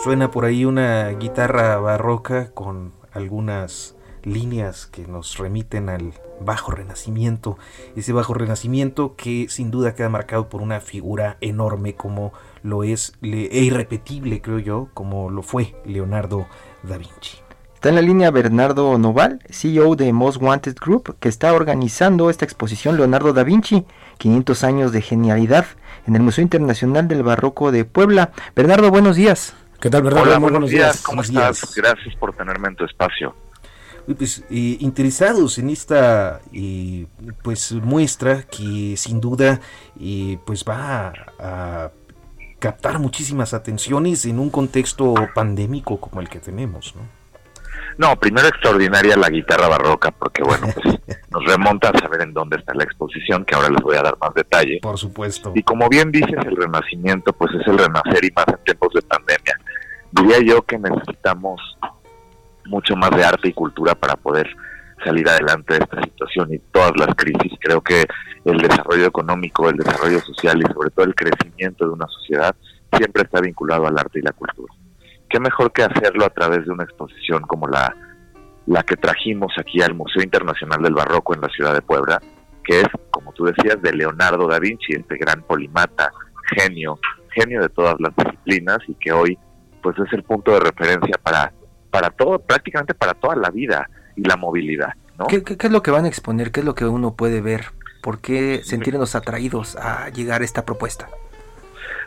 Suena 0.04 0.32
por 0.32 0.46
ahí 0.46 0.66
una 0.66 1.10
guitarra 1.10 1.78
barroca 1.78 2.50
con 2.56 2.92
algunas 3.14 3.96
líneas 4.24 4.88
que 4.88 5.06
nos 5.06 5.38
remiten 5.38 5.90
al 5.90 6.14
bajo 6.40 6.72
renacimiento, 6.72 7.60
ese 7.96 8.12
bajo 8.12 8.34
renacimiento 8.34 9.16
que 9.16 9.46
sin 9.48 9.70
duda 9.70 9.94
queda 9.94 10.10
marcado 10.10 10.50
por 10.50 10.64
una 10.64 10.80
figura 10.80 11.38
enorme 11.40 11.94
como 11.94 12.34
lo 12.64 12.84
es 12.84 13.14
e 13.22 13.60
irrepetible 13.62 14.42
creo 14.42 14.58
yo, 14.58 14.90
como 14.96 15.30
lo 15.30 15.44
fue 15.44 15.76
Leonardo 15.86 16.48
da 16.82 16.98
Vinci. 16.98 17.38
Está 17.76 17.90
en 17.90 17.96
la 17.96 18.02
línea 18.02 18.32
Bernardo 18.32 18.98
Noval, 18.98 19.44
CEO 19.52 19.96
de 19.96 20.12
Most 20.14 20.42
Wanted 20.42 20.78
Group, 20.84 21.16
que 21.20 21.30
está 21.30 21.54
organizando 21.54 22.32
esta 22.32 22.46
exposición 22.46 22.98
Leonardo 22.98 23.34
da 23.34 23.44
Vinci, 23.44 23.86
500 24.18 24.64
años 24.64 24.92
de 24.94 25.04
genialidad, 25.04 25.68
en 26.08 26.16
el 26.16 26.24
Museo 26.24 26.42
Internacional 26.42 27.08
del 27.08 27.22
Barroco 27.22 27.72
de 27.72 27.86
Puebla. 27.86 28.32
Bernardo, 28.56 28.90
buenos 28.90 29.16
días. 29.16 29.54
¿Qué 29.82 29.90
tal, 29.90 30.04
Bernardo? 30.04 30.30
Hola, 30.30 30.38
buenos, 30.38 30.52
buenos 30.52 30.70
días. 30.70 30.94
días. 30.94 31.04
¿Cómo 31.04 31.24
estás? 31.24 31.62
Días. 31.62 31.76
Gracias 31.76 32.16
por 32.16 32.36
tenerme 32.36 32.68
en 32.68 32.76
tu 32.76 32.86
espacio. 32.86 33.36
Pues, 34.06 34.44
eh, 34.52 34.78
interesados 34.80 35.58
en 35.58 35.72
esta 35.72 36.40
eh, 36.54 37.08
pues 37.42 37.72
muestra 37.72 38.44
que 38.44 38.96
sin 38.96 39.20
duda 39.20 39.60
eh, 40.00 40.38
pues 40.46 40.64
va 40.64 41.08
a, 41.08 41.14
a, 41.40 41.92
captar 42.60 43.00
muchísimas 43.00 43.56
atenciones 43.56 44.26
en 44.26 44.38
un 44.38 44.52
contexto 44.52 45.16
pandémico 45.34 46.00
como 46.00 46.22
el 46.22 46.30
que 46.30 46.40
tenemos, 46.40 46.96
¿no? 46.96 47.21
No, 47.98 48.16
primero 48.20 48.48
extraordinaria 48.48 49.16
la 49.16 49.30
guitarra 49.30 49.68
barroca, 49.68 50.12
porque 50.12 50.44
bueno, 50.44 50.68
pues 50.74 51.00
nos 51.32 51.46
remonta 51.46 51.90
a 51.90 52.00
saber 52.00 52.22
en 52.22 52.34
dónde 52.34 52.58
está 52.58 52.74
la 52.74 52.84
exposición, 52.84 53.46
que 53.46 53.56
ahora 53.56 53.70
les 53.70 53.82
voy 53.82 53.96
a 53.98 54.02
dar 54.02 54.18
más 54.20 54.34
detalle. 54.34 54.80
Por 54.82 54.98
supuesto. 54.98 55.52
Y 55.56 55.64
como 55.64 55.88
bien 55.90 56.12
dices, 56.12 56.38
el 56.46 56.56
renacimiento, 56.56 57.34
pues 57.34 57.52
es 57.60 57.68
el 57.68 57.78
renacer 57.78 58.24
y 58.24 58.32
más 58.32 58.48
en 58.48 58.64
tiempos 58.64 58.94
de 58.94 59.02
pandemia. 59.02 59.60
Diría 60.12 60.40
yo 60.40 60.62
que 60.64 60.78
necesitamos 60.78 61.62
mucho 62.66 62.96
más 62.96 63.12
de 63.12 63.24
arte 63.24 63.50
y 63.50 63.54
cultura 63.54 63.96
para 63.96 64.16
poder 64.16 64.48
salir 65.04 65.28
adelante 65.28 65.74
de 65.74 65.80
esta 65.80 66.02
situación 66.02 66.54
y 66.54 66.60
todas 66.72 66.92
las 66.98 67.16
crisis. 67.16 67.54
Creo 67.60 67.82
que 67.82 68.06
el 68.46 68.58
desarrollo 68.58 69.06
económico, 69.06 69.70
el 69.70 69.78
desarrollo 69.78 70.20
social 70.20 70.62
y 70.62 70.74
sobre 70.74 70.90
todo 70.92 71.06
el 71.06 71.16
crecimiento 71.16 71.86
de 71.86 71.92
una 71.92 72.08
sociedad 72.08 72.56
siempre 72.96 73.24
está 73.24 73.42
vinculado 73.42 73.88
al 73.88 73.98
arte 73.98 74.20
y 74.20 74.22
la 74.22 74.32
cultura 74.32 74.74
qué 75.32 75.40
mejor 75.40 75.72
que 75.72 75.84
hacerlo 75.84 76.26
a 76.26 76.30
través 76.30 76.66
de 76.66 76.72
una 76.72 76.84
exposición 76.84 77.42
como 77.44 77.68
la, 77.68 77.96
la 78.68 78.84
que 78.84 78.98
trajimos 78.98 79.54
aquí 79.58 79.82
al 79.82 79.96
Museo 79.96 80.22
Internacional 80.22 80.82
del 80.82 80.94
Barroco 80.94 81.34
en 81.34 81.42
la 81.42 81.50
ciudad 81.50 81.74
de 81.74 81.82
Puebla, 81.82 82.22
que 82.64 82.82
es, 82.82 82.88
como 83.10 83.32
tú 83.34 83.46
decías, 83.46 83.82
de 83.82 83.94
Leonardo 83.94 84.48
da 84.48 84.60
Vinci, 84.60 84.94
este 84.94 85.18
gran 85.18 85.42
polimata, 85.44 86.12
genio, 86.56 87.00
genio 87.34 87.62
de 87.62 87.70
todas 87.70 87.96
las 88.00 88.16
disciplinas 88.16 88.80
y 88.88 88.94
que 88.96 89.12
hoy 89.12 89.38
pues 89.82 89.98
es 89.98 90.14
el 90.14 90.24
punto 90.24 90.52
de 90.52 90.60
referencia 90.60 91.18
para, 91.24 91.52
para 91.90 92.12
todo, 92.12 92.38
prácticamente 92.40 92.94
para 92.94 93.14
toda 93.14 93.36
la 93.36 93.50
vida 93.50 93.90
y 94.16 94.28
la 94.28 94.36
movilidad. 94.36 94.94
¿no? 95.18 95.26
¿Qué, 95.26 95.44
qué, 95.44 95.58
qué 95.58 95.68
es 95.68 95.74
lo 95.74 95.82
que 95.82 95.92
van 95.92 96.06
a 96.06 96.08
exponer? 96.08 96.52
¿Qué 96.52 96.60
es 96.60 96.66
lo 96.66 96.76
que 96.76 96.86
uno 96.86 97.16
puede 97.16 97.42
ver? 97.42 97.66
¿Por 98.04 98.20
qué 98.20 98.62
sentirnos 98.64 99.16
atraídos 99.16 99.76
a 99.76 100.10
llegar 100.10 100.42
a 100.42 100.46
esta 100.46 100.66
propuesta? 100.66 101.08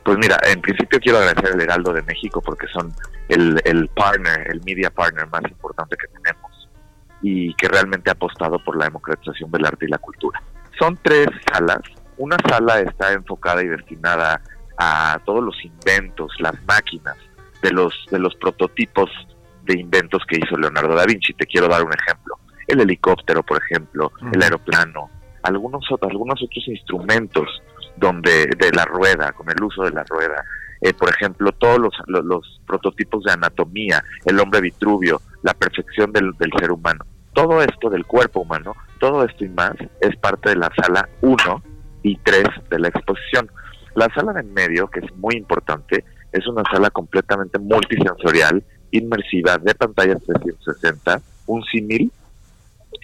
Pues 0.04 0.18
mira, 0.18 0.36
en 0.46 0.60
principio 0.60 1.00
quiero 1.00 1.18
agradecer 1.18 1.54
al 1.54 1.60
Heraldo 1.60 1.92
de 1.92 2.02
México 2.02 2.42
porque 2.42 2.66
son 2.68 2.92
el, 3.28 3.60
el 3.64 3.88
partner, 3.88 4.50
el 4.50 4.62
media 4.64 4.90
partner 4.90 5.26
más 5.28 5.42
importante 5.48 5.96
que 5.96 6.08
tenemos 6.08 6.68
y 7.22 7.54
que 7.54 7.68
realmente 7.68 8.10
ha 8.10 8.12
apostado 8.12 8.62
por 8.62 8.76
la 8.76 8.84
democratización 8.84 9.50
del 9.50 9.64
arte 9.64 9.86
y 9.86 9.88
la 9.88 9.98
cultura. 9.98 10.42
Son 10.78 10.98
tres 11.02 11.28
salas. 11.50 11.80
Una 12.18 12.36
sala 12.46 12.80
está 12.80 13.12
enfocada 13.12 13.62
y 13.62 13.68
destinada 13.68 14.42
a 14.76 15.18
todos 15.24 15.42
los 15.42 15.56
inventos, 15.64 16.32
las 16.38 16.54
máquinas, 16.64 17.16
de 17.62 17.70
los, 17.70 17.94
de 18.10 18.18
los 18.18 18.34
prototipos 18.36 19.10
de 19.62 19.80
inventos 19.80 20.22
que 20.28 20.36
hizo 20.36 20.56
Leonardo 20.58 20.94
da 20.94 21.06
Vinci. 21.06 21.32
Te 21.32 21.46
quiero 21.46 21.66
dar 21.66 21.82
un 21.82 21.92
ejemplo. 21.94 22.38
el 22.66 22.80
helicóptero, 22.80 23.42
por 23.42 23.62
ejemplo, 23.62 24.12
el 24.32 24.42
aeroplano, 24.42 25.10
algunos, 25.42 25.86
algunos 26.02 26.42
otros 26.42 26.68
instrumentos 26.68 27.48
donde 27.96 28.46
de 28.46 28.70
la 28.72 28.84
rueda, 28.84 29.32
con 29.32 29.48
el 29.50 29.62
uso 29.62 29.84
de 29.84 29.90
la 29.90 30.04
rueda, 30.04 30.44
eh, 30.80 30.92
por 30.92 31.08
ejemplo, 31.08 31.52
todos 31.52 31.78
los, 31.78 31.92
los, 32.06 32.60
prototipos 32.66 33.24
de 33.24 33.32
anatomía, 33.32 34.02
el 34.24 34.38
hombre 34.40 34.60
vitruvio, 34.60 35.20
la 35.42 35.54
perfección 35.54 36.12
del, 36.12 36.32
del, 36.38 36.50
ser 36.58 36.70
humano. 36.70 37.04
Todo 37.32 37.62
esto 37.62 37.88
del 37.90 38.04
cuerpo 38.04 38.40
humano, 38.40 38.74
todo 38.98 39.24
esto 39.24 39.44
y 39.44 39.48
más 39.48 39.72
es 40.00 40.16
parte 40.16 40.50
de 40.50 40.56
la 40.56 40.70
sala 40.76 41.08
1 41.20 41.62
y 42.02 42.16
3 42.16 42.44
de 42.70 42.78
la 42.78 42.88
exposición. 42.88 43.50
La 43.94 44.08
sala 44.14 44.32
de 44.32 44.40
en 44.40 44.52
medio, 44.52 44.88
que 44.88 45.00
es 45.00 45.16
muy 45.16 45.36
importante, 45.36 46.04
es 46.32 46.46
una 46.46 46.62
sala 46.70 46.90
completamente 46.90 47.58
multisensorial, 47.58 48.62
inmersiva, 48.90 49.56
de 49.58 49.74
pantallas 49.74 50.22
360, 50.24 51.20
un 51.46 51.62
símil, 51.64 52.12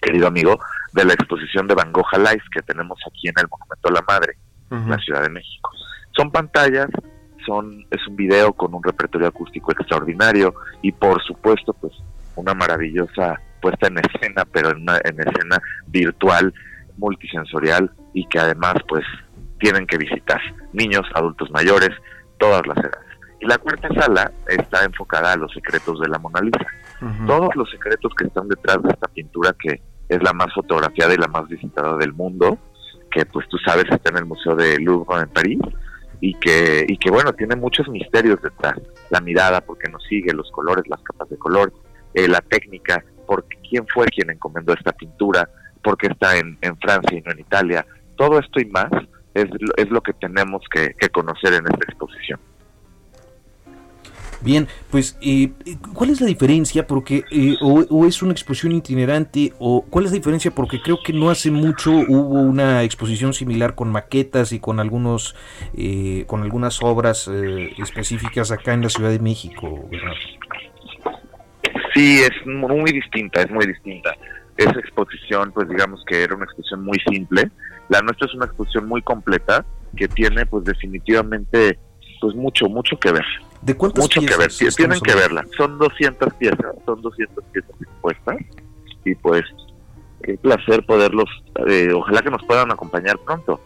querido 0.03 0.26
amigo, 0.26 0.59
de 0.93 1.05
la 1.05 1.14
exposición 1.14 1.66
de 1.66 1.74
Van 1.74 1.93
Gogh 1.93 2.12
Life 2.18 2.45
que 2.53 2.62
tenemos 2.62 2.99
aquí 3.07 3.28
en 3.28 3.34
el 3.38 3.47
Monumento 3.49 3.88
a 3.88 3.93
la 3.93 4.05
Madre, 4.07 4.36
en 4.70 4.88
la 4.88 4.98
Ciudad 4.98 5.22
de 5.22 5.30
México. 5.30 5.70
Son 6.16 6.30
pantallas, 6.30 6.88
son 7.46 7.84
es 7.90 8.06
un 8.06 8.16
video 8.16 8.52
con 8.52 8.74
un 8.74 8.82
repertorio 8.82 9.28
acústico 9.28 9.72
extraordinario 9.72 10.54
y 10.82 10.92
por 10.92 11.22
supuesto 11.22 11.72
pues 11.74 11.92
una 12.36 12.54
maravillosa 12.54 13.40
puesta 13.60 13.88
en 13.88 13.98
escena, 13.98 14.44
pero 14.44 14.70
en, 14.70 14.82
una, 14.82 14.98
en 15.04 15.20
escena 15.20 15.60
virtual, 15.86 16.52
multisensorial 16.96 17.90
y 18.14 18.26
que 18.26 18.38
además 18.38 18.74
pues 18.88 19.04
tienen 19.58 19.86
que 19.86 19.98
visitar 19.98 20.40
niños, 20.72 21.06
adultos 21.14 21.50
mayores, 21.50 21.90
todas 22.38 22.66
las 22.66 22.78
edades. 22.78 23.06
Y 23.40 23.46
la 23.46 23.58
cuarta 23.58 23.88
sala 23.94 24.32
está 24.48 24.84
enfocada 24.84 25.32
a 25.32 25.36
los 25.36 25.52
secretos 25.52 26.00
de 26.00 26.08
la 26.08 26.18
Mona 26.18 26.40
Lisa. 26.40 26.66
Todos 27.26 27.56
los 27.56 27.70
secretos 27.70 28.12
que 28.14 28.26
están 28.26 28.46
detrás 28.48 28.82
de 28.82 28.90
esta 28.90 29.08
pintura 29.08 29.54
que 29.58 29.80
es 30.10 30.22
la 30.22 30.34
más 30.34 30.52
fotografiada 30.52 31.14
y 31.14 31.16
la 31.16 31.28
más 31.28 31.48
visitada 31.48 31.96
del 31.96 32.12
mundo, 32.12 32.58
que 33.11 33.26
pues 33.26 33.48
tú 33.48 33.56
sabes 33.58 33.84
está 33.90 34.11
en 34.11 34.18
el 34.18 34.26
Museo 34.26 34.54
de 34.54 34.78
Louvre 34.78 35.22
en 35.22 35.28
París 35.28 35.61
y 36.20 36.34
que 36.34 36.84
y 36.88 36.96
que 36.96 37.11
bueno 37.11 37.32
tiene 37.32 37.56
muchos 37.56 37.88
misterios 37.88 38.40
detrás. 38.42 38.78
La 39.11 39.20
mirada 39.20 39.61
porque 39.61 39.88
nos 39.88 40.02
sigue 40.04 40.32
los 40.32 40.50
colores 40.50 40.84
las 40.88 41.00
capas 41.02 41.28
de 41.28 41.36
color 41.36 41.72
eh, 42.14 42.28
la 42.28 42.40
técnica 42.40 43.04
porque 43.26 43.58
quién 43.68 43.86
fue 43.86 44.06
quien 44.06 44.30
encomendó 44.30 44.72
esta 44.72 44.92
pintura 44.92 45.48
porque 45.82 46.08
está 46.08 46.36
en, 46.36 46.58
en 46.61 46.76
Francia 46.78 47.16
y 47.16 47.22
no 47.22 47.32
en 47.32 47.40
Italia. 47.40 47.86
Todo 48.16 48.38
esto 48.38 48.61
y 48.61 48.66
más 48.66 48.90
es, 49.34 49.46
es 49.76 49.90
lo 49.90 50.02
que 50.02 50.12
tenemos 50.14 50.62
que, 50.70 50.94
que 50.94 51.08
conocer 51.08 51.54
en 51.54 51.64
esta 51.64 51.84
exposición 51.88 52.40
Bien, 54.43 54.68
pues, 54.91 55.18
eh, 55.20 55.53
¿cuál 55.93 56.11
es 56.11 56.20
la 56.20 56.26
diferencia? 56.26 56.86
Porque, 56.86 57.24
eh, 57.30 57.57
o, 57.61 58.07
es 58.07 58.22
una 58.22 58.32
exposición 58.32 58.72
itinerante, 58.72 59.53
o 59.59 59.82
cuál 59.82 60.07
es 60.07 60.12
la 60.12 60.16
diferencia? 60.16 60.51
Porque 60.51 60.80
creo 60.80 60.99
que 61.05 61.12
no 61.12 61.28
hace 61.30 61.51
mucho 61.51 61.91
hubo 61.91 62.41
una 62.41 62.82
exposición 62.82 63.34
similar 63.34 63.74
con 63.74 63.91
maquetas 63.91 64.53
y 64.53 64.61
con 64.61 64.80
algunos, 64.80 65.36
eh, 65.76 66.24
con 66.26 66.43
algunas 66.43 66.82
obras 66.82 67.28
específicas 67.78 68.51
acá 68.51 68.72
en 68.72 68.82
la 68.82 68.88
Ciudad 68.88 69.11
de 69.11 69.18
México, 69.18 69.86
¿verdad? 69.91 70.12
Sí, 71.95 72.20
es 72.20 72.47
muy 72.47 72.93
distinta, 72.93 73.43
es 73.43 73.51
muy 73.51 73.66
distinta. 73.66 74.16
Esa 74.57 74.78
exposición, 74.78 75.53
pues 75.53 75.68
digamos 75.68 76.03
que 76.07 76.22
era 76.22 76.34
una 76.34 76.45
exposición 76.45 76.84
muy 76.84 76.99
simple. 77.09 77.51
La 77.88 78.01
nuestra 78.01 78.26
es 78.26 78.34
una 78.34 78.47
exposición 78.47 78.88
muy 78.88 79.03
completa 79.03 79.64
que 79.97 80.09
tiene, 80.09 80.47
pues 80.47 80.64
definitivamente, 80.64 81.78
pues 82.20 82.34
mucho, 82.34 82.66
mucho 82.66 82.99
que 82.99 83.12
ver. 83.12 83.24
¿De 83.62 83.76
cuántas 83.76 84.04
Mucho 84.04 84.20
que 84.20 84.36
ver, 84.36 84.50
tienen 84.74 85.00
que 85.00 85.14
verla. 85.14 85.44
Son 85.56 85.78
200 85.78 86.34
piezas, 86.34 86.74
son 86.86 87.02
200 87.02 87.44
piezas 87.52 87.70
expuestas 87.80 88.36
y 89.04 89.14
pues 89.16 89.44
qué 90.22 90.34
placer 90.38 90.84
poderlos, 90.86 91.28
eh, 91.66 91.92
ojalá 91.94 92.22
que 92.22 92.30
nos 92.30 92.42
puedan 92.44 92.70
acompañar 92.70 93.18
pronto. 93.18 93.61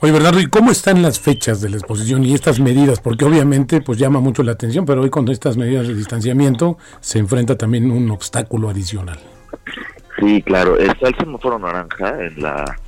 Oye, 0.00 0.12
Bernardo, 0.12 0.40
¿y 0.40 0.46
cómo 0.46 0.70
están 0.70 1.02
las 1.02 1.18
fechas 1.18 1.60
de 1.60 1.70
la 1.70 1.76
exposición 1.76 2.24
y 2.24 2.34
estas 2.34 2.60
medidas? 2.60 3.00
Porque 3.00 3.24
obviamente 3.24 3.80
pues 3.80 3.98
llama 3.98 4.20
mucho 4.20 4.42
la 4.42 4.52
atención, 4.52 4.84
pero 4.84 5.02
hoy 5.02 5.10
con 5.10 5.28
estas 5.28 5.56
medidas 5.56 5.88
de 5.88 5.94
distanciamiento 5.94 6.78
se 7.00 7.18
enfrenta 7.18 7.56
también 7.56 7.90
un 7.90 8.10
obstáculo 8.10 8.68
adicional. 8.68 9.18
Sí, 10.20 10.42
claro, 10.42 10.78
está 10.78 11.08
el 11.08 11.16
semáforo 11.16 11.58
naranja 11.58 12.24
en 12.24 12.42
la, 12.42 12.78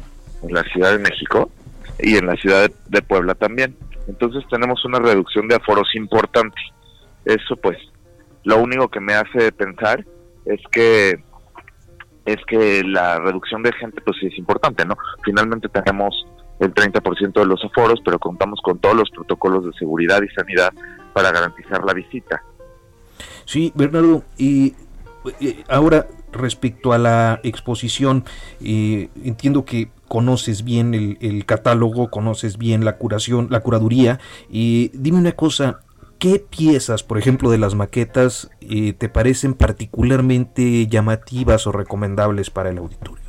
en 0.43 0.55
la 0.55 0.63
Ciudad 0.65 0.93
de 0.93 0.99
México 0.99 1.51
y 1.99 2.17
en 2.17 2.27
la 2.27 2.37
Ciudad 2.37 2.71
de 2.89 3.03
Puebla 3.03 3.35
también 3.35 3.77
entonces 4.09 4.43
tenemos 4.51 4.85
una 4.85 4.99
reducción 4.99 5.47
de 5.47 5.57
aforos 5.57 5.95
importante. 5.95 6.57
Eso 7.25 7.57
pues, 7.57 7.79
lo 8.45 8.59
único 8.59 8.89
que 8.89 9.01
me 9.01 9.15
hace 9.15 9.53
pensar 9.53 10.05
es 10.45 10.61
que 10.73 11.23
es 12.25 12.37
que 12.47 12.83
la 12.85 13.19
reducción 13.21 13.63
de 13.63 13.73
gente 13.73 14.03
pues 14.03 14.19
es 14.23 14.37
importante, 14.37 14.85
¿no? 14.85 14.97
Finalmente 15.25 15.69
tenemos 15.69 16.27
el 16.61 16.75
30% 16.75 17.33
de 17.33 17.47
los 17.47 17.65
aforos, 17.65 18.01
pero 18.05 18.19
contamos 18.19 18.61
con 18.63 18.79
todos 18.79 18.97
los 18.97 19.11
protocolos 19.11 19.65
de 19.65 19.73
seguridad 19.79 20.21
y 20.23 20.29
sanidad 20.35 20.73
para 21.15 21.31
garantizar 21.31 21.83
la 21.85 21.95
visita. 21.95 22.43
Sí, 23.47 23.73
Bernardo, 23.75 24.25
y 24.37 24.75
eh, 25.41 25.65
ahora 25.69 26.07
respecto 26.33 26.93
a 26.93 26.99
la 26.99 27.41
exposición, 27.43 28.25
eh, 28.61 29.09
entiendo 29.25 29.65
que 29.65 29.91
conoces 30.09 30.65
bien 30.65 30.95
el, 30.95 31.45
catálogo, 31.47 32.11
conoces 32.11 32.59
bien 32.59 32.85
la 32.85 32.97
curación, 32.97 33.49
la 33.51 33.61
curaduría, 33.61 34.19
y 34.51 34.91
dime 34.95 35.19
una 35.19 35.33
cosa, 35.33 35.81
¿qué 36.19 36.45
piezas, 36.51 37.03
por 37.03 37.19
ejemplo, 37.19 37.51
de 37.51 37.59
las 37.59 37.75
maquetas, 37.75 38.51
eh, 38.61 38.93
te 38.93 39.09
parecen 39.09 39.55
particularmente 39.55 40.87
llamativas 40.87 41.67
o 41.67 41.73
recomendables 41.73 42.51
para 42.51 42.71
el 42.71 42.79
auditorio? 42.79 43.25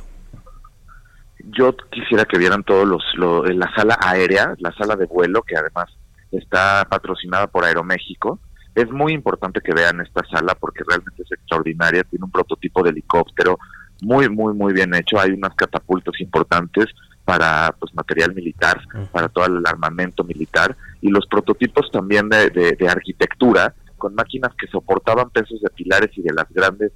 Yo 1.56 1.76
quisiera 1.90 2.24
que 2.24 2.38
vieran 2.38 2.62
todos 2.64 2.86
los, 2.86 3.02
la 3.16 3.70
sala 3.74 3.98
aérea, 4.00 4.54
la 4.58 4.72
sala 4.72 4.96
de 4.96 5.06
vuelo, 5.06 5.42
que 5.42 5.56
además 5.56 5.86
está 6.30 6.86
patrocinada 6.88 7.46
por 7.46 7.64
Aeroméxico, 7.64 8.38
es 8.74 8.90
muy 8.90 9.12
importante 9.12 9.60
que 9.60 9.74
vean 9.74 10.00
esta 10.00 10.22
sala 10.30 10.54
porque 10.54 10.84
realmente 10.86 11.22
es 11.22 11.32
extraordinaria, 11.32 12.04
tiene 12.04 12.24
un 12.24 12.30
prototipo 12.30 12.82
de 12.82 12.90
helicóptero 12.90 13.58
muy, 14.02 14.28
muy, 14.28 14.54
muy 14.54 14.72
bien 14.72 14.94
hecho, 14.94 15.18
hay 15.18 15.32
unas 15.32 15.54
catapultas 15.54 16.20
importantes 16.20 16.86
para 17.24 17.74
pues 17.78 17.94
material 17.94 18.34
militar, 18.34 18.80
para 19.12 19.28
todo 19.28 19.46
el 19.46 19.64
armamento 19.64 20.24
militar 20.24 20.76
y 21.00 21.10
los 21.10 21.26
prototipos 21.26 21.90
también 21.92 22.28
de, 22.28 22.50
de, 22.50 22.88
arquitectura 22.88 23.74
con 23.98 24.14
máquinas 24.14 24.52
que 24.58 24.66
soportaban 24.66 25.30
pesos 25.30 25.60
de 25.60 25.70
pilares 25.70 26.10
y 26.16 26.22
de 26.22 26.32
las 26.32 26.48
grandes 26.50 26.92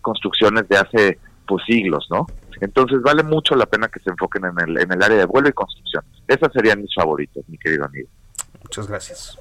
construcciones 0.00 0.68
de 0.68 0.76
hace 0.78 1.18
pues 1.46 1.64
siglos, 1.66 2.06
¿no? 2.10 2.26
Entonces 2.60 3.02
vale 3.02 3.22
mucho 3.22 3.54
la 3.56 3.66
pena 3.66 3.88
que 3.88 4.00
se 4.00 4.10
enfoquen 4.10 4.44
en 4.46 4.68
el, 4.68 4.78
en 4.80 4.92
el 4.92 5.02
área 5.02 5.18
de 5.18 5.26
vuelo 5.26 5.48
y 5.48 5.52
construcción. 5.52 6.04
Esas 6.26 6.52
serían 6.52 6.80
mis 6.80 6.94
favoritos, 6.94 7.44
mi 7.48 7.58
querido 7.58 7.84
amigo. 7.84 8.08
Muchas 8.62 8.86
gracias. 8.86 9.38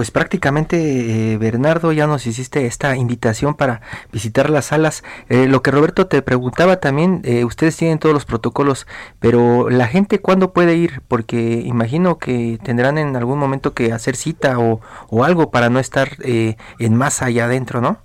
Pues 0.00 0.10
prácticamente, 0.10 1.34
eh, 1.34 1.36
Bernardo, 1.36 1.92
ya 1.92 2.06
nos 2.06 2.26
hiciste 2.26 2.64
esta 2.64 2.96
invitación 2.96 3.54
para 3.54 3.82
visitar 4.10 4.48
las 4.48 4.64
salas. 4.64 5.04
Eh, 5.28 5.46
lo 5.46 5.60
que 5.60 5.70
Roberto 5.70 6.06
te 6.06 6.22
preguntaba 6.22 6.76
también, 6.76 7.20
eh, 7.22 7.44
ustedes 7.44 7.76
tienen 7.76 7.98
todos 7.98 8.14
los 8.14 8.24
protocolos, 8.24 8.86
pero 9.18 9.68
la 9.68 9.88
gente 9.88 10.18
cuándo 10.18 10.54
puede 10.54 10.74
ir? 10.74 11.02
Porque 11.06 11.60
imagino 11.66 12.18
que 12.18 12.58
tendrán 12.64 12.96
en 12.96 13.14
algún 13.14 13.38
momento 13.38 13.74
que 13.74 13.92
hacer 13.92 14.16
cita 14.16 14.58
o, 14.58 14.80
o 15.10 15.22
algo 15.22 15.50
para 15.50 15.68
no 15.68 15.78
estar 15.78 16.08
en 16.24 16.96
masa 16.96 17.26
allá 17.26 17.44
adentro, 17.44 17.82
¿no? 17.82 17.98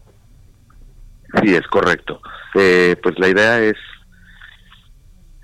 Sí, 1.42 1.56
es 1.56 1.66
correcto. 1.68 2.20
pues 2.52 3.18
la 3.20 3.30
idea 3.30 3.62
es, 3.62 3.78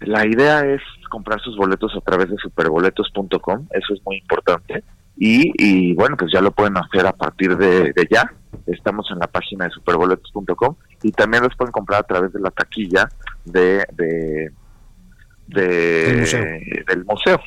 la 0.01 0.27
idea 0.27 0.65
es 0.65 0.81
comprar 1.09 1.39
sus 1.39 1.55
boletos 1.55 1.95
a 1.95 2.01
través 2.01 2.29
de 2.29 2.35
superboletos.com, 2.35 3.67
eso 3.71 3.93
es 3.93 4.01
muy 4.03 4.17
importante 4.17 4.83
y, 5.23 5.93
bueno, 5.93 6.17
pues 6.17 6.31
ya 6.33 6.41
lo 6.41 6.51
pueden 6.51 6.75
hacer 6.77 7.05
a 7.05 7.13
partir 7.13 7.55
de, 7.55 7.93
ya. 8.09 8.33
Estamos 8.65 9.07
en 9.11 9.19
la 9.19 9.27
página 9.27 9.65
de 9.65 9.71
superboletos.com 9.71 10.75
y 11.03 11.11
también 11.11 11.43
los 11.43 11.55
pueden 11.55 11.71
comprar 11.71 11.99
a 11.99 12.03
través 12.03 12.33
de 12.33 12.39
la 12.39 12.49
taquilla 12.49 13.07
de, 13.45 13.85
de, 13.93 14.51
del 15.47 17.05
museo. 17.05 17.39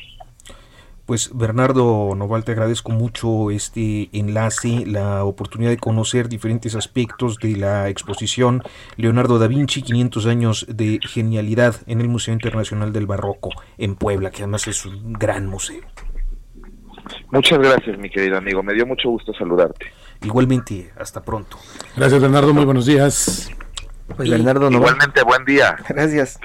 Pues 1.05 1.31
Bernardo 1.33 2.15
Noval, 2.15 2.45
te 2.45 2.53
agradezco 2.53 2.91
mucho 2.91 3.51
este 3.51 4.09
enlace, 4.13 4.85
la 4.85 5.25
oportunidad 5.25 5.69
de 5.69 5.77
conocer 5.77 6.29
diferentes 6.29 6.75
aspectos 6.75 7.37
de 7.39 7.57
la 7.57 7.89
exposición 7.89 8.63
Leonardo 8.95 9.37
da 9.37 9.47
Vinci, 9.47 9.81
500 9.81 10.25
años 10.27 10.65
de 10.69 10.99
genialidad 11.03 11.75
en 11.87 11.99
el 11.99 12.07
Museo 12.07 12.33
Internacional 12.33 12.93
del 12.93 13.05
Barroco 13.05 13.49
en 13.77 13.95
Puebla, 13.95 14.31
que 14.31 14.43
además 14.43 14.65
es 14.67 14.85
un 14.85 15.13
gran 15.13 15.45
museo. 15.45 15.83
Muchas 17.31 17.59
gracias, 17.59 17.97
mi 17.97 18.09
querido 18.09 18.37
amigo. 18.37 18.63
Me 18.63 18.73
dio 18.73 18.85
mucho 18.85 19.09
gusto 19.09 19.33
saludarte. 19.33 19.91
Igualmente, 20.21 20.91
hasta 20.97 21.23
pronto. 21.23 21.57
Gracias, 21.95 22.21
Bernardo. 22.21 22.53
Muy 22.53 22.65
buenos 22.65 22.85
días. 22.85 23.51
Pues 24.15 24.29
Bernardo, 24.29 24.69
igualmente, 24.69 25.23
buen 25.23 25.43
día. 25.45 25.75
Gracias. 25.89 26.39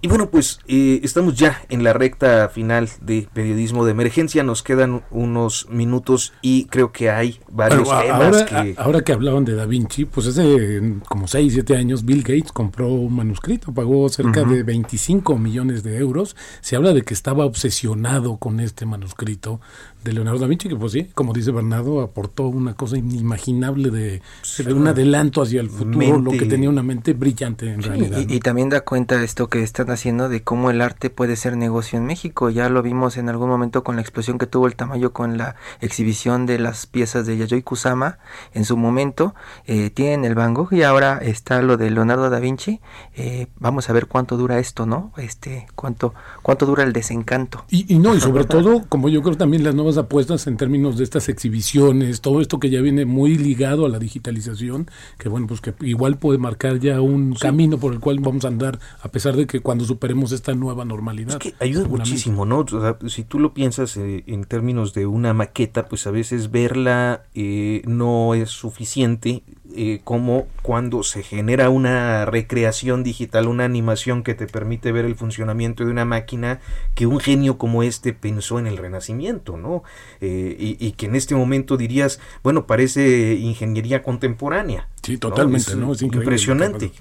Y 0.00 0.08
bueno, 0.08 0.30
pues 0.30 0.60
eh, 0.68 1.00
estamos 1.02 1.34
ya 1.34 1.62
en 1.68 1.82
la 1.82 1.92
recta 1.92 2.48
final 2.48 2.88
de 3.00 3.26
periodismo 3.32 3.84
de 3.84 3.90
emergencia. 3.90 4.44
Nos 4.44 4.62
quedan 4.62 5.02
unos 5.10 5.66
minutos 5.70 6.32
y 6.40 6.66
creo 6.66 6.92
que 6.92 7.10
hay 7.10 7.40
varios 7.50 7.88
temas 7.88 8.10
ahora, 8.10 8.44
que... 8.44 8.74
ahora 8.78 9.02
que 9.02 9.12
hablaban 9.12 9.44
de 9.44 9.54
Da 9.54 9.66
Vinci, 9.66 10.04
pues 10.04 10.28
hace 10.28 10.98
como 11.08 11.26
6, 11.26 11.52
7 11.52 11.76
años 11.76 12.04
Bill 12.04 12.22
Gates 12.22 12.52
compró 12.52 12.88
un 12.88 13.16
manuscrito, 13.16 13.72
pagó 13.72 14.08
cerca 14.08 14.44
de 14.44 14.62
25 14.62 15.36
millones 15.36 15.82
de 15.82 15.98
euros. 15.98 16.36
Se 16.60 16.76
habla 16.76 16.92
de 16.92 17.02
que 17.02 17.14
estaba 17.14 17.44
obsesionado 17.44 18.36
con 18.36 18.60
este 18.60 18.86
manuscrito 18.86 19.60
de 20.08 20.14
Leonardo 20.14 20.38
da 20.40 20.46
Vinci, 20.46 20.68
que 20.68 20.76
pues 20.76 20.92
sí, 20.92 21.08
como 21.14 21.32
dice 21.32 21.50
Bernardo, 21.52 22.00
aportó 22.00 22.48
una 22.48 22.74
cosa 22.74 22.96
inimaginable 22.96 23.90
de, 23.90 24.22
de 24.64 24.72
un 24.72 24.86
adelanto 24.88 25.42
hacia 25.42 25.60
el 25.60 25.68
futuro, 25.70 26.18
lo 26.18 26.30
que 26.30 26.46
tenía 26.46 26.70
una 26.70 26.82
mente 26.82 27.12
brillante 27.12 27.72
en 27.72 27.82
Sí, 27.82 27.88
realidad. 27.88 28.18
y, 28.20 28.26
¿no? 28.26 28.34
y 28.34 28.40
también 28.40 28.68
da 28.70 28.80
cuenta 28.80 29.22
esto 29.22 29.48
que 29.48 29.62
están 29.62 29.90
haciendo 29.90 30.28
de 30.28 30.42
cómo 30.42 30.70
el 30.70 30.80
arte 30.80 31.10
puede 31.10 31.36
ser 31.36 31.56
negocio 31.56 31.98
en 31.98 32.06
México. 32.06 32.48
Ya 32.50 32.68
lo 32.70 32.82
vimos 32.82 33.16
en 33.18 33.28
algún 33.28 33.48
momento 33.48 33.84
con 33.84 33.96
la 33.96 34.02
explosión 34.02 34.38
que 34.38 34.46
tuvo 34.46 34.66
el 34.66 34.76
Tamayo 34.76 35.12
con 35.12 35.36
la 35.36 35.56
exhibición 35.80 36.46
de 36.46 36.58
las 36.58 36.86
piezas 36.86 37.26
de 37.26 37.36
Yayoi 37.36 37.62
Kusama 37.62 38.18
en 38.54 38.64
su 38.64 38.76
momento. 38.76 39.34
Eh, 39.66 39.90
tienen 39.90 40.24
el 40.24 40.34
Van 40.34 40.54
Gogh 40.54 40.72
y 40.72 40.82
ahora 40.84 41.18
está 41.18 41.60
lo 41.60 41.76
de 41.76 41.90
Leonardo 41.90 42.30
da 42.30 42.40
Vinci. 42.40 42.80
Eh, 43.14 43.48
vamos 43.58 43.90
a 43.90 43.92
ver 43.92 44.06
cuánto 44.06 44.36
dura 44.36 44.58
esto, 44.58 44.86
¿no? 44.86 45.12
Este, 45.18 45.66
cuánto, 45.74 46.14
cuánto 46.42 46.64
dura 46.64 46.84
el 46.84 46.92
desencanto. 46.92 47.64
Y, 47.68 47.92
y 47.92 47.98
no, 47.98 48.14
y 48.14 48.20
sobre 48.20 48.44
todo, 48.46 48.84
como 48.88 49.08
yo 49.08 49.22
creo 49.22 49.36
también 49.36 49.64
las 49.64 49.74
nuevas 49.74 49.97
apuestas 49.98 50.46
en 50.46 50.56
términos 50.56 50.96
de 50.96 51.04
estas 51.04 51.28
exhibiciones, 51.28 52.20
todo 52.20 52.40
esto 52.40 52.58
que 52.58 52.70
ya 52.70 52.80
viene 52.80 53.04
muy 53.04 53.36
ligado 53.36 53.86
a 53.86 53.88
la 53.88 53.98
digitalización, 53.98 54.88
que 55.18 55.28
bueno, 55.28 55.46
pues 55.46 55.60
que 55.60 55.74
igual 55.80 56.18
puede 56.18 56.38
marcar 56.38 56.78
ya 56.78 57.00
un 57.00 57.34
camino 57.34 57.78
por 57.78 57.92
el 57.92 58.00
cual 58.00 58.20
vamos 58.20 58.44
a 58.44 58.48
andar, 58.48 58.78
a 59.02 59.08
pesar 59.08 59.36
de 59.36 59.46
que 59.46 59.60
cuando 59.60 59.84
superemos 59.84 60.32
esta 60.32 60.54
nueva 60.54 60.84
normalidad. 60.84 61.38
ayuda 61.60 61.82
seguramente. 61.82 61.88
muchísimo, 61.88 62.46
¿no? 62.46 62.60
O 62.60 62.68
sea, 62.68 62.96
si 63.08 63.24
tú 63.24 63.38
lo 63.38 63.52
piensas 63.54 63.96
eh, 63.96 64.24
en 64.26 64.44
términos 64.44 64.94
de 64.94 65.06
una 65.06 65.34
maqueta, 65.34 65.86
pues 65.88 66.06
a 66.06 66.10
veces 66.10 66.50
verla 66.50 67.24
eh, 67.34 67.82
no 67.86 68.34
es 68.34 68.50
suficiente 68.50 69.42
eh, 69.76 70.00
como 70.02 70.46
cuando 70.62 71.02
se 71.02 71.22
genera 71.22 71.68
una 71.68 72.24
recreación 72.24 73.02
digital, 73.02 73.48
una 73.48 73.64
animación 73.64 74.22
que 74.22 74.34
te 74.34 74.46
permite 74.46 74.92
ver 74.92 75.04
el 75.04 75.14
funcionamiento 75.14 75.84
de 75.84 75.90
una 75.90 76.06
máquina 76.06 76.60
que 76.94 77.06
un 77.06 77.20
genio 77.20 77.58
como 77.58 77.82
este 77.82 78.12
pensó 78.14 78.58
en 78.58 78.66
el 78.66 78.78
Renacimiento, 78.78 79.56
¿no? 79.56 79.82
Eh, 80.20 80.56
y, 80.58 80.84
y 80.84 80.92
que 80.92 81.06
en 81.06 81.16
este 81.16 81.34
momento 81.34 81.76
dirías, 81.76 82.18
bueno, 82.42 82.66
parece 82.66 83.34
ingeniería 83.34 84.02
contemporánea. 84.02 84.88
Sí, 85.02 85.18
totalmente, 85.18 85.76
¿no? 85.76 85.92
Es 85.92 86.02
increíble. 86.02 86.24
impresionante. 86.24 86.92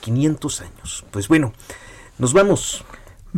500 0.00 0.60
años. 0.60 1.04
Pues 1.10 1.28
bueno, 1.28 1.52
nos 2.18 2.32
vamos. 2.32 2.84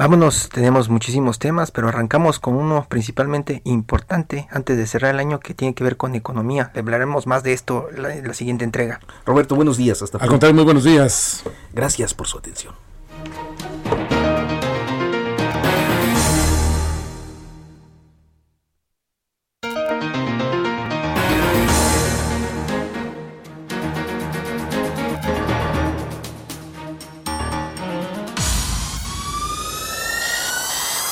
Vámonos, 0.00 0.48
tenemos 0.48 0.88
muchísimos 0.88 1.38
temas, 1.38 1.70
pero 1.70 1.88
arrancamos 1.88 2.38
con 2.38 2.54
uno 2.54 2.86
principalmente 2.88 3.60
importante 3.64 4.48
antes 4.50 4.78
de 4.78 4.86
cerrar 4.86 5.14
el 5.14 5.20
año 5.20 5.40
que 5.40 5.52
tiene 5.52 5.74
que 5.74 5.84
ver 5.84 5.98
con 5.98 6.14
economía. 6.14 6.70
Le 6.72 6.80
hablaremos 6.80 7.26
más 7.26 7.42
de 7.42 7.52
esto 7.52 7.86
en 7.94 8.02
la, 8.02 8.16
en 8.16 8.26
la 8.26 8.32
siguiente 8.32 8.64
entrega. 8.64 9.00
Roberto, 9.26 9.56
buenos 9.56 9.76
días. 9.76 10.00
Hasta 10.00 10.16
Al 10.16 10.30
contrario, 10.30 10.54
muy 10.54 10.64
buenos 10.64 10.84
días. 10.84 11.42
Gracias 11.74 12.14
por 12.14 12.26
su 12.26 12.38
atención. 12.38 12.72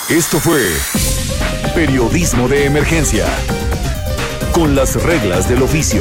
Esto 0.09 0.40
fue 0.40 0.62
Periodismo 1.74 2.48
de 2.48 2.64
Emergencia. 2.64 3.26
Con 4.52 4.74
las 4.74 5.02
reglas 5.02 5.50
del 5.50 5.62
oficio. 5.62 6.00